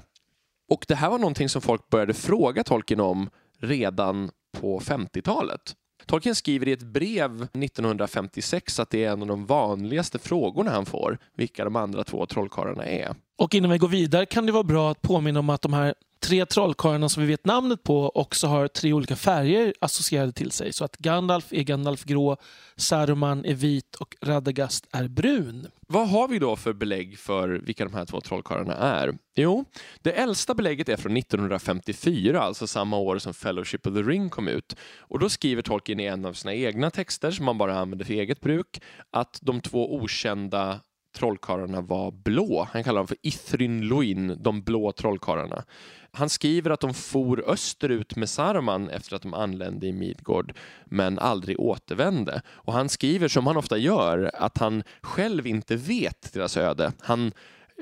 Och 0.70 0.86
det 0.88 0.96
här 0.96 1.10
var 1.10 1.18
någonting 1.18 1.50
som 1.50 1.62
folk 1.62 1.90
började 1.90 2.14
fråga 2.14 2.64
Tolkien 2.64 3.00
om 3.00 3.30
redan 3.60 4.32
på 4.60 4.80
50-talet. 4.80 5.76
Tolkien 6.06 6.36
skriver 6.36 6.68
i 6.68 6.72
ett 6.72 6.84
brev 6.84 7.42
1956 7.42 8.80
att 8.80 8.90
det 8.90 9.04
är 9.04 9.12
en 9.12 9.22
av 9.22 9.28
de 9.28 9.46
vanligaste 9.46 10.20
frågorna 10.20 10.72
han 10.72 10.86
får, 10.86 11.18
vilka 11.36 11.64
de 11.64 11.76
andra 11.76 12.04
två 12.04 12.26
trollkarlarna 12.26 12.86
är. 12.86 13.16
Och 13.38 13.56
innan 13.56 13.72
vi 13.72 13.78
går 13.78 13.88
vidare 13.88 14.26
kan 14.26 14.46
det 14.46 14.52
vara 14.52 14.64
bra 14.64 14.92
att 14.92 15.02
påminna 15.02 15.40
om 15.40 15.50
att 15.50 15.62
de 15.62 15.74
här 15.74 15.94
tre 16.20 16.46
trollkarlarna 16.46 17.10
som 17.10 17.24
vi 17.24 17.30
vet 17.30 17.46
namnet 17.46 17.84
på 17.84 18.10
också 18.10 18.48
har 18.48 18.68
tre 18.68 18.94
olika 18.94 19.16
färger 19.16 19.74
associerade 19.82 20.32
till 20.32 20.52
sig. 20.52 20.74
Så 20.74 20.86
att 20.86 20.98
Gandalf 20.98 21.54
är 21.54 21.64
Gandalf 21.64 22.04
grå, 22.04 22.38
Saruman 22.76 23.46
är 23.46 23.54
vit 23.54 23.96
och 23.96 24.16
Radagast 24.22 24.88
är 24.92 25.08
brun. 25.08 25.68
Vad 25.88 26.10
har 26.10 26.28
vi 26.28 26.40
då 26.40 26.56
för 26.56 26.74
belägg 26.74 27.20
för 27.20 27.50
vilka 27.50 27.86
de 27.86 27.94
här 27.94 28.06
två 28.06 28.22
trollkarlarna 28.22 28.74
är? 28.74 29.18
Jo, 29.36 29.66
det 30.02 30.12
äldsta 30.12 30.54
belägget 30.54 30.90
är 30.90 30.98
från 30.98 31.18
1954, 31.18 32.42
alltså 32.42 32.68
samma 32.68 32.98
år 32.98 33.18
som 33.18 33.34
Fellowship 33.34 33.88
of 33.88 33.94
the 33.94 34.02
Ring 34.02 34.30
kom 34.30 34.48
ut. 34.48 34.76
Och 34.98 35.20
då 35.20 35.30
skriver 35.30 35.62
Tolkien 35.62 36.00
i 36.00 36.06
en 36.06 36.26
av 36.26 36.34
sina 36.34 36.54
egna 36.54 36.92
texter, 36.92 37.32
som 37.32 37.46
man 37.46 37.58
bara 37.58 37.80
använder 37.80 38.06
för 38.06 38.14
eget 38.14 38.42
bruk, 38.42 38.82
att 39.12 39.40
de 39.42 39.62
två 39.62 39.96
okända 39.96 40.80
trollkarlarna 41.16 41.82
var 41.82 42.12
blå. 42.12 42.68
Han 42.72 42.84
kallar 42.84 43.00
dem 43.00 43.08
för 43.08 43.18
Ithryn 43.22 43.82
Luin, 43.82 44.38
de 44.44 44.62
blå 44.62 44.92
trollkarlarna. 44.92 45.64
Han 46.12 46.30
skriver 46.30 46.72
att 46.72 46.80
de 46.80 46.94
for 46.94 47.50
österut 47.50 48.16
med 48.16 48.30
Saruman 48.30 48.90
efter 48.90 49.16
att 49.16 49.22
de 49.22 49.34
anlände 49.34 49.88
i 49.88 49.94
Midgård 49.94 50.54
men 50.86 51.20
aldrig 51.20 51.60
återvände. 51.60 52.42
Och 52.48 52.74
han 52.74 52.90
skriver, 52.90 53.28
som 53.28 53.48
han 53.48 53.58
ofta 53.58 53.78
gör, 53.78 54.32
att 54.34 54.58
han 54.58 54.84
själv 55.02 55.48
inte 55.48 55.76
vet 55.76 56.34
deras 56.34 56.58
öde. 56.58 56.92
Han 57.00 57.32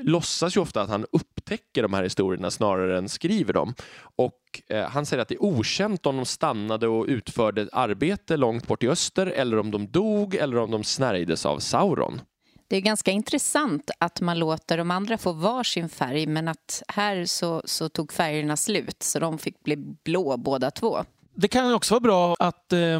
låtsas 0.01 0.57
ju 0.57 0.61
ofta 0.61 0.82
att 0.82 0.89
han 0.89 1.05
upptäcker 1.11 1.82
de 1.82 1.93
här 1.93 2.03
historierna 2.03 2.51
snarare 2.51 2.97
än 2.97 3.09
skriver 3.09 3.53
dem. 3.53 3.73
Och 3.99 4.61
eh, 4.69 4.89
Han 4.89 5.05
säger 5.05 5.21
att 5.21 5.28
det 5.28 5.36
är 5.36 5.43
okänt 5.43 6.05
om 6.05 6.15
de 6.15 6.25
stannade 6.25 6.88
och 6.88 7.05
utförde 7.05 7.61
ett 7.61 7.69
arbete 7.71 8.38
långt 8.38 8.67
bort 8.67 8.84
i 8.84 8.88
öster 8.88 9.28
eller 9.28 9.59
om 9.59 9.71
de 9.71 9.88
dog 9.88 10.36
eller 10.36 10.57
om 10.57 10.71
de 10.71 10.84
snärjdes 10.84 11.45
av 11.45 11.59
Sauron. 11.59 12.21
Det 12.68 12.76
är 12.76 12.82
ganska 12.82 13.11
intressant 13.11 13.91
att 13.99 14.22
man 14.22 14.39
låter 14.39 14.78
de 14.78 14.91
andra 14.91 15.18
få 15.18 15.34
varsin 15.34 15.89
färg 15.89 16.28
men 16.28 16.47
att 16.47 16.84
här 16.88 17.26
så, 17.26 17.61
så 17.65 17.89
tog 17.89 18.13
färgerna 18.13 18.57
slut 18.57 19.03
så 19.03 19.20
de 19.20 19.38
fick 19.38 19.63
bli 19.63 19.76
blå 19.78 20.38
båda 20.38 20.72
två. 20.72 21.03
Det 21.36 21.47
kan 21.47 21.74
också 21.74 21.93
vara 21.93 22.01
bra 22.01 22.36
att 22.39 22.74
eh, 22.74 22.99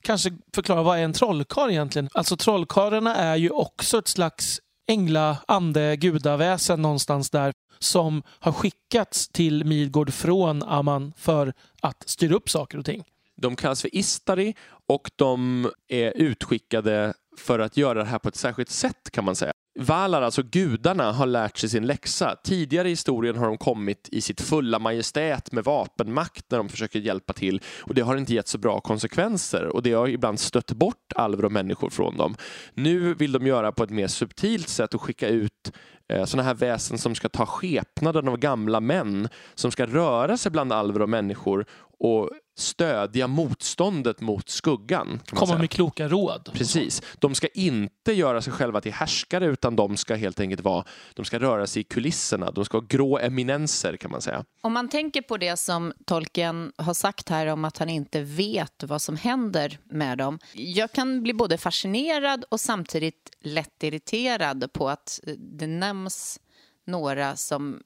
kanske 0.00 0.30
förklara 0.54 0.82
vad 0.82 0.98
är 0.98 1.02
en 1.02 1.12
trollkarl 1.12 1.70
egentligen? 1.70 2.08
Alltså 2.12 2.36
trollkarlarna 2.36 3.16
är 3.16 3.36
ju 3.36 3.50
också 3.50 3.98
ett 3.98 4.08
slags 4.08 4.60
ängla, 4.88 5.36
ande, 5.48 5.96
gudaväsen 5.96 6.82
någonstans 6.82 7.30
där 7.30 7.52
som 7.78 8.22
har 8.28 8.52
skickats 8.52 9.28
till 9.28 9.64
Midgård 9.64 10.12
från 10.12 10.62
Aman 10.62 11.12
för 11.16 11.52
att 11.82 12.08
styra 12.08 12.34
upp 12.34 12.50
saker 12.50 12.78
och 12.78 12.84
ting. 12.84 13.04
De 13.36 13.56
kallas 13.56 13.82
för 13.82 13.96
Istari 13.96 14.54
och 14.86 15.10
de 15.16 15.70
är 15.88 16.12
utskickade 16.16 17.14
för 17.38 17.58
att 17.58 17.76
göra 17.76 17.98
det 17.98 18.04
här 18.04 18.18
på 18.18 18.28
ett 18.28 18.36
särskilt 18.36 18.70
sätt 18.70 19.10
kan 19.12 19.24
man 19.24 19.36
säga. 19.36 19.52
Valar, 19.80 20.22
alltså 20.22 20.42
gudarna, 20.42 21.12
har 21.12 21.26
lärt 21.26 21.56
sig 21.56 21.68
sin 21.68 21.86
läxa. 21.86 22.36
Tidigare 22.44 22.88
i 22.88 22.90
historien 22.90 23.36
har 23.36 23.46
de 23.46 23.58
kommit 23.58 24.08
i 24.12 24.20
sitt 24.20 24.40
fulla 24.40 24.78
majestät 24.78 25.52
med 25.52 25.64
vapenmakt 25.64 26.44
när 26.50 26.58
de 26.58 26.68
försöker 26.68 26.98
hjälpa 26.98 27.32
till 27.32 27.62
och 27.80 27.94
det 27.94 28.00
har 28.00 28.16
inte 28.16 28.34
gett 28.34 28.48
så 28.48 28.58
bra 28.58 28.80
konsekvenser 28.80 29.64
och 29.66 29.82
det 29.82 29.92
har 29.92 30.08
ibland 30.08 30.40
stött 30.40 30.72
bort 30.72 31.12
alver 31.14 31.44
och 31.44 31.52
människor 31.52 31.90
från 31.90 32.16
dem. 32.16 32.36
Nu 32.74 33.14
vill 33.14 33.32
de 33.32 33.46
göra 33.46 33.72
på 33.72 33.84
ett 33.84 33.90
mer 33.90 34.06
subtilt 34.06 34.68
sätt 34.68 34.94
och 34.94 35.02
skicka 35.02 35.28
ut 35.28 35.72
eh, 36.12 36.24
sådana 36.24 36.46
här 36.46 36.54
väsen 36.54 36.98
som 36.98 37.14
ska 37.14 37.28
ta 37.28 37.46
skepnaden 37.46 38.28
av 38.28 38.36
gamla 38.36 38.80
män 38.80 39.28
som 39.54 39.70
ska 39.70 39.86
röra 39.86 40.36
sig 40.36 40.52
bland 40.52 40.72
alver 40.72 41.02
och 41.02 41.08
människor 41.08 41.66
och 41.98 42.30
stödja 42.56 43.26
motståndet 43.26 44.20
mot 44.20 44.48
skuggan. 44.48 45.20
Komma 45.30 45.58
med 45.58 45.70
kloka 45.70 46.08
råd. 46.08 46.50
Precis. 46.52 47.02
De 47.18 47.34
ska 47.34 47.46
inte 47.46 48.12
göra 48.12 48.42
sig 48.42 48.52
själva 48.52 48.80
till 48.80 48.92
härskare 48.92 49.46
utan 49.46 49.76
de 49.76 49.96
ska 49.96 50.14
helt 50.14 50.40
enkelt 50.40 50.60
vara, 50.60 50.84
de 51.14 51.24
ska 51.24 51.38
röra 51.38 51.66
sig 51.66 51.80
i 51.80 51.84
kulisserna. 51.84 52.50
De 52.50 52.64
ska 52.64 52.76
ha 52.76 52.84
grå 52.88 53.18
eminenser 53.18 53.96
kan 53.96 54.10
man 54.10 54.22
säga. 54.22 54.44
Om 54.60 54.72
man 54.72 54.88
tänker 54.88 55.22
på 55.22 55.36
det 55.36 55.56
som 55.56 55.92
Tolkien 56.04 56.72
har 56.76 56.94
sagt 56.94 57.28
här 57.28 57.46
om 57.46 57.64
att 57.64 57.78
han 57.78 57.88
inte 57.88 58.20
vet 58.20 58.82
vad 58.82 59.02
som 59.02 59.16
händer 59.16 59.78
med 59.84 60.18
dem. 60.18 60.38
Jag 60.52 60.92
kan 60.92 61.22
bli 61.22 61.32
både 61.32 61.58
fascinerad 61.58 62.44
och 62.48 62.60
samtidigt 62.60 63.30
lätt 63.40 63.82
irriterad 63.82 64.72
på 64.72 64.88
att 64.88 65.20
det 65.38 65.66
nämns 65.66 66.40
några 66.86 67.36
som 67.36 67.82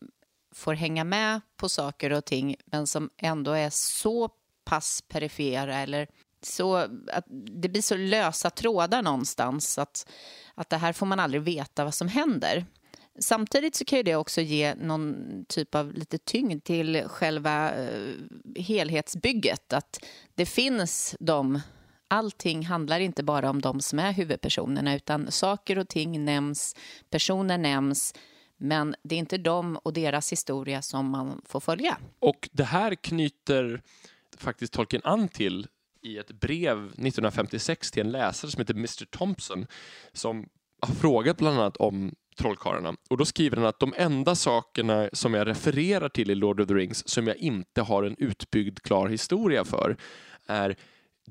får 0.53 0.75
hänga 0.75 1.05
med 1.05 1.41
på 1.57 1.69
saker 1.69 2.13
och 2.13 2.25
ting 2.25 2.57
men 2.65 2.87
som 2.87 3.11
ändå 3.17 3.53
är 3.53 3.71
så 3.71 4.29
pass 4.65 5.03
perifera 5.09 5.77
eller 5.77 6.09
så 6.43 6.77
att 7.13 7.25
det 7.61 7.69
blir 7.69 7.83
så 7.83 7.97
lösa 7.97 8.51
trådar 8.51 9.03
någonstans 9.03 9.79
att, 9.79 10.09
att 10.55 10.71
det 10.71 10.77
här 10.77 10.93
får 10.93 11.07
man 11.07 11.21
aldrig 11.21 11.43
veta 11.43 11.85
vad 11.85 11.95
som 11.95 12.09
händer. 12.09 12.67
Samtidigt 13.19 13.75
så 13.75 13.85
kan 13.85 13.97
ju 13.97 14.03
det 14.03 14.17
också 14.17 14.41
ge 14.41 14.75
någon 14.75 15.17
typ 15.49 15.75
av 15.75 15.93
lite 15.93 16.19
tyngd 16.19 16.65
till 16.65 17.05
själva 17.09 17.75
uh, 17.75 18.15
helhetsbygget. 18.57 19.73
Att 19.73 20.05
det 20.35 20.47
finns 20.47 21.17
de 21.21 21.61
allting 22.09 22.67
handlar 22.67 23.01
inte 23.01 23.23
bara 23.23 23.51
om 23.51 23.61
de 23.61 23.81
som 23.81 23.99
är 23.99 24.13
huvudpersonerna 24.13 24.95
utan 24.95 25.31
saker 25.31 25.79
och 25.79 25.89
ting 25.89 26.25
nämns, 26.25 26.77
personer 27.11 27.59
nämns 27.59 28.15
men 28.63 28.95
det 29.03 29.15
är 29.15 29.19
inte 29.19 29.39
dem 29.39 29.77
och 29.77 29.93
deras 29.93 30.33
historia 30.33 30.83
som 30.83 31.11
man 31.11 31.43
får 31.45 31.61
följa. 31.61 31.99
Och 32.19 32.49
det 32.53 32.65
här 32.65 32.95
knyter 32.95 33.83
faktiskt 34.37 34.73
Tolkien 34.73 35.03
an 35.05 35.29
till 35.29 35.67
i 36.03 36.19
ett 36.19 36.33
brev 36.33 36.87
1956 36.87 37.91
till 37.91 38.07
en 38.07 38.13
läsare 38.13 38.51
som 38.51 38.61
heter 38.61 38.75
Mr 38.75 39.05
Thompson 39.05 39.67
som 40.13 40.49
har 40.81 40.95
frågat 40.95 41.37
bland 41.37 41.59
annat 41.59 41.77
om 41.77 42.15
trollkarlarna. 42.39 42.97
Och 43.11 43.17
då 43.17 43.25
skriver 43.25 43.57
han 43.57 43.67
att 43.67 43.81
de 43.81 43.95
enda 43.97 44.35
sakerna 44.35 45.09
som 45.13 45.35
jag 45.35 45.47
refererar 45.47 46.09
till 46.09 46.31
i 46.31 46.35
Lord 46.35 46.61
of 46.61 46.69
the 46.69 46.75
Rings 46.75 47.09
som 47.09 47.27
jag 47.27 47.37
inte 47.37 47.83
har 47.83 48.03
en 48.03 48.17
utbyggd 48.19 48.79
klar 48.79 49.09
historia 49.09 49.65
för 49.65 49.97
är 50.47 50.77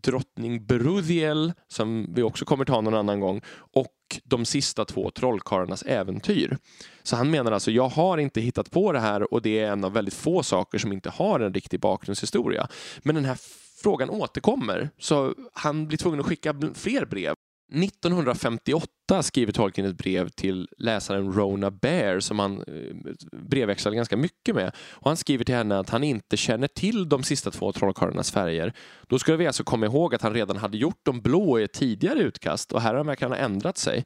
drottning 0.04 0.66
Berudiel, 0.66 1.54
som 1.68 2.14
vi 2.14 2.24
också 2.24 2.46
kommer 2.46 2.66
ta 2.66 2.82
någon 2.82 2.94
annan 2.94 3.20
gång, 3.20 3.42
och 3.74 3.96
de 4.24 4.46
sista 4.46 4.86
två 4.86 5.10
trollkarlarnas 5.10 5.84
äventyr. 5.84 6.58
Så 7.04 7.16
han 7.16 7.32
menar 7.32 7.52
alltså, 7.52 7.72
jag 7.72 7.90
har 7.90 8.18
inte 8.18 8.42
hittat 8.42 8.72
på 8.72 8.92
det 8.92 9.00
här 9.00 9.34
och 9.34 9.42
det 9.42 9.60
är 9.60 9.72
en 9.72 9.84
av 9.84 9.94
väldigt 9.94 10.14
få 10.14 10.44
saker 10.44 10.78
som 10.78 10.94
inte 10.94 11.10
har 11.10 11.40
en 11.40 11.54
riktig 11.54 11.80
bakgrundshistoria. 11.80 12.68
Men 13.04 13.16
den 13.16 13.26
här 13.26 13.38
frågan 13.84 14.10
återkommer, 14.10 14.90
så 15.00 15.36
han 15.54 15.88
blir 15.88 15.98
tvungen 15.98 16.20
att 16.20 16.26
skicka 16.26 16.56
fler 16.74 17.06
brev 17.06 17.36
1958 17.74 19.24
skriver 19.24 19.52
Tolkien 19.52 19.88
ett 19.88 19.98
brev 19.98 20.30
till 20.30 20.70
läsaren 20.78 21.34
Rona 21.34 21.72
Bear 21.72 22.20
som 22.20 22.40
han 22.40 22.58
eh, 22.58 22.96
brevväxlade 23.32 23.96
ganska 23.96 24.18
mycket 24.18 24.56
med. 24.56 24.72
Och 24.90 25.08
han 25.08 25.18
skriver 25.18 25.44
till 25.44 25.56
henne 25.56 25.80
att 25.80 25.90
han 25.90 26.04
inte 26.04 26.38
känner 26.38 26.68
till 26.68 27.10
de 27.10 27.24
sista 27.24 27.52
två 27.52 27.72
trollkarlarnas 27.72 28.32
färger. 28.32 28.74
Då 29.08 29.20
ska 29.20 29.36
vi 29.36 29.48
alltså 29.48 29.64
komma 29.64 29.86
ihåg 29.86 30.16
att 30.16 30.22
han 30.22 30.34
redan 30.34 30.58
hade 30.58 30.78
gjort 30.78 31.00
de 31.04 31.22
blå 31.22 31.60
i 31.60 31.64
ett 31.64 31.74
tidigare 31.74 32.20
utkast 32.20 32.72
och 32.72 32.82
här 32.82 32.94
har 32.94 33.18
han 33.22 33.32
ha 33.32 33.38
ändrat 33.38 33.78
sig. 33.78 34.06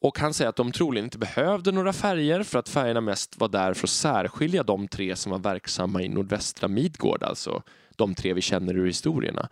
Och 0.00 0.18
han 0.18 0.34
säger 0.34 0.48
att 0.48 0.56
de 0.56 0.72
troligen 0.72 1.04
inte 1.04 1.18
behövde 1.18 1.72
några 1.72 1.92
färger 1.92 2.42
för 2.42 2.58
att 2.58 2.68
färgerna 2.68 3.00
mest 3.00 3.40
var 3.40 3.48
där 3.48 3.74
för 3.74 3.86
att 3.86 3.90
särskilja 3.90 4.62
de 4.62 4.88
tre 4.88 5.16
som 5.16 5.32
var 5.32 5.38
verksamma 5.38 6.02
i 6.02 6.08
nordvästra 6.08 6.68
Midgård, 6.68 7.22
alltså 7.22 7.62
de 7.96 8.14
tre 8.14 8.32
vi 8.32 8.40
känner 8.40 8.76
ur 8.76 8.86
historierna. 8.86 9.48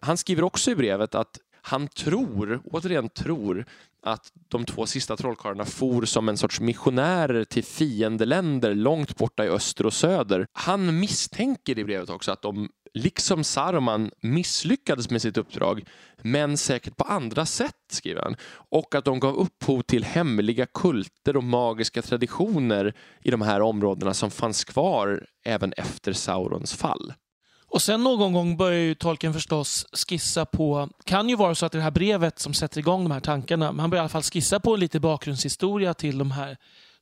Han 0.00 0.16
skriver 0.16 0.44
också 0.44 0.70
i 0.70 0.76
brevet 0.76 1.14
att 1.14 1.38
han 1.66 1.88
tror, 1.88 2.60
återigen 2.64 3.08
tror, 3.08 3.66
att 4.02 4.32
de 4.48 4.64
två 4.64 4.86
sista 4.86 5.16
trollkarlarna 5.16 5.64
for 5.64 6.04
som 6.04 6.28
en 6.28 6.36
sorts 6.36 6.60
missionärer 6.60 7.44
till 7.44 7.64
fiendeländer 7.64 8.74
långt 8.74 9.16
borta 9.16 9.44
i 9.44 9.48
öster 9.48 9.86
och 9.86 9.92
söder. 9.92 10.46
Han 10.52 11.00
misstänker 11.00 11.78
i 11.78 11.84
brevet 11.84 12.10
också 12.10 12.32
att 12.32 12.42
de, 12.42 12.68
liksom 12.94 13.44
Saruman, 13.44 14.10
misslyckades 14.20 15.10
med 15.10 15.22
sitt 15.22 15.36
uppdrag, 15.36 15.84
men 16.22 16.56
säkert 16.56 16.96
på 16.96 17.04
andra 17.04 17.46
sätt, 17.46 17.84
skriver 17.92 18.22
han. 18.22 18.36
Och 18.52 18.94
att 18.94 19.04
de 19.04 19.20
gav 19.20 19.36
upphov 19.36 19.82
till 19.82 20.04
hemliga 20.04 20.66
kulter 20.66 21.36
och 21.36 21.44
magiska 21.44 22.02
traditioner 22.02 22.94
i 23.22 23.30
de 23.30 23.42
här 23.42 23.60
områdena 23.60 24.14
som 24.14 24.30
fanns 24.30 24.64
kvar 24.64 25.26
även 25.44 25.72
efter 25.72 26.12
Saurons 26.12 26.74
fall. 26.74 27.12
Och 27.74 27.82
sen 27.82 28.04
någon 28.04 28.32
gång 28.32 28.56
börjar 28.56 28.80
ju 28.80 28.94
tolken 28.94 29.32
förstås 29.32 29.86
skissa 30.08 30.46
på, 30.46 30.88
kan 31.04 31.28
ju 31.28 31.36
vara 31.36 31.54
så 31.54 31.66
att 31.66 31.72
det 31.72 31.80
här 31.80 31.90
brevet 31.90 32.38
som 32.38 32.54
sätter 32.54 32.78
igång 32.78 33.02
de 33.02 33.10
här 33.10 33.20
tankarna, 33.20 33.72
men 33.72 33.80
han 33.80 33.90
börjar 33.90 34.00
i 34.00 34.02
alla 34.02 34.08
fall 34.08 34.22
skissa 34.22 34.60
på 34.60 34.76
lite 34.76 35.00
bakgrundshistoria 35.00 35.94
till 35.94 36.18
de 36.18 36.30
här 36.30 36.56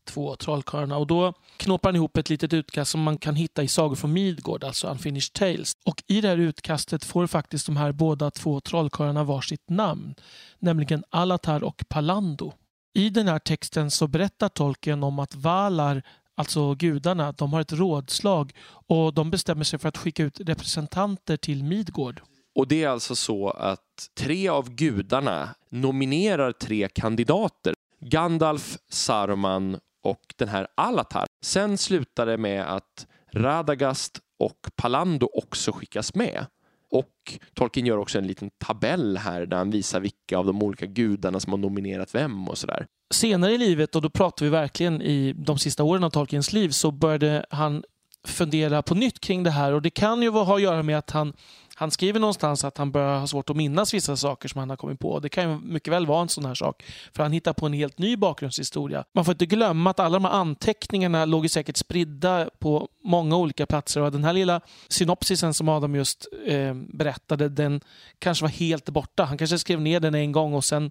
två 0.04 0.36
trollkarlarna 0.36 0.96
och 0.96 1.06
då 1.06 1.32
knåpar 1.56 1.88
han 1.88 1.96
ihop 1.96 2.16
ett 2.16 2.30
litet 2.30 2.52
utkast 2.52 2.90
som 2.90 3.02
man 3.02 3.18
kan 3.18 3.34
hitta 3.34 3.62
i 3.62 3.68
Sagor 3.68 3.94
från 3.94 4.12
Midgård, 4.12 4.64
alltså 4.64 4.88
Unfinished 4.88 5.32
Tales. 5.32 5.72
Och 5.84 6.02
i 6.06 6.20
det 6.20 6.28
här 6.28 6.36
utkastet 6.36 7.04
får 7.04 7.26
faktiskt 7.26 7.66
de 7.66 7.76
här 7.76 7.92
båda 7.92 8.30
två 8.30 8.60
trollkarlarna 8.60 9.24
varsitt 9.24 9.70
namn, 9.70 10.14
nämligen 10.58 11.04
Alatar 11.10 11.64
och 11.64 11.84
Palando. 11.88 12.52
I 12.94 13.10
den 13.10 13.28
här 13.28 13.38
texten 13.38 13.90
så 13.90 14.06
berättar 14.06 14.48
tolken 14.48 15.02
om 15.02 15.18
att 15.18 15.34
Valar 15.34 16.02
alltså 16.34 16.74
gudarna, 16.74 17.32
de 17.32 17.52
har 17.52 17.60
ett 17.60 17.72
rådslag 17.72 18.52
och 18.86 19.14
de 19.14 19.30
bestämmer 19.30 19.64
sig 19.64 19.78
för 19.78 19.88
att 19.88 19.96
skicka 19.96 20.22
ut 20.22 20.40
representanter 20.40 21.36
till 21.36 21.64
Midgård. 21.64 22.20
Och 22.54 22.68
det 22.68 22.84
är 22.84 22.88
alltså 22.88 23.16
så 23.16 23.50
att 23.50 24.08
tre 24.18 24.48
av 24.48 24.70
gudarna 24.70 25.48
nominerar 25.70 26.52
tre 26.52 26.88
kandidater. 26.88 27.74
Gandalf, 28.00 28.78
Saruman 28.88 29.78
och 30.02 30.34
den 30.36 30.48
här 30.48 30.66
Alatar. 30.74 31.26
Sen 31.44 31.78
slutar 31.78 32.26
det 32.26 32.36
med 32.38 32.74
att 32.74 33.06
Radagast 33.32 34.20
och 34.38 34.58
Palando 34.76 35.28
också 35.32 35.72
skickas 35.72 36.14
med. 36.14 36.46
Och 36.90 37.38
Tolkien 37.54 37.86
gör 37.86 37.98
också 37.98 38.18
en 38.18 38.26
liten 38.26 38.50
tabell 38.58 39.16
här 39.16 39.46
där 39.46 39.56
han 39.56 39.70
visar 39.70 40.00
vilka 40.00 40.38
av 40.38 40.46
de 40.46 40.62
olika 40.62 40.86
gudarna 40.86 41.40
som 41.40 41.52
har 41.52 41.58
nominerat 41.58 42.14
vem 42.14 42.48
och 42.48 42.58
sådär. 42.58 42.86
Senare 43.12 43.52
i 43.52 43.58
livet, 43.58 43.96
och 43.96 44.02
då 44.02 44.10
pratar 44.10 44.46
vi 44.46 44.50
verkligen 44.50 45.02
i 45.02 45.32
de 45.32 45.58
sista 45.58 45.84
åren 45.84 46.04
av 46.04 46.10
Tolkiens 46.10 46.52
liv, 46.52 46.68
så 46.68 46.90
började 46.90 47.46
han 47.50 47.82
fundera 48.24 48.82
på 48.82 48.94
nytt 48.94 49.20
kring 49.20 49.42
det 49.42 49.50
här 49.50 49.72
och 49.72 49.82
det 49.82 49.90
kan 49.90 50.22
ju 50.22 50.30
ha 50.30 50.56
att 50.56 50.62
göra 50.62 50.82
med 50.82 50.98
att 50.98 51.10
han 51.10 51.32
han 51.74 51.90
skriver 51.90 52.20
någonstans 52.20 52.64
att 52.64 52.78
han 52.78 52.92
börjar 52.92 53.18
ha 53.18 53.26
svårt 53.26 53.50
att 53.50 53.56
minnas 53.56 53.94
vissa 53.94 54.16
saker 54.16 54.48
som 54.48 54.58
han 54.58 54.70
har 54.70 54.76
kommit 54.76 55.00
på. 55.00 55.20
Det 55.20 55.28
kan 55.28 55.50
ju 55.50 55.58
mycket 55.58 55.92
väl 55.92 56.06
vara 56.06 56.22
en 56.22 56.28
sån 56.28 56.44
här 56.44 56.54
sak. 56.54 56.84
För 57.12 57.22
han 57.22 57.32
hittar 57.32 57.52
på 57.52 57.66
en 57.66 57.72
helt 57.72 57.98
ny 57.98 58.16
bakgrundshistoria. 58.16 59.04
Man 59.14 59.24
får 59.24 59.32
inte 59.32 59.46
glömma 59.46 59.90
att 59.90 60.00
alla 60.00 60.18
de 60.18 60.24
här 60.24 60.32
anteckningarna 60.32 61.24
låg 61.24 61.50
säkert 61.50 61.76
spridda 61.76 62.50
på 62.58 62.88
många 63.04 63.36
olika 63.36 63.66
platser. 63.66 64.00
Och 64.00 64.12
den 64.12 64.24
här 64.24 64.32
lilla 64.32 64.60
synopsisen 64.88 65.54
som 65.54 65.68
Adam 65.68 65.94
just 65.94 66.28
eh, 66.46 66.74
berättade, 66.74 67.48
den 67.48 67.80
kanske 68.18 68.44
var 68.44 68.50
helt 68.50 68.90
borta. 68.90 69.24
Han 69.24 69.38
kanske 69.38 69.58
skrev 69.58 69.80
ner 69.80 70.00
den 70.00 70.14
en 70.14 70.32
gång 70.32 70.54
och 70.54 70.64
sen 70.64 70.90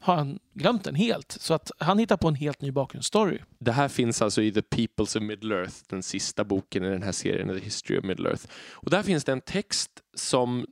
har 0.00 0.16
han 0.16 0.38
glömt 0.54 0.84
den 0.84 0.94
helt. 0.94 1.36
Så 1.40 1.54
att 1.54 1.70
han 1.78 1.98
hittar 1.98 2.16
på 2.16 2.28
en 2.28 2.34
helt 2.34 2.62
ny 2.62 2.70
bakgrundsstory. 2.70 3.38
Det 3.58 3.72
här 3.72 3.88
finns 3.88 4.22
alltså 4.22 4.42
i 4.42 4.52
The 4.52 4.62
Peoples 4.62 5.16
of 5.16 5.22
Middle-earth, 5.22 5.84
den 5.88 6.02
sista 6.02 6.44
boken 6.44 6.84
i 6.84 6.88
den 6.88 7.02
här 7.02 7.12
serien, 7.12 7.48
The 7.48 7.64
History 7.64 7.98
of 7.98 8.04
Middle-earth. 8.04 8.48
Och 8.72 8.90
där 8.90 9.02
finns 9.02 9.24
det 9.24 9.32
en 9.32 9.40
text 9.40 9.90
som 10.14 10.66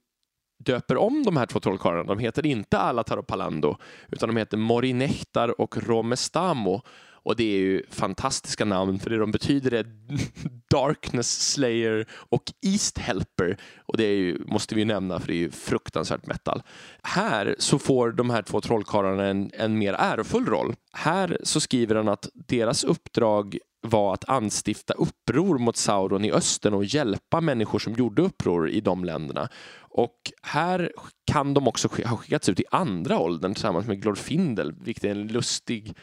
döper 0.59 0.97
om 0.97 1.23
de 1.23 1.37
här 1.37 1.47
två 1.47 1.61
trollkarlarna. 1.61 2.05
De 2.05 2.19
heter 2.19 2.47
inte 2.47 2.79
Alatar 2.79 3.17
och 3.17 3.27
Palando, 3.27 3.77
utan 4.09 4.29
de 4.29 4.37
heter 4.37 4.57
Morinehtar 4.57 5.61
och 5.61 5.77
Romestamo. 5.87 6.83
Och 7.27 7.37
det 7.37 7.45
är 7.45 7.59
ju 7.59 7.83
fantastiska 7.91 8.65
namn 8.65 8.99
för 8.99 9.11
det 9.11 9.19
de 9.19 9.33
betyder 9.33 9.75
är 9.75 9.87
Darkness 10.71 11.53
Slayer 11.53 12.07
och 12.11 12.43
East 12.63 12.99
Helper. 12.99 13.57
Och 13.87 13.97
det 13.97 14.05
är 14.05 14.17
ju, 14.17 14.45
måste 14.47 14.75
vi 14.75 14.81
ju 14.81 14.85
nämna 14.85 15.21
för 15.21 15.27
det 15.27 15.35
är 15.35 15.39
ju 15.39 15.51
fruktansvärt 15.51 16.27
metal. 16.27 16.63
Här 17.03 17.57
så 17.59 17.79
får 17.79 18.13
de 18.13 18.31
här 18.31 18.43
två 18.43 18.61
trollkarlarna 18.61 19.27
en, 19.27 19.51
en 19.55 19.79
mer 19.79 19.93
ärofull 19.93 20.47
roll. 20.47 20.75
Här 20.93 21.39
så 21.43 21.61
skriver 21.61 21.95
han 21.95 22.09
att 22.09 22.29
deras 22.35 22.85
uppdrag 22.85 23.59
var 23.81 24.15
att 24.15 24.29
anstifta 24.29 24.95
uppror 24.95 25.59
mot 25.59 25.77
Sauron 25.77 26.25
i 26.25 26.33
östern 26.33 26.75
och 26.75 26.85
hjälpa 26.85 27.41
människor 27.41 27.79
som 27.79 27.93
gjorde 27.93 28.23
uppror 28.23 28.71
i 28.71 28.81
de 28.81 29.05
länderna. 29.05 29.49
Och 29.79 30.33
här 30.43 30.93
kan 31.27 31.55
de 31.55 31.69
också 31.69 31.89
ha 32.05 32.17
skickats 32.17 32.49
ut 32.49 32.61
i 32.61 32.65
andra 32.71 33.19
åldern 33.19 33.55
tillsammans 33.55 33.87
med 33.87 34.03
Glorfindel, 34.03 34.75
vilket 34.81 35.05
är 35.05 35.11
en 35.11 35.29
lustig 35.29 35.95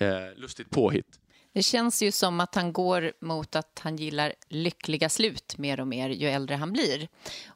eh, 0.00 0.36
lustigt 0.36 0.70
påhitt. 0.70 1.20
Det 1.52 1.62
känns 1.62 2.02
ju 2.02 2.12
som 2.12 2.40
att 2.40 2.54
han 2.54 2.72
går 2.72 3.12
mot 3.20 3.56
att 3.56 3.80
han 3.84 3.96
gillar 3.96 4.34
lyckliga 4.48 5.08
slut 5.08 5.58
mer 5.58 5.80
och 5.80 5.86
mer 5.86 6.08
ju 6.08 6.28
äldre 6.28 6.54
han 6.54 6.72
blir. 6.72 7.08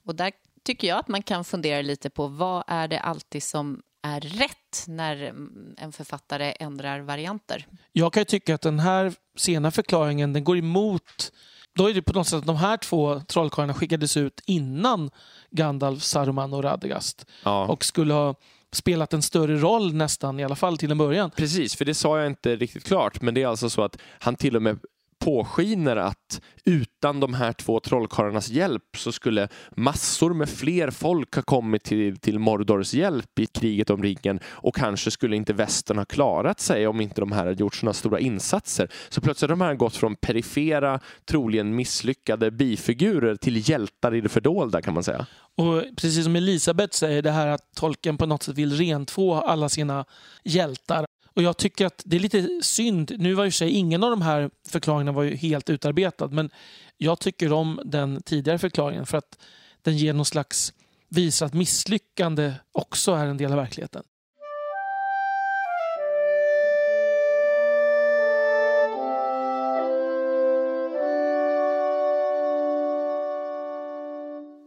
Och 0.05 0.15
där 0.15 0.33
tycker 0.65 0.89
jag 0.89 0.99
att 0.99 1.09
man 1.09 1.23
kan 1.23 1.45
fundera 1.45 1.83
lite 1.83 2.11
på 2.11 2.29
vad 2.29 2.65
är 2.67 2.89
det 2.89 3.01
alltid 3.01 3.43
som 3.43 3.83
är 4.03 4.21
rätt 4.21 4.85
när 4.87 5.35
en 5.77 5.93
författare 5.93 6.55
ändrar 6.61 7.01
varianter? 7.01 7.67
Jag 7.93 8.13
kan 8.13 8.25
tycka 8.25 8.55
att 8.55 8.63
den 8.63 8.81
här 8.81 9.13
sena 9.37 9.71
förklaringen 9.71 10.33
den 10.33 10.45
går 10.45 10.59
emot 10.59 11.33
då 11.75 11.91
är 11.91 11.95
det 11.95 12.03
på 12.03 12.13
något 12.13 12.27
sätt 12.27 12.39
att 12.39 12.47
de 12.47 12.57
här 12.57 12.77
två 12.77 13.21
trollkarlarna 13.21 13.75
skickades 13.75 14.17
ut 14.17 14.41
innan 14.47 15.11
Gandalf, 15.51 16.03
Saruman 16.03 16.53
och 16.53 16.65
Radagast. 16.65 17.27
Ja. 17.45 17.67
Och 17.67 17.85
skulle 17.85 18.15
ha 18.15 18.35
spelat 18.73 19.13
en 19.13 19.23
större 19.23 19.57
roll 19.57 19.95
nästan, 19.95 20.41
i 20.41 20.45
alla 20.45 20.57
fall 20.57 20.79
till 20.79 20.91
en 20.91 20.99
början. 20.99 21.31
Precis, 21.31 21.77
för 21.77 21.85
det 21.85 21.95
sa 21.95 22.19
jag 22.19 22.27
inte 22.27 22.57
riktigt 22.57 22.85
klart, 22.85 23.23
men 23.23 23.35
det 23.35 23.43
är 23.43 23.47
alltså 23.47 23.71
så 23.71 23.83
att 23.83 23.99
han 24.19 24.37
till 24.37 24.57
och 24.57 24.63
med 24.63 24.79
påskiner 25.25 25.97
att 25.97 26.41
utan 26.65 27.21
de 27.21 27.35
här 27.35 27.53
två 27.53 27.81
trollkarlarnas 27.81 28.49
hjälp 28.49 28.97
så 28.97 29.13
skulle 29.13 29.49
massor 29.77 30.35
med 30.35 30.49
fler 30.49 30.91
folk 30.91 31.35
ha 31.35 31.43
kommit 31.43 31.85
till, 31.85 32.17
till 32.17 32.39
Mordors 32.39 32.95
hjälp 32.95 33.39
i 33.39 33.47
kriget 33.47 33.91
om 33.91 34.03
ringen 34.03 34.41
och 34.47 34.75
kanske 34.75 35.11
skulle 35.11 35.37
inte 35.37 35.53
västern 35.53 35.99
ha 35.99 36.05
klarat 36.05 36.61
sig 36.61 36.87
om 36.87 37.01
inte 37.01 37.21
de 37.21 37.33
här 37.33 37.47
hade 37.47 37.61
gjort 37.61 37.75
sådana 37.75 37.93
stora 37.93 38.21
insatser. 38.21 38.89
Så 39.09 39.21
plötsligt 39.21 39.51
har 39.51 39.57
de 39.57 39.65
här 39.65 39.75
gått 39.75 39.97
från 39.97 40.17
perifera, 40.17 41.01
troligen 41.25 41.77
misslyckade 41.77 42.51
bifigurer 42.51 43.37
till 43.37 43.69
hjältar 43.69 44.15
i 44.15 44.21
det 44.21 44.29
fördolda 44.29 44.83
kan 44.83 44.95
man 44.95 45.05
säga. 45.05 45.27
Och 45.57 45.83
precis 45.97 46.25
som 46.25 46.37
Elisabeth 46.37 46.95
säger, 46.95 47.23
det 47.23 47.31
här 47.31 47.47
att 47.47 47.73
tolken 47.77 48.17
på 48.17 48.27
något 48.27 48.43
sätt 48.43 48.59
vill 48.59 48.77
rentvå 48.77 49.35
alla 49.35 49.69
sina 49.69 50.05
hjältar. 50.45 51.07
Och 51.35 51.43
jag 51.43 51.57
tycker 51.57 51.87
att 51.87 52.03
det 52.05 52.17
är 52.17 52.21
lite 52.21 52.61
synd. 52.63 53.13
Nu 53.19 53.35
var 53.35 53.45
ju 53.45 53.51
sig 53.51 53.71
ingen 53.71 54.05
av 54.05 54.11
de 54.11 54.23
här 54.23 54.51
förklaringarna 54.69 55.13
var 55.13 55.23
ju 55.23 55.37
helt 55.37 55.71
utarbetad, 55.71 56.29
men 56.29 56.51
jag 56.97 57.21
tycker 57.21 57.53
om 57.53 57.81
den 57.85 58.23
tidigare 58.23 58.59
förklaringen 58.59 59.07
för 59.07 59.19
att 59.19 59.39
den 59.83 59.97
ger 59.97 60.13
någon 60.13 60.25
slags 60.25 60.73
visar 61.09 61.47
att 61.47 61.55
misslyckande 61.55 62.53
också 62.73 63.13
är 63.13 63.27
en 63.27 63.37
del 63.37 63.51
av 63.51 63.57
verkligheten. 63.57 64.03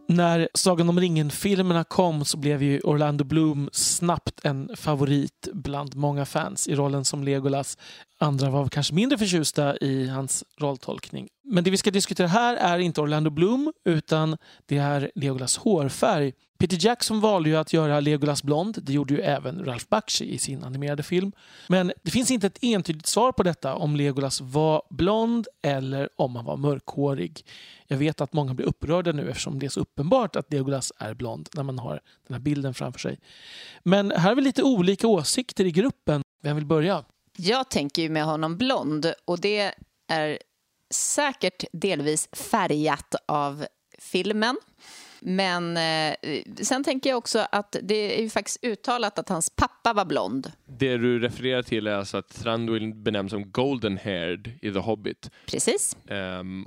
När 0.08 0.48
Sagan 0.54 0.88
om 0.88 1.00
ringen-filmerna 1.00 1.84
kom 1.84 2.24
så 2.24 2.36
blev 2.36 2.62
ju 2.62 2.80
Orlando 2.80 3.24
Bloom 3.24 3.68
snabbt 3.72 4.44
en 4.44 4.70
favorit 4.76 5.48
bland 5.52 5.96
många 5.96 6.24
fans 6.24 6.68
i 6.68 6.74
rollen 6.74 7.04
som 7.04 7.24
Legolas. 7.24 7.78
Andra 8.18 8.50
var 8.50 8.68
kanske 8.68 8.94
mindre 8.94 9.18
förtjusta 9.18 9.76
i 9.76 10.08
hans 10.08 10.44
rolltolkning. 10.58 11.28
Men 11.44 11.64
det 11.64 11.70
vi 11.70 11.76
ska 11.76 11.90
diskutera 11.90 12.26
här 12.26 12.56
är 12.56 12.78
inte 12.78 13.00
Orlando 13.00 13.30
Bloom 13.30 13.72
utan 13.84 14.36
det 14.66 14.78
är 14.78 15.10
Legolas 15.14 15.56
hårfärg. 15.56 16.32
Peter 16.58 16.78
Jackson 16.80 17.20
valde 17.20 17.48
ju 17.48 17.56
att 17.56 17.72
göra 17.72 18.00
Legolas 18.00 18.42
blond. 18.42 18.78
Det 18.82 18.92
gjorde 18.92 19.14
ju 19.14 19.20
även 19.20 19.64
Ralph 19.64 19.84
Bakshi 19.88 20.24
i 20.24 20.38
sin 20.38 20.64
animerade 20.64 21.02
film. 21.02 21.32
Men 21.68 21.92
det 22.02 22.10
finns 22.10 22.30
inte 22.30 22.46
ett 22.46 22.58
entydigt 22.62 23.06
svar 23.06 23.32
på 23.32 23.42
detta 23.42 23.74
om 23.74 23.96
Legolas 23.96 24.40
var 24.40 24.82
blond 24.90 25.46
eller 25.62 26.08
om 26.16 26.36
han 26.36 26.44
var 26.44 26.56
mörkhårig. 26.56 27.44
Jag 27.86 27.96
vet 27.96 28.20
att 28.20 28.32
många 28.32 28.54
blir 28.54 28.66
upprörda 28.66 29.12
nu 29.12 29.30
eftersom 29.30 29.58
det 29.58 29.66
är 29.66 29.70
så 29.70 29.80
uppenbart 29.80 30.36
att 30.36 30.52
Legolas 30.52 30.92
är 30.98 31.14
blond 31.14 31.48
när 31.54 31.62
man 31.62 31.78
har 31.78 32.00
den 32.26 32.34
här 32.34 32.40
bilden 32.40 32.74
framför 32.74 33.00
sig. 33.00 33.18
Men 33.82 34.10
här 34.10 34.28
har 34.28 34.34
vi 34.34 34.42
lite 34.42 34.62
olika 34.62 35.08
åsikter 35.08 35.64
i 35.64 35.70
gruppen. 35.70 36.22
Vem 36.42 36.56
vill 36.56 36.66
börja? 36.66 37.04
Jag 37.36 37.70
tänker 37.70 38.02
ju 38.02 38.08
med 38.08 38.24
honom 38.24 38.56
blond 38.56 39.12
och 39.24 39.40
det 39.40 39.72
är 40.08 40.38
säkert 40.94 41.64
delvis 41.72 42.28
färgat 42.32 43.14
av 43.26 43.66
filmen. 43.98 44.56
Men 45.20 45.76
eh, 45.76 46.42
sen 46.62 46.84
tänker 46.84 47.10
jag 47.10 47.18
också 47.18 47.46
att 47.52 47.76
det 47.82 48.18
är 48.18 48.22
ju 48.22 48.30
faktiskt 48.30 48.64
uttalat 48.64 49.18
att 49.18 49.28
hans 49.28 49.50
pappa 49.50 49.92
var 49.92 50.04
blond. 50.04 50.52
Det 50.64 50.96
du 50.96 51.18
refererar 51.18 51.62
till 51.62 51.86
är 51.86 51.92
alltså 51.92 52.16
att 52.16 52.28
Thranduil 52.28 52.94
benämns 52.94 53.30
som 53.30 53.50
golden 53.50 53.98
haired 54.04 54.58
i 54.62 54.72
The 54.72 54.78
Hobbit. 54.78 55.30
Precis. 55.46 55.96
Um, 56.08 56.66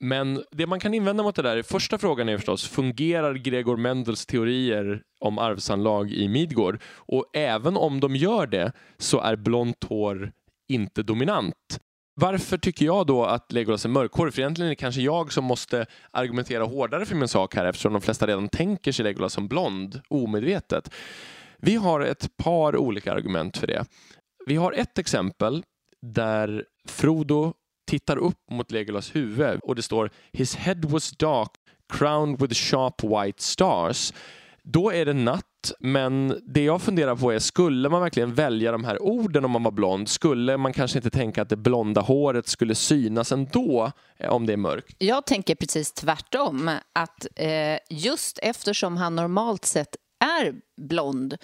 men 0.00 0.44
det 0.50 0.66
man 0.66 0.80
kan 0.80 0.94
invända 0.94 1.22
mot 1.22 1.36
det 1.36 1.42
där, 1.42 1.62
första 1.62 1.98
frågan 1.98 2.28
är 2.28 2.36
förstås, 2.36 2.68
fungerar 2.68 3.34
Gregor 3.34 3.76
Mendels 3.76 4.26
teorier 4.26 5.02
om 5.20 5.38
arvsanlag 5.38 6.10
i 6.12 6.28
Midgård? 6.28 6.82
Och 6.84 7.26
även 7.32 7.76
om 7.76 8.00
de 8.00 8.16
gör 8.16 8.46
det 8.46 8.72
så 8.98 9.20
är 9.20 9.36
blont 9.36 9.84
hår 9.84 10.32
inte 10.68 11.02
dominant. 11.02 11.80
Varför 12.20 12.58
tycker 12.58 12.86
jag 12.86 13.06
då 13.06 13.24
att 13.24 13.52
Legolas 13.52 13.84
är 13.84 13.88
mörkhårig? 13.88 14.34
För 14.34 14.40
egentligen 14.40 14.66
är 14.66 14.70
det 14.70 14.76
kanske 14.76 15.00
jag 15.00 15.32
som 15.32 15.44
måste 15.44 15.86
argumentera 16.10 16.64
hårdare 16.64 17.06
för 17.06 17.16
min 17.16 17.28
sak 17.28 17.54
här 17.54 17.64
eftersom 17.64 17.92
de 17.92 18.02
flesta 18.02 18.26
redan 18.26 18.48
tänker 18.48 18.92
sig 18.92 19.04
Legolas 19.04 19.32
som 19.32 19.48
blond, 19.48 20.00
omedvetet. 20.08 20.90
Vi 21.58 21.74
har 21.74 22.00
ett 22.00 22.36
par 22.36 22.76
olika 22.76 23.12
argument 23.12 23.56
för 23.56 23.66
det. 23.66 23.84
Vi 24.46 24.56
har 24.56 24.72
ett 24.72 24.98
exempel 24.98 25.64
där 26.02 26.64
Frodo 26.88 27.54
tittar 27.88 28.16
upp 28.16 28.50
mot 28.50 28.70
Legolas 28.70 29.14
huvud 29.16 29.60
och 29.62 29.74
det 29.74 29.82
står 29.82 30.10
“His 30.32 30.56
head 30.56 30.80
was 30.82 31.10
dark, 31.10 31.50
crowned 31.92 32.40
with 32.40 32.54
sharp 32.54 33.04
white 33.04 33.42
stars”. 33.42 34.12
Då 34.62 34.92
är 34.92 35.04
det 35.04 35.12
natt, 35.12 35.72
men 35.80 36.40
det 36.42 36.64
jag 36.64 36.82
funderar 36.82 37.16
på 37.16 37.32
är, 37.32 37.38
skulle 37.38 37.88
man 37.88 38.00
verkligen 38.00 38.34
välja 38.34 38.72
de 38.72 38.84
här 38.84 39.02
orden 39.02 39.44
om 39.44 39.50
man 39.50 39.62
var 39.62 39.70
blond? 39.70 40.08
Skulle 40.08 40.56
man 40.56 40.72
kanske 40.72 40.98
inte 40.98 41.10
tänka 41.10 41.42
att 41.42 41.48
det 41.48 41.56
blonda 41.56 42.00
håret 42.00 42.48
skulle 42.48 42.74
synas 42.74 43.32
ändå 43.32 43.92
eh, 44.16 44.30
om 44.30 44.46
det 44.46 44.52
är 44.52 44.56
mörkt? 44.56 44.96
Jag 44.98 45.26
tänker 45.26 45.54
precis 45.54 45.92
tvärtom, 45.92 46.70
att 46.92 47.26
eh, 47.36 47.78
just 47.90 48.38
eftersom 48.42 48.96
han 48.96 49.16
normalt 49.16 49.64
sett 49.64 49.96
är 50.40 50.54
blond 50.76 51.36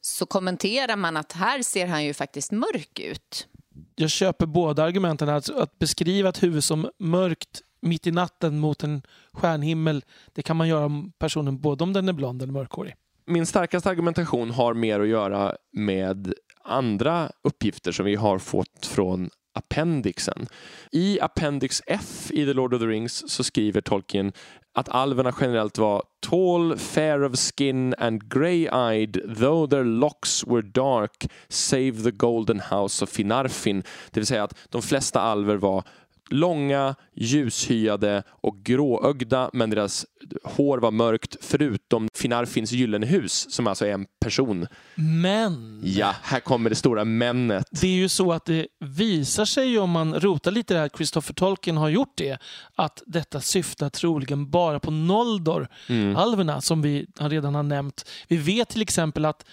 så 0.00 0.26
kommenterar 0.26 0.96
man 0.96 1.16
att 1.16 1.32
här 1.32 1.62
ser 1.62 1.86
han 1.86 2.04
ju 2.04 2.14
faktiskt 2.14 2.52
mörk 2.52 3.00
ut. 3.00 3.48
Jag 3.94 4.10
köper 4.10 4.46
båda 4.46 4.82
argumenten. 4.84 5.28
Alltså 5.28 5.58
att 5.58 5.78
beskriva 5.78 6.28
ett 6.28 6.42
huvud 6.42 6.64
som 6.64 6.90
mörkt 6.98 7.62
mitt 7.82 8.06
i 8.06 8.10
natten 8.10 8.58
mot 8.58 8.84
en 8.84 9.02
stjärnhimmel, 9.32 10.04
det 10.32 10.42
kan 10.42 10.56
man 10.56 10.68
göra 10.68 10.84
om 10.84 11.12
personen 11.18 11.60
både 11.60 11.84
om 11.84 11.92
den 11.92 12.08
är 12.08 12.12
blond 12.12 12.42
eller 12.42 12.52
mörkhårig. 12.52 12.94
Min 13.26 13.46
starkaste 13.46 13.90
argumentation 13.90 14.50
har 14.50 14.74
mer 14.74 15.00
att 15.00 15.08
göra 15.08 15.56
med 15.72 16.34
andra 16.64 17.30
uppgifter 17.42 17.92
som 17.92 18.04
vi 18.06 18.14
har 18.14 18.38
fått 18.38 18.86
från 18.86 19.30
appendixen. 19.54 20.46
I 20.92 21.18
Appendix 21.20 21.82
F 21.86 22.30
i 22.30 22.44
The 22.44 22.52
Lord 22.52 22.74
of 22.74 22.80
the 22.80 22.86
Rings 22.86 23.30
så 23.30 23.44
skriver 23.44 23.80
Tolkien 23.80 24.32
att 24.74 24.88
alverna 24.88 25.32
generellt 25.40 25.78
var 25.78 26.02
tall, 26.20 26.76
fair 26.78 27.22
of 27.22 27.36
skin 27.36 27.94
and 27.98 28.22
grey-eyed, 28.22 29.36
though 29.38 29.70
their 29.70 29.84
locks 29.84 30.44
were 30.46 30.62
dark, 30.62 31.26
save 31.48 31.92
the 32.02 32.10
golden 32.10 32.60
house 32.60 33.04
of 33.04 33.10
Finarfin. 33.10 33.82
Det 34.10 34.20
vill 34.20 34.26
säga 34.26 34.44
att 34.44 34.58
de 34.68 34.82
flesta 34.82 35.20
alver 35.20 35.56
var 35.56 35.84
långa, 36.30 36.94
ljushyade 37.14 38.22
och 38.28 38.56
gråögda 38.56 39.50
men 39.52 39.70
deras 39.70 40.06
hår 40.44 40.78
var 40.78 40.90
mörkt 40.90 41.36
förutom 41.40 42.08
Finarfins 42.14 42.72
gyllene 42.72 43.06
hus 43.06 43.46
som 43.50 43.66
alltså 43.66 43.86
är 43.86 43.92
en 43.92 44.06
person. 44.20 44.66
Men! 44.94 45.80
Ja, 45.84 46.14
här 46.22 46.40
kommer 46.40 46.70
det 46.70 46.76
stora 46.76 47.04
männet. 47.04 47.66
Det 47.70 47.86
är 47.86 47.96
ju 47.96 48.08
så 48.08 48.32
att 48.32 48.44
det 48.44 48.66
visar 48.80 49.44
sig 49.44 49.78
om 49.78 49.90
man 49.90 50.20
rotar 50.20 50.50
lite 50.50 50.74
där, 50.74 50.88
Christopher 50.88 51.34
Tolkien 51.34 51.76
har 51.76 51.88
gjort 51.88 52.12
det, 52.16 52.38
att 52.74 53.02
detta 53.06 53.40
syftar 53.40 53.88
troligen 53.88 54.50
bara 54.50 54.80
på 54.80 54.90
Noldor, 54.90 55.68
mm. 55.88 56.16
alverna 56.16 56.60
som 56.60 56.82
vi 56.82 57.06
redan 57.18 57.54
har 57.54 57.62
nämnt. 57.62 58.08
Vi 58.28 58.36
vet 58.36 58.68
till 58.68 58.82
exempel 58.82 59.24
att 59.24 59.44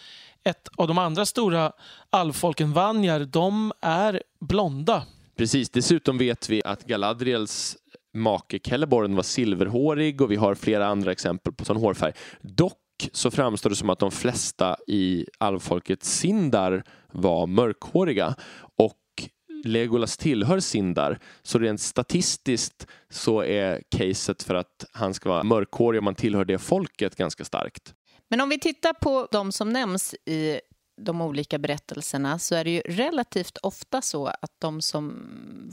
ett 0.44 0.68
av 0.78 0.88
de 0.88 0.98
andra 0.98 1.26
stora 1.26 1.72
alvfolken, 2.10 2.74
Vanjar, 2.74 3.20
de 3.20 3.72
är 3.82 4.24
blonda. 4.40 5.04
Precis, 5.40 5.70
dessutom 5.70 6.18
vet 6.18 6.50
vi 6.50 6.62
att 6.66 6.86
Galadriels 6.86 7.78
make 8.14 8.60
Celeborn 8.64 9.16
var 9.16 9.24
silverhårig 9.24 10.22
och 10.22 10.32
vi 10.32 10.36
har 10.36 10.56
flera 10.56 10.88
andra 10.88 11.12
exempel 11.12 11.54
på 11.54 11.66
sån 11.66 11.78
hårfärg. 11.78 12.14
Dock 12.42 13.10
så 13.12 13.32
framstår 13.32 13.70
det 13.70 13.76
som 13.76 13.90
att 13.90 14.00
de 14.00 14.12
flesta 14.12 14.78
i 14.88 15.26
alvfolket 15.38 16.04
Sindar 16.04 16.84
var 17.12 17.48
mörkhåriga 17.48 18.36
och 18.78 18.98
Legolas 19.64 20.18
tillhör 20.18 20.60
Sindar, 20.60 21.20
så 21.42 21.60
rent 21.60 21.82
statistiskt 21.82 22.88
så 23.10 23.44
är 23.44 23.82
caset 23.90 24.44
för 24.44 24.56
att 24.56 24.86
han 24.92 25.14
ska 25.14 25.30
vara 25.30 25.44
mörkhårig 25.44 26.00
om 26.00 26.06
man 26.06 26.16
tillhör 26.16 26.46
det 26.46 26.58
folket 26.58 27.16
ganska 27.16 27.46
starkt. 27.46 27.94
Men 28.30 28.42
om 28.42 28.50
vi 28.50 28.60
tittar 28.60 28.94
på 28.94 29.28
de 29.32 29.52
som 29.52 29.70
nämns 29.70 30.16
i 30.26 30.60
de 31.00 31.22
olika 31.22 31.58
berättelserna 31.58 32.40
så 32.40 32.56
är 32.56 32.64
det 32.64 32.72
ju 32.72 32.80
relativt 32.80 33.58
ofta 33.58 34.02
så 34.02 34.28
att 34.28 34.52
de 34.60 34.82
som 34.82 35.14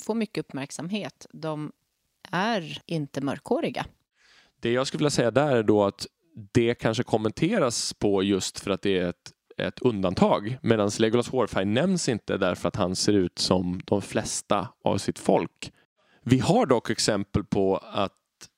får 0.04 0.14
mycket 0.14 0.40
uppmärksamhet, 0.40 1.26
de 1.32 1.72
är 2.30 2.82
inte 2.86 3.20
mörkhåriga. 3.20 3.86
Det 4.60 4.72
jag 4.72 4.86
skulle 4.86 4.98
vilja 4.98 5.10
säga 5.10 5.30
där 5.30 5.56
är 5.56 5.62
då 5.62 5.84
att 5.84 6.06
det 6.52 6.74
kanske 6.74 7.02
kommenteras 7.02 7.92
på 7.92 8.22
just 8.22 8.60
för 8.60 8.70
att 8.70 8.82
det 8.82 8.98
är 8.98 9.08
ett, 9.08 9.32
ett 9.58 9.78
undantag 9.78 10.58
medan 10.62 10.90
Legolas 10.98 11.28
hårfärg 11.28 11.64
nämns 11.64 12.08
inte 12.08 12.36
därför 12.36 12.68
att 12.68 12.76
han 12.76 12.96
ser 12.96 13.12
ut 13.12 13.38
som 13.38 13.80
de 13.84 14.02
flesta 14.02 14.68
av 14.84 14.98
sitt 14.98 15.18
folk. 15.18 15.72
Vi 16.22 16.38
har 16.38 16.66
dock 16.66 16.90
exempel 16.90 17.44
på 17.44 17.76
att 17.76 18.12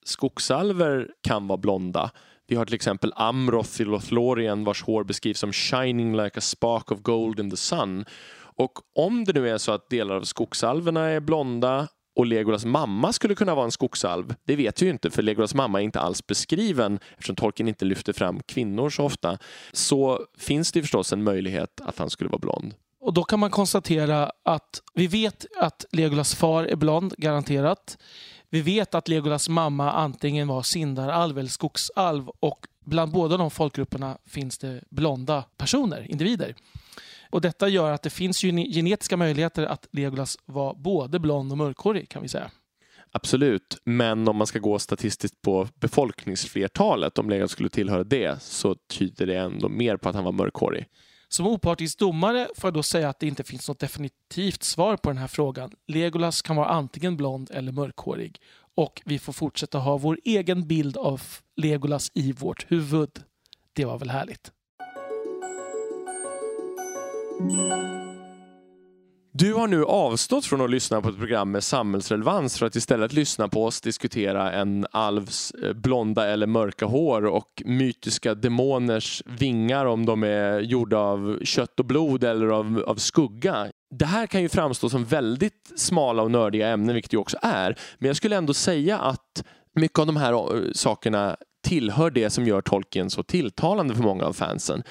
skogsalver 0.04 1.10
kan 1.20 1.46
vara 1.46 1.58
blonda 1.58 2.10
vi 2.48 2.56
har 2.56 2.64
till 2.64 2.74
exempel 2.74 3.12
Amroth 3.16 3.80
i 3.80 3.84
Lothlorien 3.84 4.64
vars 4.64 4.82
hår 4.82 5.04
beskrivs 5.04 5.38
som 5.38 5.52
shining 5.52 6.16
like 6.16 6.38
a 6.38 6.40
spark 6.40 6.90
of 6.90 7.02
gold 7.02 7.40
in 7.40 7.50
the 7.50 7.56
sun. 7.56 8.04
Och 8.38 8.72
om 8.94 9.24
det 9.24 9.32
nu 9.32 9.48
är 9.48 9.58
så 9.58 9.72
att 9.72 9.90
delar 9.90 10.14
av 10.14 10.22
skogsalverna 10.22 11.04
är 11.06 11.20
blonda 11.20 11.88
och 12.16 12.26
Legolas 12.26 12.64
mamma 12.64 13.12
skulle 13.12 13.34
kunna 13.34 13.54
vara 13.54 13.64
en 13.64 13.72
skogsalv, 13.72 14.34
det 14.44 14.56
vet 14.56 14.82
vi 14.82 14.86
ju 14.86 14.92
inte 14.92 15.10
för 15.10 15.22
Legolas 15.22 15.54
mamma 15.54 15.80
är 15.80 15.84
inte 15.84 16.00
alls 16.00 16.26
beskriven 16.26 16.98
eftersom 17.12 17.36
Tolkien 17.36 17.68
inte 17.68 17.84
lyfter 17.84 18.12
fram 18.12 18.40
kvinnor 18.42 18.90
så 18.90 19.04
ofta. 19.04 19.38
Så 19.72 20.26
finns 20.38 20.72
det 20.72 20.82
förstås 20.82 21.12
en 21.12 21.22
möjlighet 21.22 21.80
att 21.80 21.98
han 21.98 22.10
skulle 22.10 22.30
vara 22.30 22.38
blond. 22.38 22.74
Och 23.00 23.14
då 23.14 23.24
kan 23.24 23.40
man 23.40 23.50
konstatera 23.50 24.32
att 24.44 24.82
vi 24.94 25.06
vet 25.06 25.46
att 25.56 25.84
Legolas 25.92 26.34
far 26.34 26.64
är 26.64 26.76
blond, 26.76 27.14
garanterat. 27.18 27.98
Vi 28.50 28.60
vet 28.60 28.94
att 28.94 29.08
Legolas 29.08 29.48
mamma 29.48 29.92
antingen 29.92 30.48
var 30.48 30.62
sindaralv 30.62 31.38
eller 31.38 31.48
skogsalv 31.48 32.28
och 32.40 32.66
bland 32.84 33.12
båda 33.12 33.36
de 33.36 33.50
folkgrupperna 33.50 34.18
finns 34.26 34.58
det 34.58 34.80
blonda 34.90 35.44
personer, 35.56 36.10
individer. 36.10 36.54
Och 37.30 37.40
Detta 37.40 37.68
gör 37.68 37.92
att 37.92 38.02
det 38.02 38.10
finns 38.10 38.40
genetiska 38.40 39.16
möjligheter 39.16 39.62
att 39.62 39.88
Legolas 39.90 40.38
var 40.44 40.74
både 40.74 41.18
blond 41.18 41.52
och 41.52 41.58
mörkhårig 41.58 42.08
kan 42.08 42.22
vi 42.22 42.28
säga. 42.28 42.50
Absolut, 43.12 43.80
men 43.84 44.28
om 44.28 44.36
man 44.36 44.46
ska 44.46 44.58
gå 44.58 44.78
statistiskt 44.78 45.42
på 45.42 45.68
befolkningsflertalet, 45.74 47.18
om 47.18 47.30
Legolas 47.30 47.50
skulle 47.50 47.68
tillhöra 47.68 48.04
det, 48.04 48.42
så 48.42 48.74
tyder 48.74 49.26
det 49.26 49.38
ändå 49.38 49.68
mer 49.68 49.96
på 49.96 50.08
att 50.08 50.14
han 50.14 50.24
var 50.24 50.32
mörkhårig. 50.32 50.86
Som 51.30 51.46
opartisk 51.46 51.98
domare 51.98 52.48
får 52.56 52.68
jag 52.68 52.74
då 52.74 52.82
säga 52.82 53.08
att 53.08 53.20
det 53.20 53.26
inte 53.26 53.44
finns 53.44 53.68
något 53.68 53.78
definitivt 53.78 54.62
svar 54.62 54.96
på 54.96 55.10
den 55.10 55.18
här 55.18 55.26
frågan. 55.26 55.72
Legolas 55.86 56.42
kan 56.42 56.56
vara 56.56 56.68
antingen 56.68 57.16
blond 57.16 57.50
eller 57.50 57.72
mörkhårig. 57.72 58.40
Och 58.74 59.02
vi 59.04 59.18
får 59.18 59.32
fortsätta 59.32 59.78
ha 59.78 59.98
vår 59.98 60.18
egen 60.24 60.68
bild 60.68 60.96
av 60.96 61.22
Legolas 61.56 62.10
i 62.14 62.32
vårt 62.32 62.72
huvud. 62.72 63.10
Det 63.72 63.84
var 63.84 63.98
väl 63.98 64.10
härligt? 64.10 64.52
Du 69.38 69.54
har 69.54 69.66
nu 69.66 69.84
avstått 69.84 70.44
från 70.44 70.60
att 70.60 70.70
lyssna 70.70 71.00
på 71.00 71.08
ett 71.08 71.18
program 71.18 71.50
med 71.50 71.64
samhällsrelevans 71.64 72.58
för 72.58 72.66
att 72.66 72.76
istället 72.76 73.12
lyssna 73.12 73.48
på 73.48 73.64
oss 73.64 73.80
diskutera 73.80 74.52
en 74.52 74.86
alvs 74.90 75.52
eh, 75.62 75.72
blonda 75.72 76.28
eller 76.28 76.46
mörka 76.46 76.86
hår 76.86 77.24
och 77.24 77.62
mytiska 77.64 78.34
demoners 78.34 79.22
vingar 79.26 79.86
om 79.86 80.06
de 80.06 80.22
är 80.22 80.60
gjorda 80.60 80.98
av 80.98 81.38
kött 81.42 81.78
och 81.80 81.84
blod 81.84 82.24
eller 82.24 82.46
av, 82.46 82.84
av 82.86 82.96
skugga. 82.96 83.66
Det 83.90 84.04
här 84.04 84.26
kan 84.26 84.42
ju 84.42 84.48
framstå 84.48 84.88
som 84.88 85.04
väldigt 85.04 85.72
smala 85.76 86.22
och 86.22 86.30
nördiga 86.30 86.68
ämnen, 86.68 86.94
vilket 86.94 87.10
det 87.10 87.16
också 87.16 87.38
är. 87.42 87.78
Men 87.98 88.06
jag 88.06 88.16
skulle 88.16 88.36
ändå 88.36 88.54
säga 88.54 88.98
att 88.98 89.44
mycket 89.74 89.98
av 89.98 90.06
de 90.06 90.16
här 90.16 90.32
eh, 90.32 90.72
sakerna 90.72 91.36
tillhör 91.66 92.10
det 92.10 92.30
som 92.30 92.46
gör 92.46 92.60
Tolkien 92.60 93.10
så 93.10 93.22
tilltalande 93.22 93.94
för 93.94 94.02
många 94.02 94.24
av 94.24 94.32
fansen 94.32 94.82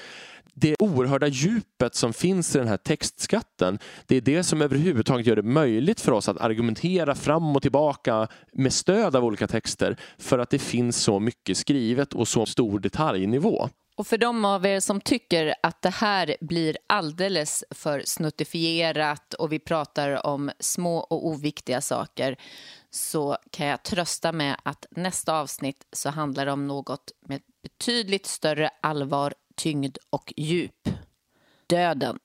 det 0.54 0.76
oerhörda 0.78 1.26
djupet 1.26 1.94
som 1.94 2.12
finns 2.12 2.56
i 2.56 2.58
den 2.58 2.68
här 2.68 2.76
textskatten, 2.76 3.78
det 4.06 4.16
är 4.16 4.20
det 4.20 4.44
som 4.44 4.62
överhuvudtaget 4.62 5.26
gör 5.26 5.36
det 5.36 5.42
möjligt 5.42 6.00
för 6.00 6.12
oss 6.12 6.28
att 6.28 6.40
argumentera 6.40 7.14
fram 7.14 7.56
och 7.56 7.62
tillbaka 7.62 8.28
med 8.52 8.72
stöd 8.72 9.16
av 9.16 9.24
olika 9.24 9.46
texter 9.46 9.96
för 10.18 10.38
att 10.38 10.50
det 10.50 10.58
finns 10.58 10.96
så 10.96 11.20
mycket 11.20 11.56
skrivet 11.56 12.14
och 12.14 12.28
så 12.28 12.46
stor 12.46 12.78
detaljnivå. 12.80 13.68
Och 13.98 14.06
för 14.06 14.18
de 14.18 14.44
av 14.44 14.66
er 14.66 14.80
som 14.80 15.00
tycker 15.00 15.54
att 15.62 15.82
det 15.82 15.90
här 15.90 16.36
blir 16.40 16.76
alldeles 16.86 17.64
för 17.70 18.02
snuttifierat 18.04 19.34
och 19.34 19.52
vi 19.52 19.58
pratar 19.58 20.26
om 20.26 20.50
små 20.60 20.98
och 20.98 21.26
oviktiga 21.26 21.80
saker 21.80 22.36
så 22.90 23.36
kan 23.50 23.66
jag 23.66 23.82
trösta 23.82 24.32
med 24.32 24.56
att 24.62 24.86
nästa 24.90 25.40
avsnitt 25.40 25.86
så 25.92 26.10
handlar 26.10 26.46
det 26.46 26.52
om 26.52 26.66
något 26.66 27.12
med 27.20 27.40
betydligt 27.62 28.26
större 28.26 28.70
allvar 28.82 29.34
tyngd 29.58 29.98
och 30.10 30.32
djup. 30.36 30.88
Döden. 31.66 32.18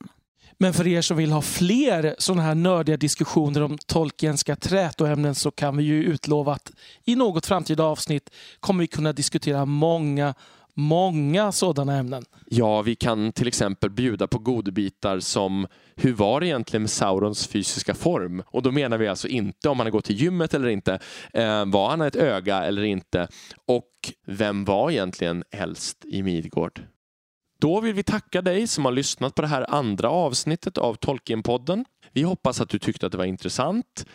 Men 0.58 0.74
för 0.74 0.88
er 0.88 1.02
som 1.02 1.18
vill 1.18 1.32
ha 1.32 1.42
fler 1.42 2.16
sådana 2.18 2.44
här 2.44 2.56
nördiga 2.56 2.98
diskussioner 2.98 3.62
om 3.64 3.78
Tolkienska 3.78 4.56
trätoämnen 4.56 5.36
så 5.36 5.52
kan 5.52 5.78
vi 5.78 5.84
ju 5.84 6.04
utlova 6.04 6.54
att 6.54 6.72
i 7.06 7.16
något 7.16 7.46
framtida 7.46 7.84
avsnitt 7.84 8.30
kommer 8.60 8.84
vi 8.84 8.88
kunna 8.88 9.14
diskutera 9.14 9.66
många, 9.66 10.34
många 10.74 11.52
sådana 11.52 11.98
ämnen. 11.98 12.26
Ja, 12.46 12.82
vi 12.82 12.96
kan 12.96 13.32
till 13.32 13.48
exempel 13.48 13.90
bjuda 13.90 14.28
på 14.28 14.40
godbitar 14.40 15.20
som 15.20 15.68
hur 15.96 16.14
var 16.14 16.40
det 16.40 16.48
egentligen 16.48 16.82
med 16.82 16.90
Saurons 16.90 17.48
fysiska 17.48 17.94
form? 17.94 18.44
Och 18.46 18.62
då 18.62 18.72
menar 18.72 18.98
vi 18.98 19.08
alltså 19.08 19.28
inte 19.28 19.70
om 19.70 19.80
han 19.80 19.86
har 19.86 19.92
gått 19.92 20.06
till 20.06 20.22
gymmet 20.22 20.54
eller 20.54 20.68
inte. 20.68 21.00
Eh, 21.34 21.66
var 21.66 21.90
han 21.90 22.02
ett 22.02 22.16
öga 22.16 22.64
eller 22.64 22.84
inte? 22.84 23.28
Och 23.68 23.90
vem 24.26 24.66
var 24.66 24.92
egentligen 24.92 25.44
äldst 25.52 26.06
i 26.06 26.24
Midgård? 26.24 26.82
Då 27.64 27.80
vill 27.80 27.94
vi 27.94 28.04
tacka 28.04 28.42
dig 28.42 28.68
som 28.68 28.86
har 28.86 28.92
lyssnat 28.92 29.36
på 29.36 29.42
det 29.42 29.48
här 29.48 29.66
andra 29.70 30.10
avsnittet 30.10 30.78
av 30.78 30.96
Tolkienpodden. 30.96 31.86
Vi 32.14 32.22
hoppas 32.22 32.62
att 32.62 32.70
du 32.70 32.80
tyckte 32.80 33.06
att 33.06 33.12
det 33.12 33.18
var 33.18 33.26
intressant 33.26 34.06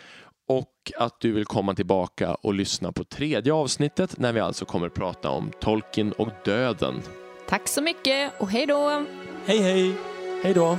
och 0.49 0.73
att 0.97 1.21
du 1.21 1.33
vill 1.33 1.45
komma 1.45 1.75
tillbaka 1.75 2.35
och 2.35 2.55
lyssna 2.55 2.93
på 2.93 3.05
tredje 3.05 3.53
avsnittet 3.53 4.19
när 4.19 4.33
vi 4.33 4.41
alltså 4.41 4.65
kommer 4.65 4.87
att 4.87 4.95
prata 4.95 5.31
om 5.31 5.51
Tolkien 5.61 6.13
och 6.13 6.29
döden. 6.45 7.03
Tack 7.49 7.69
så 7.69 7.83
mycket 7.83 8.33
och 8.41 8.51
hej 8.51 8.67
då! 8.67 9.05
Hej 9.47 9.59
hej! 9.59 9.95
Hej 10.43 10.55
då! 10.55 10.79